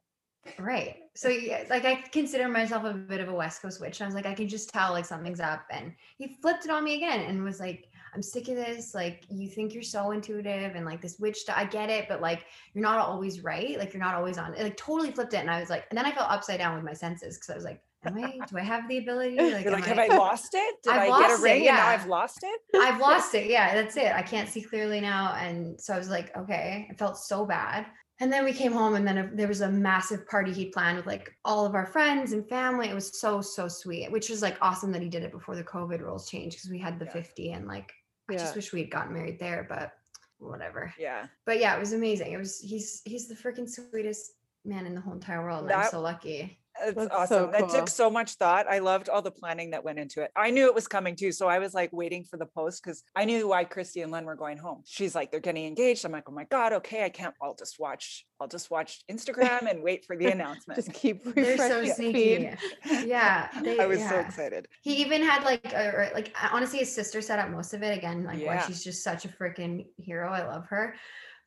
Right. 0.60 0.98
So 1.16 1.30
yeah, 1.30 1.64
like 1.70 1.86
I 1.86 1.96
consider 2.12 2.48
myself 2.48 2.84
a 2.84 2.94
bit 2.94 3.20
of 3.20 3.30
a 3.30 3.34
West 3.34 3.62
Coast 3.62 3.82
witch. 3.82 4.02
I 4.02 4.06
was 4.06 4.16
like, 4.16 4.26
I 4.26 4.34
can 4.34 4.48
just 4.48 4.70
tell 4.70 4.92
like 4.92 5.06
something's 5.06 5.40
up. 5.40 5.66
And 5.72 5.94
he 6.18 6.38
flipped 6.42 6.66
it 6.66 6.72
on 6.72 6.84
me 6.84 6.96
again 6.96 7.22
and 7.22 7.44
was 7.44 7.60
like, 7.60 7.88
I'm 8.14 8.22
sick 8.22 8.48
of 8.48 8.56
this. 8.56 8.94
Like 8.94 9.24
you 9.30 9.50
think 9.50 9.74
you're 9.74 9.84
so 9.84 10.12
intuitive 10.12 10.76
and 10.76 10.86
like 10.86 11.02
this 11.02 11.20
witch 11.20 11.38
stuff. 11.38 11.56
I 11.58 11.66
get 11.66 11.90
it, 11.90 12.08
but 12.08 12.22
like 12.22 12.46
you're 12.74 12.84
not 12.84 13.00
always 13.00 13.42
right. 13.42 13.78
Like 13.80 13.94
you're 13.94 14.04
not 14.04 14.16
always 14.16 14.38
on. 14.38 14.54
It 14.54 14.64
like 14.64 14.78
totally 14.78 15.12
flipped 15.12 15.34
it. 15.34 15.38
And 15.38 15.50
I 15.50 15.60
was 15.60 15.70
like, 15.70 15.86
and 15.90 15.98
then 15.98 16.06
I 16.06 16.12
felt 16.12 16.30
upside 16.30 16.60
down 16.60 16.76
with 16.76 16.84
my 16.84 16.94
senses 16.94 17.38
because 17.38 17.50
I 17.50 17.56
was 17.56 17.66
like, 17.66 17.82
Am 18.06 18.24
I 18.24 18.40
do 18.50 18.58
I 18.58 18.62
have 18.62 18.88
the 18.88 19.00
ability? 19.00 19.38
Like, 19.38 19.66
like, 19.66 19.86
have 19.86 20.00
I 20.00 20.08
lost 20.08 20.54
it? 20.54 20.76
Did 20.84 20.94
I've 20.94 21.12
I 21.12 21.20
get 21.20 21.30
a 21.30 21.34
lost 21.34 21.40
it, 21.40 21.44
ring 21.44 21.68
and 21.68 21.78
now 21.78 21.90
yeah. 21.90 21.98
I've 22.00 22.08
lost 22.08 22.44
it? 22.44 22.62
I've 22.76 23.00
lost 23.00 23.36
it. 23.36 23.50
Yeah, 23.50 23.74
that's 23.74 23.98
it. 23.98 24.12
I 24.14 24.22
can't 24.22 24.50
see 24.50 24.62
clearly 24.62 25.02
now. 25.02 25.34
And 25.34 25.80
so 25.80 25.94
I 25.94 25.98
was 25.98 26.10
like, 26.10 26.36
okay, 26.38 26.88
I 26.90 26.94
felt 26.94 27.18
so 27.18 27.46
bad. 27.46 27.88
And 28.22 28.32
then 28.32 28.46
we 28.46 28.54
came 28.54 28.72
home, 28.72 28.96
and 28.96 29.06
then 29.06 29.18
a, 29.18 29.30
there 29.34 29.48
was 29.50 29.60
a 29.62 29.70
massive 29.70 30.26
party 30.28 30.54
he 30.54 30.68
planned 30.70 30.96
with 30.96 31.06
like 31.06 31.36
all 31.44 31.66
of 31.66 31.76
our 31.76 31.86
friends 31.86 32.32
and 32.32 32.48
family. 32.48 32.88
It 32.88 32.96
was 32.96 33.20
so, 33.20 33.42
so 33.42 33.68
sweet, 33.68 34.10
which 34.10 34.30
was 34.30 34.42
like 34.42 34.58
awesome 34.62 34.92
that 34.94 35.02
he 35.02 35.10
did 35.10 35.24
it 35.24 35.32
before 35.34 35.56
the 35.56 35.64
COVID 35.66 36.00
rules 36.00 36.30
changed 36.30 36.56
because 36.58 36.70
we 36.70 36.80
had 36.80 36.98
the 36.98 37.06
Yeah. 37.06 37.12
50. 37.12 37.52
And 37.52 37.68
like, 37.68 37.92
I 38.30 38.34
Yeah. 38.34 38.40
just 38.40 38.56
wish 38.56 38.72
we 38.72 38.80
had 38.80 38.90
gotten 38.92 39.14
married 39.14 39.38
there, 39.40 39.66
but 39.68 39.92
whatever. 40.38 40.94
Yeah. 40.98 41.28
But 41.46 41.60
yeah, 41.60 41.76
it 41.76 41.80
was 41.80 41.92
amazing. 41.92 42.32
It 42.32 42.38
was, 42.38 42.60
he's, 42.60 43.02
he's 43.04 43.28
the 43.28 43.36
freaking 43.36 43.70
sweetest 43.70 44.32
man 44.64 44.86
in 44.86 44.96
the 44.96 45.02
whole 45.02 45.14
entire 45.14 45.44
world. 45.44 45.66
And 45.66 45.74
I'm 45.74 45.90
so 45.90 46.00
lucky. 46.00 46.58
It's 46.84 46.96
That's 46.96 47.10
so 47.30 47.46
awesome. 47.46 47.52
That 47.52 47.70
took 47.70 47.88
so 47.90 48.10
much 48.10 48.34
thought. 48.34 48.68
I 48.70 48.80
loved 48.80 49.08
all 49.10 49.22
the 49.22 49.32
planning 49.32 49.72
that 49.72 49.84
went 49.84 49.98
into 50.00 50.22
it. 50.22 50.32
I 50.36 50.52
knew 50.52 50.66
it 50.66 50.76
was 50.76 50.88
coming 50.88 51.16
too. 51.16 51.32
So 51.32 51.48
I 51.48 51.60
was 51.60 51.74
like 51.74 51.90
waiting 51.94 52.24
for 52.24 52.38
the 52.38 52.46
post 52.46 52.84
because 52.84 53.04
I 53.16 53.26
knew 53.26 53.48
why 53.48 53.64
Christy 53.64 54.02
and 54.02 54.12
Len 54.12 54.26
were 54.26 54.36
going 54.36 54.58
home. 54.58 54.82
She's 54.86 55.16
like, 55.16 55.32
they're 55.32 55.40
getting 55.40 55.66
engaged. 55.66 56.04
I'm 56.06 56.12
like, 56.12 56.26
oh 56.28 56.34
my 56.34 56.46
God, 56.46 56.74
okay, 56.74 57.06
I 57.06 57.10
can't. 57.10 57.34
I'll 57.42 57.56
just 57.56 57.80
watch, 57.80 58.26
I'll 58.42 58.48
just 58.48 58.70
watch 58.70 59.00
Instagram 59.10 59.70
and 59.70 59.82
wait 59.84 60.06
for 60.06 60.18
the 60.18 60.26
announcement. 60.32 60.76
Just 60.78 60.94
keep 60.94 61.26
refreshing. 61.26 61.58
They're 61.58 61.86
so 61.86 61.94
sneaky. 61.94 62.58
feed. 62.84 63.06
Yeah. 63.06 63.50
They, 63.62 63.80
I 63.80 63.86
was 63.86 64.00
so 64.00 64.20
excited. 64.20 64.68
He 64.82 64.96
even 64.96 65.22
had 65.24 65.44
like 65.44 65.66
a, 65.74 66.12
like 66.14 66.36
honestly 66.52 66.80
his 66.80 66.94
sister 66.94 67.22
set 67.22 67.40
up 67.40 67.50
most 67.50 67.74
of 67.74 67.84
it 67.84 67.98
again 67.98 68.24
like 68.24 68.40
why 68.40 68.56
Yeah. 68.56 68.66
she's 68.66 68.84
just 68.84 69.04
such 69.04 69.26
a 69.26 69.28
freaking 69.30 69.86
hero 69.98 70.30
I 70.32 70.46
love 70.48 70.66
her 70.68 70.96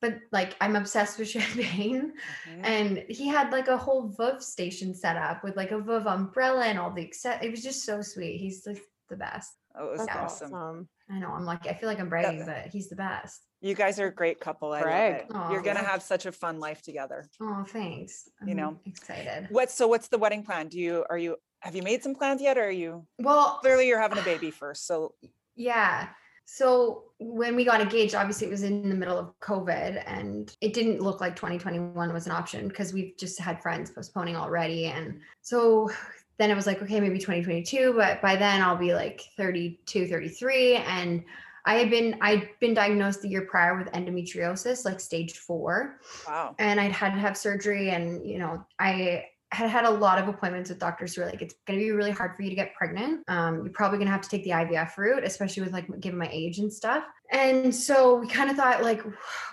but 0.01 0.19
like 0.33 0.57
I'm 0.61 0.77
obsessed 0.77 1.19
with 1.19 1.29
champagne 1.37 2.13
Mhm. 2.49 2.61
and 2.65 3.05
he 3.09 3.27
had 3.29 3.51
like 3.53 3.69
a 3.69 3.77
whole 3.77 4.11
Veuve 4.19 4.43
station 4.43 4.95
set 4.95 5.17
up 5.17 5.43
with 5.45 5.57
like 5.57 5.71
a 5.73 5.79
Veuve 5.81 6.07
umbrella 6.07 6.65
and 6.67 6.79
all 6.79 6.91
the 6.93 7.03
except 7.03 7.45
it 7.45 7.51
was 7.51 7.63
just 7.63 7.85
so 7.85 8.01
sweet 8.03 8.39
he's 8.39 8.67
like 8.67 8.83
the 9.09 9.17
best 9.17 9.53
Oh, 9.81 9.87
it 9.87 9.91
was 9.93 10.07
That's 10.07 10.17
awesome. 10.19 10.55
awesome. 10.55 10.89
I 11.11 11.19
know 11.21 11.29
I'm 11.29 11.45
like 11.45 11.67
I 11.67 11.75
feel 11.75 11.89
like 11.89 12.01
I'm 12.01 12.09
bragging 12.09 12.45
but 12.47 12.67
he's 12.67 12.89
the 12.89 12.97
best 12.97 13.43
You 13.61 13.75
guys 13.75 13.99
are 14.01 14.07
a 14.07 14.15
great 14.15 14.39
couple. 14.41 14.73
I 14.73 14.83
Brag. 14.83 15.13
love 15.13 15.21
it. 15.31 15.37
Aw, 15.37 15.53
You're 15.53 15.63
gonna 15.63 15.85
have 15.85 16.03
such 16.03 16.27
a 16.27 16.33
fun 16.33 16.59
life 16.61 16.83
together. 16.83 17.27
oh 17.41 17.65
thanks 17.67 18.29
You 18.45 18.51
I'm 18.53 18.57
know. 18.57 18.81
excited 18.87 19.49
What? 19.51 19.71
so 19.71 19.87
what's 19.89 20.09
the 20.09 20.19
wedding 20.19 20.45
plan? 20.45 20.69
Do 20.69 20.79
you 20.79 21.05
are 21.11 21.19
you 21.19 21.37
have 21.61 21.75
you 21.75 21.83
made 21.83 22.03
some 22.03 22.15
plans 22.15 22.41
yet 22.43 22.57
or 22.59 22.65
are 22.65 22.71
you 22.71 23.07
well 23.19 23.59
clearly 23.63 23.89
you're 23.89 24.01
having 24.01 24.19
a 24.19 24.23
baby 24.23 24.51
first? 24.51 24.87
So 24.87 25.15
Yeah. 25.57 26.09
So 26.51 27.03
when 27.19 27.55
we 27.55 27.63
got 27.63 27.83
engaged, 27.83 28.15
obviously 28.15 28.47
it 28.47 28.51
was 28.51 28.63
in 28.63 28.89
the 28.89 28.95
middle 28.95 29.19
of 29.19 29.39
COVID 29.41 30.03
and 30.07 30.51
it 30.63 30.73
didn't 30.73 31.03
look 31.03 31.21
like 31.21 31.37
2021 31.37 32.11
was 32.11 32.25
an 32.25 32.33
option 32.33 32.69
because 32.69 32.95
we've 32.95 33.13
just 33.19 33.39
had 33.39 33.61
friends 33.61 33.91
postponing 33.91 34.35
already. 34.35 34.87
And 34.87 35.21
so 35.43 35.91
then 36.39 36.51
it 36.51 36.55
was 36.55 36.67
like, 36.67 36.81
okay, 36.81 37.01
maybe 37.01 37.19
2022, 37.19 37.93
but 37.93 38.23
by 38.23 38.35
then 38.35 38.63
I'll 38.63 38.79
be 38.79 38.95
like 38.95 39.21
32, 39.37 40.09
33. 40.09 40.77
And 40.77 41.23
I 41.67 41.75
had 41.75 41.91
been, 41.91 42.17
I'd 42.23 42.49
been 42.61 42.73
diagnosed 42.73 43.21
the 43.21 43.29
year 43.29 43.43
prior 43.43 43.77
with 43.77 43.93
endometriosis, 43.93 44.87
like 44.87 45.01
stage 45.01 45.35
four 45.35 46.01
wow. 46.27 46.55
and 46.59 46.81
I'd 46.81 46.93
had 46.93 47.13
to 47.13 47.21
have 47.21 47.37
surgery 47.37 47.91
and 47.91 48.27
you 48.27 48.39
know 48.39 48.65
I 48.79 49.27
had 49.51 49.71
had 49.71 49.85
a 49.87 49.91
lot 49.91 50.19
of 50.19 50.29
appointments 50.29 50.69
with 50.69 50.79
doctors 50.79 51.15
who 51.15 51.23
were 51.23 51.27
like 51.27 51.41
it's 51.41 51.55
going 51.67 51.79
to 51.79 51.85
be 51.85 51.91
really 51.91 52.11
hard 52.11 52.37
for 52.37 52.43
you 52.43 52.51
to 52.51 52.55
get 52.57 52.75
pregnant 52.75 53.23
um, 53.29 53.65
you're 53.65 53.73
probably 53.73 53.97
going 53.97 54.07
to 54.07 54.13
have 54.13 54.21
to 54.21 54.29
take 54.29 54.45
the 54.45 54.51
IVF 54.51 54.97
route 54.99 55.25
especially 55.25 55.63
with 55.63 55.73
like 55.73 55.87
given 56.01 56.19
my 56.19 56.29
age 56.31 56.59
and 56.59 56.71
stuff 56.73 57.05
and 57.33 57.75
so 57.75 58.17
we 58.17 58.29
kind 58.29 58.51
of 58.51 58.57
thought 58.57 58.83
like 58.83 59.03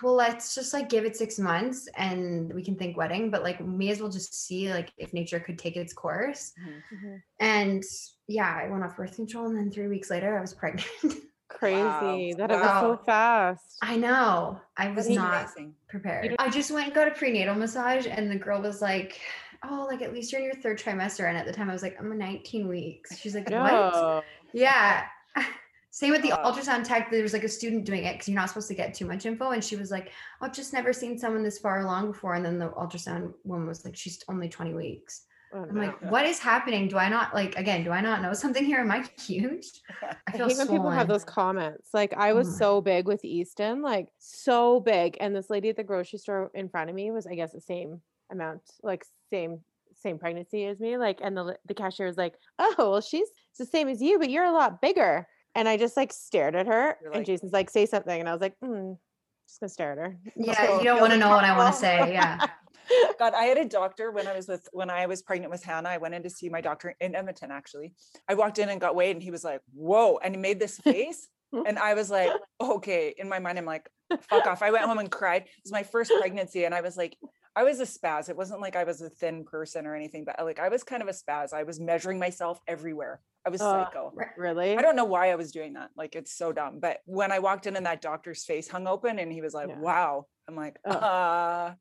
well 0.02 0.14
let's 0.14 0.54
just 0.54 0.74
like 0.74 0.88
give 0.90 1.04
it 1.04 1.16
six 1.16 1.38
months 1.38 1.88
and 1.96 2.52
we 2.52 2.62
can 2.62 2.76
think 2.76 2.96
wedding 2.96 3.30
but 3.30 3.42
like 3.42 3.58
we 3.60 3.66
may 3.66 3.88
as 3.88 4.00
well 4.00 4.10
just 4.10 4.34
see 4.46 4.70
like 4.70 4.92
if 4.98 5.12
nature 5.14 5.40
could 5.40 5.58
take 5.58 5.76
its 5.76 5.94
course 5.94 6.52
Mhm. 6.60 6.82
Mhm. 7.04 7.22
and 7.40 7.82
yeah 8.28 8.60
I 8.64 8.68
went 8.68 8.84
off 8.84 8.96
birth 8.96 9.16
control 9.16 9.46
and 9.46 9.56
then 9.56 9.70
three 9.70 9.88
weeks 9.88 10.10
later 10.10 10.36
I 10.36 10.40
was 10.42 10.52
pregnant 10.62 10.86
Crazy 11.48 12.34
that 12.34 12.50
it 12.50 12.54
was 12.60 12.80
so 12.80 13.00
fast. 13.06 13.78
I 13.80 13.96
know 13.96 14.60
I 14.76 14.88
was 14.90 15.06
That's 15.06 15.16
not 15.16 15.42
amazing. 15.44 15.74
prepared. 15.88 16.34
I 16.38 16.50
just 16.50 16.70
went 16.72 16.86
and 16.86 16.94
got 16.94 17.08
a 17.08 17.12
prenatal 17.12 17.54
massage, 17.54 18.06
and 18.10 18.30
the 18.30 18.36
girl 18.36 18.60
was 18.60 18.82
like, 18.82 19.18
"Oh, 19.62 19.86
like 19.90 20.02
at 20.02 20.12
least 20.12 20.32
you're 20.32 20.40
in 20.40 20.46
your 20.46 20.54
third 20.54 20.78
trimester." 20.78 21.28
And 21.28 21.36
at 21.36 21.46
the 21.46 21.52
time, 21.52 21.70
I 21.70 21.72
was 21.72 21.82
like, 21.82 21.96
"I'm 21.98 22.16
19 22.16 22.68
weeks." 22.68 23.16
She's 23.18 23.34
like, 23.34 23.48
"What?" 23.50 24.24
Yeah. 24.52 25.04
Same 25.90 26.10
with 26.10 26.20
the 26.20 26.30
ultrasound 26.30 26.84
tech. 26.84 27.10
There 27.10 27.22
was 27.22 27.32
like 27.32 27.44
a 27.44 27.48
student 27.48 27.86
doing 27.86 28.04
it 28.04 28.12
because 28.12 28.28
you're 28.28 28.34
not 28.34 28.48
supposed 28.50 28.68
to 28.68 28.74
get 28.74 28.92
too 28.92 29.06
much 29.06 29.24
info, 29.24 29.52
and 29.52 29.64
she 29.64 29.76
was 29.76 29.90
like, 29.90 30.12
"I've 30.42 30.52
just 30.52 30.72
never 30.72 30.92
seen 30.92 31.18
someone 31.18 31.42
this 31.42 31.58
far 31.58 31.80
along 31.80 32.08
before." 32.08 32.34
And 32.34 32.44
then 32.44 32.58
the 32.58 32.68
ultrasound 32.68 33.32
woman 33.44 33.66
was 33.66 33.84
like, 33.84 33.96
"She's 33.96 34.22
only 34.28 34.48
20 34.48 34.74
weeks." 34.74 35.22
Oh, 35.54 35.62
I'm 35.62 35.74
no. 35.74 35.80
like, 35.86 36.02
"What 36.10 36.26
is 36.26 36.38
happening? 36.38 36.88
Do 36.88 36.98
I 36.98 37.08
not 37.08 37.34
like 37.34 37.56
again? 37.56 37.82
Do 37.82 37.92
I 37.92 38.00
not 38.00 38.20
know 38.20 38.34
something 38.34 38.64
here? 38.64 38.80
Am 38.80 38.90
I 38.90 39.08
huge?" 39.18 39.80
I 40.02 40.16
I 40.26 40.32
feel 40.32 40.48
hate 40.48 40.58
when 40.58 40.68
people 40.68 40.90
have 40.90 41.08
those 41.08 41.24
comments. 41.24 41.90
Like 41.94 42.12
I 42.14 42.34
was 42.34 42.48
Oh 42.48 42.58
so 42.58 42.80
big 42.82 43.06
with 43.06 43.24
Easton, 43.24 43.80
like 43.80 44.08
so 44.18 44.80
big. 44.80 45.16
And 45.20 45.34
this 45.34 45.48
lady 45.48 45.70
at 45.70 45.76
the 45.76 45.84
grocery 45.84 46.18
store 46.18 46.50
in 46.54 46.68
front 46.68 46.90
of 46.90 46.96
me 46.96 47.10
was, 47.10 47.26
I 47.26 47.36
guess, 47.36 47.52
the 47.52 47.60
same 47.60 48.02
amount, 48.30 48.62
like 48.82 49.04
same 49.30 49.60
same 50.02 50.18
pregnancy 50.18 50.66
as 50.66 50.78
me. 50.80 50.96
Like, 50.96 51.20
and 51.22 51.36
the 51.36 51.56
the 51.66 51.74
cashier 51.74 52.06
was 52.06 52.16
like, 52.16 52.34
"Oh, 52.58 52.74
well, 52.78 53.00
she's 53.00 53.28
it's 53.50 53.58
the 53.58 53.66
same 53.66 53.88
as 53.88 54.02
you, 54.02 54.18
but 54.18 54.30
you're 54.30 54.44
a 54.44 54.52
lot 54.52 54.80
bigger." 54.80 55.26
And 55.54 55.68
I 55.68 55.76
just 55.76 55.96
like 55.96 56.12
stared 56.12 56.54
at 56.54 56.66
her, 56.66 56.98
You're 57.02 57.12
and 57.12 57.24
Jason's 57.24 57.52
like, 57.52 57.70
"Say 57.70 57.86
something," 57.86 58.18
and 58.18 58.28
I 58.28 58.32
was 58.32 58.40
like, 58.40 58.54
mm, 58.62 58.96
"Just 59.48 59.60
gonna 59.60 59.70
stare 59.70 59.92
at 59.92 59.98
her." 59.98 60.18
Yeah, 60.36 60.66
So 60.66 60.78
you 60.78 60.84
don't 60.84 61.00
want 61.00 61.12
to 61.12 61.18
know 61.18 61.30
what 61.30 61.44
I 61.44 61.56
want 61.56 61.74
to 61.74 61.80
say. 61.80 62.12
Yeah. 62.12 62.44
God, 63.18 63.34
I 63.34 63.44
had 63.44 63.58
a 63.58 63.64
doctor 63.64 64.10
when 64.12 64.26
I 64.26 64.36
was 64.36 64.46
with 64.46 64.68
when 64.72 64.90
I 64.90 65.06
was 65.06 65.22
pregnant 65.22 65.50
with 65.50 65.64
Hannah. 65.64 65.88
I 65.88 65.96
went 65.96 66.14
in 66.14 66.22
to 66.22 66.30
see 66.30 66.48
my 66.48 66.60
doctor 66.60 66.94
in 67.00 67.14
Edmonton. 67.14 67.50
Actually, 67.50 67.94
I 68.28 68.34
walked 68.34 68.58
in 68.58 68.68
and 68.68 68.80
got 68.80 68.94
weighed, 68.94 69.16
and 69.16 69.22
he 69.22 69.30
was 69.30 69.44
like, 69.44 69.60
"Whoa!" 69.72 70.18
and 70.22 70.34
he 70.34 70.40
made 70.40 70.60
this 70.60 70.78
face, 70.78 71.28
and 71.66 71.78
I 71.78 71.94
was 71.94 72.10
like, 72.10 72.30
"Okay." 72.60 73.14
In 73.18 73.28
my 73.28 73.38
mind, 73.38 73.58
I'm 73.58 73.64
like, 73.64 73.88
"Fuck 74.28 74.46
off!" 74.46 74.62
I 74.62 74.70
went 74.70 74.84
home 74.84 74.98
and 74.98 75.10
cried. 75.10 75.42
It 75.42 75.50
was 75.64 75.72
my 75.72 75.82
first 75.82 76.12
pregnancy, 76.20 76.64
and 76.64 76.74
I 76.74 76.80
was 76.80 76.96
like, 76.96 77.16
I 77.56 77.64
was 77.64 77.80
a 77.80 77.84
spaz. 77.84 78.28
It 78.28 78.36
wasn't 78.36 78.60
like 78.60 78.76
I 78.76 78.84
was 78.84 79.00
a 79.00 79.08
thin 79.08 79.42
person 79.42 79.86
or 79.86 79.96
anything, 79.96 80.24
but 80.26 80.36
like 80.44 80.58
I 80.58 80.68
was 80.68 80.84
kind 80.84 81.00
of 81.02 81.08
a 81.08 81.12
spaz. 81.12 81.54
I 81.54 81.62
was 81.62 81.80
measuring 81.80 82.18
myself 82.18 82.60
everywhere. 82.68 83.22
I 83.46 83.48
was 83.48 83.62
Uh, 83.62 83.84
psycho. 83.86 84.12
Really? 84.36 84.76
I 84.76 84.82
don't 84.82 84.94
know 84.94 85.06
why 85.06 85.30
I 85.30 85.36
was 85.36 85.52
doing 85.52 85.72
that. 85.72 85.88
Like 85.96 86.14
it's 86.14 86.32
so 86.36 86.52
dumb. 86.52 86.80
But 86.80 86.98
when 87.06 87.32
I 87.32 87.38
walked 87.38 87.66
in 87.66 87.74
and 87.76 87.86
that 87.86 88.02
doctor's 88.02 88.44
face 88.44 88.68
hung 88.68 88.86
open 88.86 89.18
and 89.18 89.32
he 89.32 89.40
was 89.40 89.54
like, 89.54 89.68
Yeah. 89.70 89.78
"Wow," 89.78 90.26
I'm 90.46 90.54
like, 90.54 90.76
Oh. 90.84 90.98
"Ah, 91.00 91.74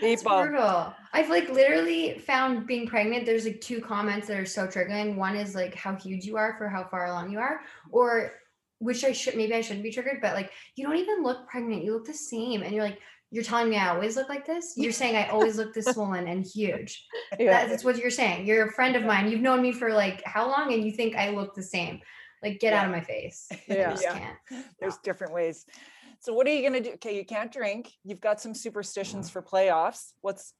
people." 0.00 0.42
brutal. 0.42 0.94
I've 1.12 1.30
like 1.30 1.48
literally 1.48 2.18
found 2.18 2.66
being 2.66 2.88
pregnant. 2.88 3.24
There's 3.24 3.44
like 3.44 3.60
two 3.60 3.80
comments 3.80 4.26
that 4.26 4.36
are 4.40 4.46
so 4.46 4.66
triggering. 4.66 5.14
One 5.14 5.36
is 5.36 5.54
like 5.54 5.76
how 5.76 5.94
huge 5.94 6.24
you 6.24 6.38
are 6.38 6.56
for 6.58 6.68
how 6.68 6.84
far 6.88 7.06
along 7.06 7.30
you 7.30 7.38
are, 7.38 7.60
or 7.92 8.32
which 8.78 9.04
I 9.04 9.12
should 9.12 9.36
maybe 9.36 9.54
I 9.54 9.60
shouldn't 9.60 9.84
be 9.84 9.92
triggered, 9.92 10.20
but 10.20 10.34
like 10.34 10.50
you 10.74 10.84
don't 10.86 10.96
even 10.96 11.22
look 11.22 11.46
pregnant. 11.48 11.84
You 11.84 11.92
look 11.92 12.06
the 12.06 12.14
same, 12.14 12.62
and 12.62 12.74
you're 12.74 12.82
like 12.84 12.98
you're 13.30 13.44
telling 13.44 13.70
me 13.70 13.76
I 13.76 13.88
always 13.90 14.16
look 14.16 14.28
like 14.28 14.46
this. 14.46 14.74
You're 14.76 14.92
saying 14.92 15.16
I 15.16 15.28
always 15.28 15.56
look 15.56 15.72
this 15.72 15.86
swollen 15.94 16.26
and 16.28 16.44
huge. 16.44 17.06
Yeah. 17.38 17.52
That- 17.52 17.68
That's 17.70 17.84
what 17.84 17.96
you're 17.96 18.10
saying. 18.10 18.46
You're 18.46 18.66
a 18.68 18.72
friend 18.72 18.96
of 18.96 19.04
mine. 19.04 19.30
You've 19.30 19.40
known 19.40 19.62
me 19.62 19.72
for 19.72 19.92
like 19.92 20.22
how 20.24 20.48
long, 20.48 20.72
and 20.72 20.84
you 20.84 20.92
think 20.92 21.16
I 21.16 21.30
look 21.30 21.54
the 21.54 21.62
same. 21.62 22.00
Like, 22.42 22.58
get 22.58 22.72
Yeah. 22.72 22.80
out 22.80 22.86
of 22.86 22.92
my 22.92 23.00
face. 23.02 23.48
I 23.52 23.56
Yeah. 23.68 23.90
just 23.90 24.02
Yeah. 24.02 24.18
can't. 24.18 24.66
There's 24.80 24.96
different 24.98 25.32
ways. 25.32 25.64
So 26.20 26.34
what 26.34 26.46
are 26.46 26.52
you 26.52 26.62
gonna 26.62 26.80
do? 26.82 26.90
Okay, 26.94 27.16
you 27.16 27.24
can't 27.24 27.50
drink. 27.52 27.92
You've 28.04 28.20
got 28.20 28.40
some 28.40 28.52
superstitions 28.54 29.28
mm. 29.28 29.32
for 29.32 29.42
playoffs. 29.42 30.12
What's 30.20 30.52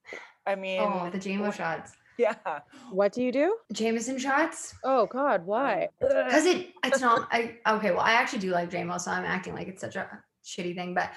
I 0.46 0.54
mean 0.54 0.80
Oh, 0.80 1.10
the 1.12 1.18
JMO 1.18 1.52
shots. 1.52 1.92
yeah. 2.18 2.34
What 2.90 3.12
do 3.12 3.22
you 3.22 3.30
do? 3.32 3.56
Jameson 3.72 4.18
shots. 4.18 4.74
Oh 4.84 5.06
God, 5.06 5.44
why? 5.44 5.88
Um, 6.02 6.08
because 6.26 6.46
it 6.46 6.68
it's 6.84 7.00
not 7.00 7.28
I 7.30 7.58
okay, 7.66 7.90
well, 7.90 8.00
I 8.00 8.12
actually 8.12 8.38
do 8.38 8.50
like 8.52 8.70
JMO, 8.70 8.98
so 9.00 9.10
I'm 9.10 9.24
acting 9.24 9.54
like 9.54 9.68
it's 9.68 9.80
such 9.82 9.96
a 9.96 10.08
shitty 10.46 10.74
thing, 10.74 10.94
but 10.94 11.10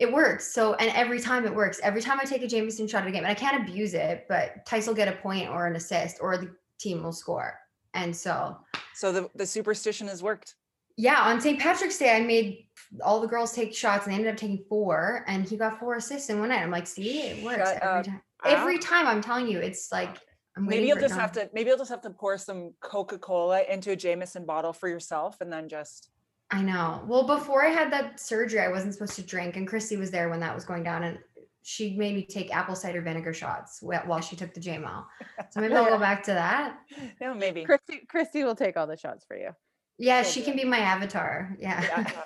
it 0.00 0.12
works. 0.12 0.52
So 0.52 0.74
and 0.74 0.90
every 0.94 1.20
time 1.20 1.44
it 1.44 1.54
works. 1.54 1.80
Every 1.82 2.00
time 2.00 2.18
I 2.20 2.24
take 2.24 2.42
a 2.42 2.46
Jameson 2.48 2.86
shot 2.86 3.02
at 3.02 3.08
a 3.08 3.10
game, 3.10 3.24
and 3.24 3.30
I 3.30 3.34
can't 3.34 3.62
abuse 3.68 3.94
it, 3.94 4.26
but 4.28 4.64
Tice 4.66 4.86
will 4.86 4.94
get 4.94 5.08
a 5.08 5.12
point 5.12 5.48
or 5.48 5.66
an 5.66 5.76
assist, 5.76 6.18
or 6.20 6.36
the 6.36 6.50
team 6.78 7.02
will 7.02 7.12
score. 7.12 7.58
And 7.94 8.14
so 8.14 8.56
So 8.94 9.10
the, 9.12 9.30
the 9.34 9.46
superstition 9.46 10.06
has 10.08 10.22
worked. 10.22 10.54
yeah, 10.96 11.20
on 11.22 11.40
St. 11.40 11.58
Patrick's 11.58 11.98
Day, 11.98 12.14
I 12.16 12.20
made 12.20 12.66
all 13.02 13.20
the 13.20 13.26
girls 13.26 13.52
take 13.52 13.74
shots 13.74 14.04
and 14.06 14.12
they 14.12 14.16
ended 14.18 14.32
up 14.32 14.38
taking 14.38 14.64
four, 14.68 15.24
and 15.26 15.48
he 15.48 15.56
got 15.56 15.80
four 15.80 15.94
assists 15.96 16.30
in 16.30 16.38
one 16.38 16.50
night. 16.50 16.62
I'm 16.62 16.70
like, 16.70 16.86
see, 16.86 17.20
it 17.22 17.42
works 17.44 17.58
Shut 17.58 17.82
every 17.82 17.98
up. 18.00 18.04
time. 18.06 18.22
Wow. 18.44 18.50
Every 18.52 18.78
time 18.78 19.06
I'm 19.08 19.20
telling 19.20 19.48
you, 19.48 19.58
it's 19.58 19.90
like 19.90 20.16
I'm 20.56 20.66
Maybe 20.66 20.86
you'll 20.86 20.98
just 20.98 21.14
have 21.16 21.32
to 21.32 21.50
maybe 21.52 21.68
you'll 21.70 21.78
just 21.78 21.90
have 21.90 22.02
to 22.02 22.10
pour 22.10 22.38
some 22.38 22.72
Coca-Cola 22.80 23.62
into 23.68 23.90
a 23.92 23.96
Jameson 23.96 24.44
bottle 24.44 24.72
for 24.72 24.88
yourself 24.88 25.40
and 25.40 25.52
then 25.52 25.68
just 25.68 26.10
I 26.50 26.62
know. 26.62 27.02
Well, 27.06 27.26
before 27.26 27.64
I 27.64 27.68
had 27.68 27.92
that 27.92 28.18
surgery, 28.20 28.60
I 28.60 28.68
wasn't 28.68 28.94
supposed 28.94 29.16
to 29.16 29.22
drink, 29.22 29.56
and 29.56 29.68
Christy 29.68 29.96
was 29.96 30.10
there 30.10 30.28
when 30.30 30.40
that 30.40 30.54
was 30.54 30.64
going 30.64 30.82
down, 30.82 31.02
and 31.04 31.18
she 31.62 31.94
made 31.96 32.14
me 32.14 32.24
take 32.24 32.54
apple 32.56 32.74
cider 32.74 33.02
vinegar 33.02 33.34
shots 33.34 33.80
while 33.82 34.20
she 34.20 34.34
took 34.36 34.54
the 34.54 34.60
JMO. 34.60 35.04
So 35.50 35.60
maybe 35.60 35.74
I'll 35.74 35.84
go 35.90 35.98
back 36.08 36.22
to 36.24 36.32
that. 36.32 36.78
no, 37.20 37.34
maybe. 37.34 37.64
Christy, 37.64 38.00
Christy 38.08 38.44
will 38.44 38.54
take 38.54 38.76
all 38.78 38.86
the 38.86 38.96
shots 38.96 39.24
for 39.26 39.36
you. 39.36 39.50
Yeah, 39.98 40.22
So 40.22 40.30
she 40.30 40.42
can 40.42 40.54
good. 40.56 40.62
be 40.62 40.68
my 40.68 40.78
avatar. 40.78 41.54
Yeah. 41.58 41.82
Yeah. 41.82 42.12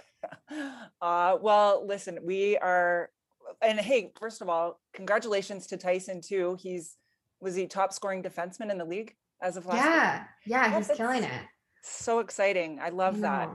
Uh, 1.00 1.36
well, 1.42 1.84
listen, 1.84 2.16
we 2.22 2.56
are, 2.58 3.10
and 3.60 3.80
hey, 3.80 4.12
first 4.20 4.40
of 4.40 4.48
all, 4.48 4.78
congratulations 4.94 5.66
to 5.66 5.76
Tyson 5.76 6.20
too. 6.20 6.56
He's 6.60 6.96
was 7.40 7.56
he 7.56 7.66
top 7.66 7.92
scoring 7.92 8.22
defenseman 8.22 8.70
in 8.70 8.78
the 8.78 8.84
league 8.84 9.16
as 9.42 9.56
of 9.56 9.66
last 9.66 9.78
week? 9.78 9.84
yeah. 9.84 10.24
Yeah. 10.46 10.70
Yeah, 10.70 10.76
He's 10.78 10.96
killing 10.96 11.24
it. 11.24 11.42
So 11.82 12.20
exciting! 12.20 12.78
I 12.80 12.90
love 12.90 13.18
that. 13.22 13.48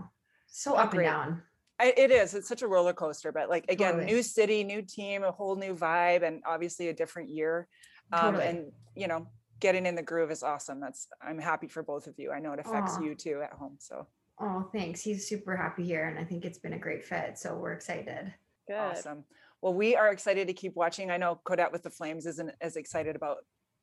Know. 0.48 0.74
So 0.74 0.76
up 0.76 0.92
great. 0.92 1.06
and 1.08 1.14
down. 1.14 1.42
I, 1.80 1.94
it 1.96 2.10
is. 2.10 2.34
It's 2.34 2.48
such 2.48 2.64
a 2.64 2.68
roller 2.68 2.94
coaster, 2.94 3.32
but 3.32 3.50
like 3.50 3.66
again, 3.70 3.94
Totally. 3.94 4.12
new 4.12 4.24
city, 4.24 4.64
new 4.64 4.82
team, 4.82 5.24
a 5.24 5.32
whole 5.32 5.56
new 5.56 5.76
vibe, 5.76 6.24
and 6.24 6.42
obviously 6.46 6.88
a 6.90 6.94
different 6.94 7.30
year. 7.30 7.68
Um, 8.12 8.34
Totally. 8.34 8.46
And 8.46 8.72
you 8.96 9.08
know, 9.08 9.28
getting 9.60 9.86
in 9.86 9.94
the 9.96 10.02
groove 10.02 10.32
is 10.32 10.42
awesome. 10.42 10.80
That's 10.80 11.08
I'm 11.22 11.38
happy 11.38 11.68
for 11.68 11.84
both 11.84 12.08
of 12.08 12.16
you. 12.18 12.32
I 12.32 12.40
know 12.40 12.54
it 12.54 12.60
affects 12.60 12.98
Aw. 12.98 13.02
you 13.02 13.14
too 13.16 13.42
at 13.44 13.54
home. 13.54 13.76
So 13.80 14.08
Oh, 14.40 14.70
thanks. 14.72 15.02
He's 15.02 15.28
super 15.28 15.56
happy 15.56 15.84
here, 15.84 16.08
and 16.08 16.20
I 16.20 16.24
think 16.24 16.46
it's 16.46 16.60
been 16.60 16.74
a 16.74 16.80
great 16.80 17.04
fit. 17.04 17.38
So 17.40 17.56
we're 17.56 17.74
excited. 17.74 18.34
Good. 18.68 18.76
awesome. 18.76 19.24
Well, 19.62 19.74
we 19.74 19.96
are 19.96 20.12
excited 20.12 20.48
to 20.48 20.54
keep 20.54 20.76
watching. 20.76 21.10
I 21.10 21.18
know 21.18 21.40
Codette 21.44 21.72
with 21.72 21.82
the 21.82 21.90
Flames 21.90 22.28
isn't 22.28 22.52
as 22.62 22.76
excited 22.76 23.16
about 23.16 23.38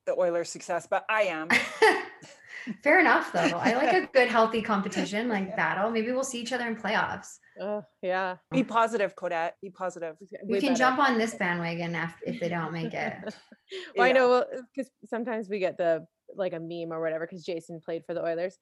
the 0.06 0.12
Oilers' 0.16 0.50
success, 0.50 0.86
but 0.88 1.04
I 1.08 1.22
am. 1.22 1.48
Fair 2.82 3.00
enough, 3.00 3.32
though. 3.32 3.40
I 3.40 3.74
like 3.74 3.92
a 3.92 4.06
good, 4.12 4.28
healthy 4.28 4.62
competition 4.62 5.28
like 5.28 5.56
battle. 5.56 5.88
Oh, 5.88 5.90
maybe 5.90 6.12
we'll 6.12 6.24
see 6.24 6.40
each 6.40 6.52
other 6.52 6.66
in 6.66 6.76
playoffs. 6.76 7.38
Oh 7.60 7.82
yeah. 8.02 8.36
Be 8.50 8.60
oh. 8.60 8.64
positive, 8.64 9.14
Codette. 9.16 9.52
Be 9.62 9.70
positive. 9.70 10.16
We 10.44 10.60
can 10.60 10.74
jump 10.74 10.98
on 10.98 11.18
this 11.18 11.34
bandwagon 11.34 11.94
after 11.94 12.24
if 12.26 12.40
they 12.40 12.48
don't 12.48 12.72
make 12.72 12.94
it. 12.94 13.34
Well, 13.96 14.06
I 14.06 14.12
know 14.12 14.44
because 14.74 14.90
sometimes 15.06 15.48
we 15.48 15.58
get 15.58 15.78
the 15.78 16.06
like 16.36 16.52
a 16.52 16.60
meme 16.60 16.92
or 16.92 17.00
whatever 17.00 17.26
because 17.26 17.44
Jason 17.44 17.80
played 17.82 18.04
for 18.04 18.12
the 18.12 18.22
Oilers. 18.22 18.58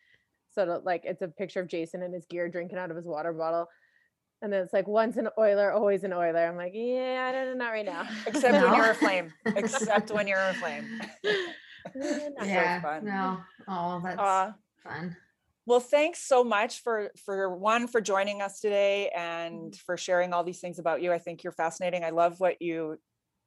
So 0.53 0.65
to, 0.65 0.79
like 0.79 1.03
it's 1.05 1.23
a 1.23 1.29
picture 1.29 1.61
of 1.61 1.67
Jason 1.69 2.03
in 2.03 2.13
his 2.13 2.25
gear 2.27 2.49
drinking 2.49 2.79
out 2.79 2.91
of 2.91 2.97
his 2.97 3.07
water 3.07 3.33
bottle. 3.33 3.67
And 4.43 4.53
then 4.53 4.63
it's 4.63 4.73
like 4.73 4.87
once 4.87 5.17
an 5.17 5.29
Oiler, 5.39 5.73
always 5.73 6.05
an 6.05 6.13
Oiler. 6.13 6.47
I'm 6.47 6.57
like, 6.57 6.73
yeah, 6.75 7.27
I 7.29 7.33
don't 7.33 7.47
know, 7.47 7.65
not 7.65 7.71
right 7.71 7.85
now. 7.85 8.09
Except 8.27 8.53
when 8.53 8.75
you're 8.75 8.91
a 8.91 8.95
flame. 8.95 9.33
Except 9.45 10.11
when 10.11 10.27
you're 10.27 10.39
a 10.39 10.55
flame. 10.55 11.01
Eh, 11.95 12.30
yeah. 12.45 12.80
fun. 12.80 13.05
No. 13.05 13.41
Oh, 13.68 14.01
that's 14.03 14.20
Uh, 14.20 14.53
fun. 14.83 15.16
Well, 15.64 15.80
thanks 15.80 16.18
so 16.20 16.43
much 16.43 16.80
for 16.83 17.12
for 17.24 17.57
one 17.57 17.87
for 17.87 18.01
joining 18.01 18.43
us 18.43 18.59
today 18.61 19.11
and 19.11 19.74
for 19.76 19.97
sharing 19.97 20.33
all 20.33 20.43
these 20.43 20.61
things 20.61 20.78
about 20.80 21.03
you. 21.03 21.12
I 21.12 21.18
think 21.18 21.45
you're 21.45 21.53
fascinating. 21.53 22.03
I 22.05 22.11
love 22.11 22.41
what 22.41 22.61
you 22.61 22.99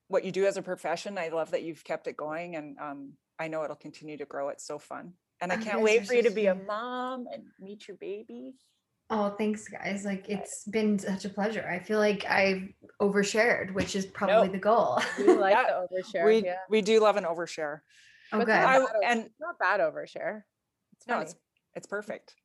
what 0.08 0.24
you 0.24 0.32
do 0.32 0.46
as 0.46 0.56
a 0.56 0.62
profession. 0.62 1.18
I 1.18 1.28
love 1.30 1.52
that 1.52 1.64
you've 1.64 1.84
kept 1.84 2.08
it 2.08 2.16
going, 2.16 2.56
and 2.56 2.78
um, 2.80 3.14
I 3.38 3.48
know 3.50 3.64
it'll 3.64 3.76
continue 3.76 4.18
to 4.18 4.26
grow. 4.26 4.50
It's 4.50 4.66
so 4.66 4.80
fun, 4.80 5.14
and 5.42 5.52
I 5.52 5.56
Oh, 5.56 5.60
can't 5.60 5.78
guys 5.78 5.84
wait 5.84 6.02
are 6.04 6.06
for 6.06 6.14
you 6.14 6.24
so 6.24 6.30
to 6.30 6.36
be 6.36 6.46
a 6.46 6.56
mom 6.56 7.28
and 7.34 7.44
meet 7.60 7.88
your 7.88 7.98
baby. 7.98 8.54
Oh, 9.10 9.36
thanks, 9.38 9.68
guys. 9.68 10.06
Like 10.06 10.30
it's 10.30 10.64
been 10.64 10.98
such 10.98 11.26
a 11.26 11.30
pleasure. 11.30 11.68
I 11.68 11.80
feel 11.80 12.00
like 12.00 12.26
I've 12.26 12.70
overshared, 13.02 13.74
which 13.74 13.96
is 13.96 14.06
probably 14.06 14.48
the 14.48 14.58
goal. 14.58 15.00
We 15.18 15.26
like 15.34 15.52
Yeah, 15.52 15.66
the 15.68 15.98
overshare. 16.02 16.26
we 16.26 16.46
yeah. 16.46 16.60
we 16.70 16.82
do 16.82 17.00
love 17.02 17.18
an 17.18 17.26
overshare. 17.26 17.82
Oh, 18.36 18.40
But 18.40 18.46
good. 18.46 18.54
not 18.54 18.66
I- 18.66 18.80
bad 18.80 18.88
o- 18.96 19.00
and- 19.04 19.30
not 19.40 19.60
bad 19.60 19.80
overshare. 19.80 20.44
It's 20.94 21.08
No, 21.08 21.16
funny. 21.16 21.26
it's 21.26 21.36
it's 21.76 21.88
perfect. 21.88 22.36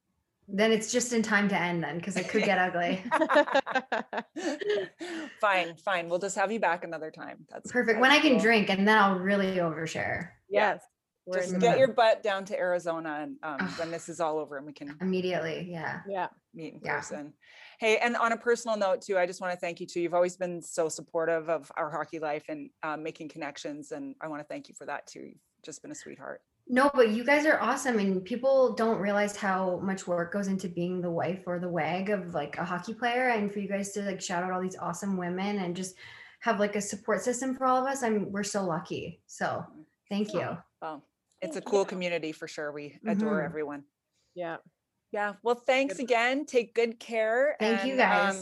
Then 0.53 0.73
it's 0.73 0.91
just 0.91 1.13
in 1.13 1.23
time 1.23 1.49
to 1.51 1.57
end 1.57 1.83
then 1.85 1.99
because 1.99 2.17
it 2.17 2.29
could 2.29 2.43
get 2.43 2.59
ugly. 2.59 3.05
fine, 5.41 5.77
fine. 5.77 6.09
We'll 6.09 6.19
just 6.19 6.37
have 6.37 6.51
you 6.51 6.59
back 6.61 6.83
another 6.85 7.11
time. 7.11 7.47
That's 7.49 7.71
Perfect. 7.71 8.01
When 8.01 8.11
that's 8.11 8.25
I 8.25 8.29
can 8.29 8.39
drink 8.39 8.69
and 8.71 8.87
then 8.87 8.99
I'll 8.99 9.19
really 9.19 9.57
overshare 9.57 10.31
Yeah. 10.49 10.73
yes. 10.75 10.83
We're 11.27 11.41
Just 11.43 11.59
get 11.61 11.79
your 11.79 11.93
butt 11.93 12.25
down 12.25 12.45
to 12.47 12.59
Arizona, 12.59 13.21
and 13.23 13.37
um, 13.45 13.59
Ugh. 13.61 13.79
when 13.79 13.91
this 13.93 14.09
is 14.09 14.19
all 14.21 14.39
over, 14.39 14.57
and 14.57 14.67
we 14.67 14.73
can 14.73 14.97
immediately. 15.01 15.69
Yeah. 15.71 16.01
yeah. 16.09 16.29
meet 16.55 16.75
in 16.75 16.81
Yeah. 16.83 16.97
person. 16.97 17.35
Hey, 17.79 17.99
and 17.99 18.17
on 18.17 18.33
a 18.33 18.37
personal 18.37 18.77
note 18.77 19.03
too, 19.03 19.17
I 19.17 19.27
just 19.27 19.41
want 19.41 19.53
to 19.53 19.61
thank 19.61 19.79
you 19.81 19.87
too. 19.87 20.01
You've 20.01 20.15
always 20.15 20.37
been 20.37 20.61
so 20.61 20.89
supportive 20.89 21.49
of 21.49 21.71
our 21.77 21.89
hockey 21.91 22.19
life 22.19 22.45
and 22.49 22.71
um, 22.83 23.05
making 23.05 23.29
connections, 23.29 23.93
and 23.93 24.17
I 24.21 24.27
want 24.27 24.41
to 24.41 24.47
thank 24.49 24.69
you 24.69 24.75
for 24.75 24.87
that 24.87 25.07
too. 25.07 25.21
You've 25.21 25.37
just 25.63 25.83
been 25.83 25.91
a 25.91 25.95
sweetheart. 25.95 26.43
No, 26.69 26.91
but 26.95 27.11
you 27.11 27.25
guys 27.25 27.47
are 27.47 27.61
awesome, 27.61 27.99
and 27.99 28.25
people 28.25 28.75
don't 28.75 29.01
realize 29.01 29.37
how 29.37 29.81
much 29.83 30.07
work 30.07 30.33
goes 30.33 30.47
into 30.47 30.69
being 30.69 31.01
the 31.01 31.11
wife 31.11 31.43
or 31.47 31.59
the 31.59 31.69
wag 31.69 32.11
of 32.11 32.33
like 32.35 32.57
a 32.59 32.65
hockey 32.65 32.95
player. 32.95 33.31
And 33.31 33.53
for 33.53 33.59
you 33.59 33.69
guys 33.69 33.91
to 33.93 34.03
like 34.03 34.21
shout 34.21 34.45
out 34.45 34.53
all 34.53 34.61
these 34.63 34.77
awesome 34.77 35.17
women 35.17 35.59
and 35.59 35.75
just 35.75 35.97
have 36.41 36.61
like 36.61 36.77
a 36.77 36.81
support 36.81 37.23
system 37.23 37.57
for 37.57 37.67
all 37.67 37.77
of 37.85 37.87
us, 37.91 38.03
I'm 38.05 38.31
we're 38.31 38.45
so 38.45 38.65
lucky. 38.65 39.21
So 39.27 39.65
thank 40.09 40.33
you. 40.33 40.57
Well, 40.81 41.05
it's 41.43 41.57
a 41.57 41.61
cool 41.61 41.81
you. 41.81 41.87
community 41.87 42.31
for 42.33 42.47
sure. 42.47 42.71
We 42.71 42.99
adore 43.07 43.41
Mhm. 43.41 43.45
everyone. 43.47 43.85
Yeah. 44.35 44.59
Yeah. 45.11 45.35
Well, 45.43 45.57
thanks 45.57 45.97
Good. 45.97 46.05
again. 46.05 46.47
Take 46.47 46.73
good 46.75 47.01
care. 47.01 47.57
Thank 47.59 47.85
you 47.85 47.97
guys. 47.97 48.39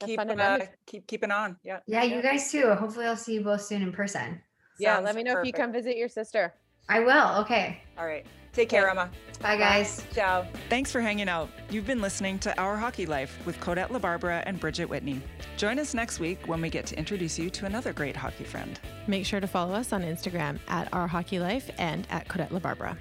um, 0.00 0.08
keep 0.08 0.18
fun 0.18 0.30
in 0.30 0.40
uh, 0.40 0.66
keep 0.86 1.06
keeping 1.06 1.30
on. 1.30 1.58
Yeah. 1.62 1.78
yeah, 1.86 2.02
you 2.02 2.20
guys 2.20 2.50
too. 2.50 2.74
Hopefully, 2.74 3.06
I'll 3.06 3.16
see 3.16 3.34
you 3.34 3.44
both 3.44 3.62
soon 3.62 3.82
in 3.82 3.92
person. 3.92 4.42
Yeah. 4.78 4.96
Sounds 4.96 5.04
Let 5.06 5.16
me 5.16 5.22
know 5.22 5.38
if 5.38 5.46
you 5.46 5.52
come 5.52 5.72
visit 5.72 5.96
your 5.96 6.08
sister. 6.08 6.54
I 6.88 7.00
will. 7.00 7.40
Okay. 7.42 7.80
All 7.98 8.06
right. 8.06 8.26
Take 8.52 8.68
care, 8.68 8.88
Emma. 8.88 9.10
Bye, 9.40 9.56
guys. 9.56 10.04
Ciao. 10.14 10.46
Thanks 10.68 10.92
for 10.92 11.00
hanging 11.00 11.28
out. 11.28 11.48
You've 11.70 11.86
been 11.86 12.00
listening 12.00 12.38
to 12.40 12.56
Our 12.60 12.76
Hockey 12.76 13.04
Life 13.04 13.36
with 13.44 13.58
Codette 13.58 13.88
LaBarbera 13.88 14.44
and 14.46 14.60
Bridget 14.60 14.88
Whitney. 14.88 15.20
Join 15.56 15.80
us 15.80 15.92
next 15.92 16.20
week 16.20 16.38
when 16.46 16.60
we 16.60 16.70
get 16.70 16.86
to 16.86 16.98
introduce 16.98 17.36
you 17.36 17.50
to 17.50 17.66
another 17.66 17.92
great 17.92 18.14
hockey 18.14 18.44
friend. 18.44 18.78
Make 19.08 19.26
sure 19.26 19.40
to 19.40 19.48
follow 19.48 19.74
us 19.74 19.92
on 19.92 20.02
Instagram 20.02 20.60
at 20.68 20.88
Our 20.92 21.08
Hockey 21.08 21.40
Life 21.40 21.68
and 21.78 22.06
at 22.10 22.28
Codette 22.28 22.50
LaBarbera. 22.50 22.96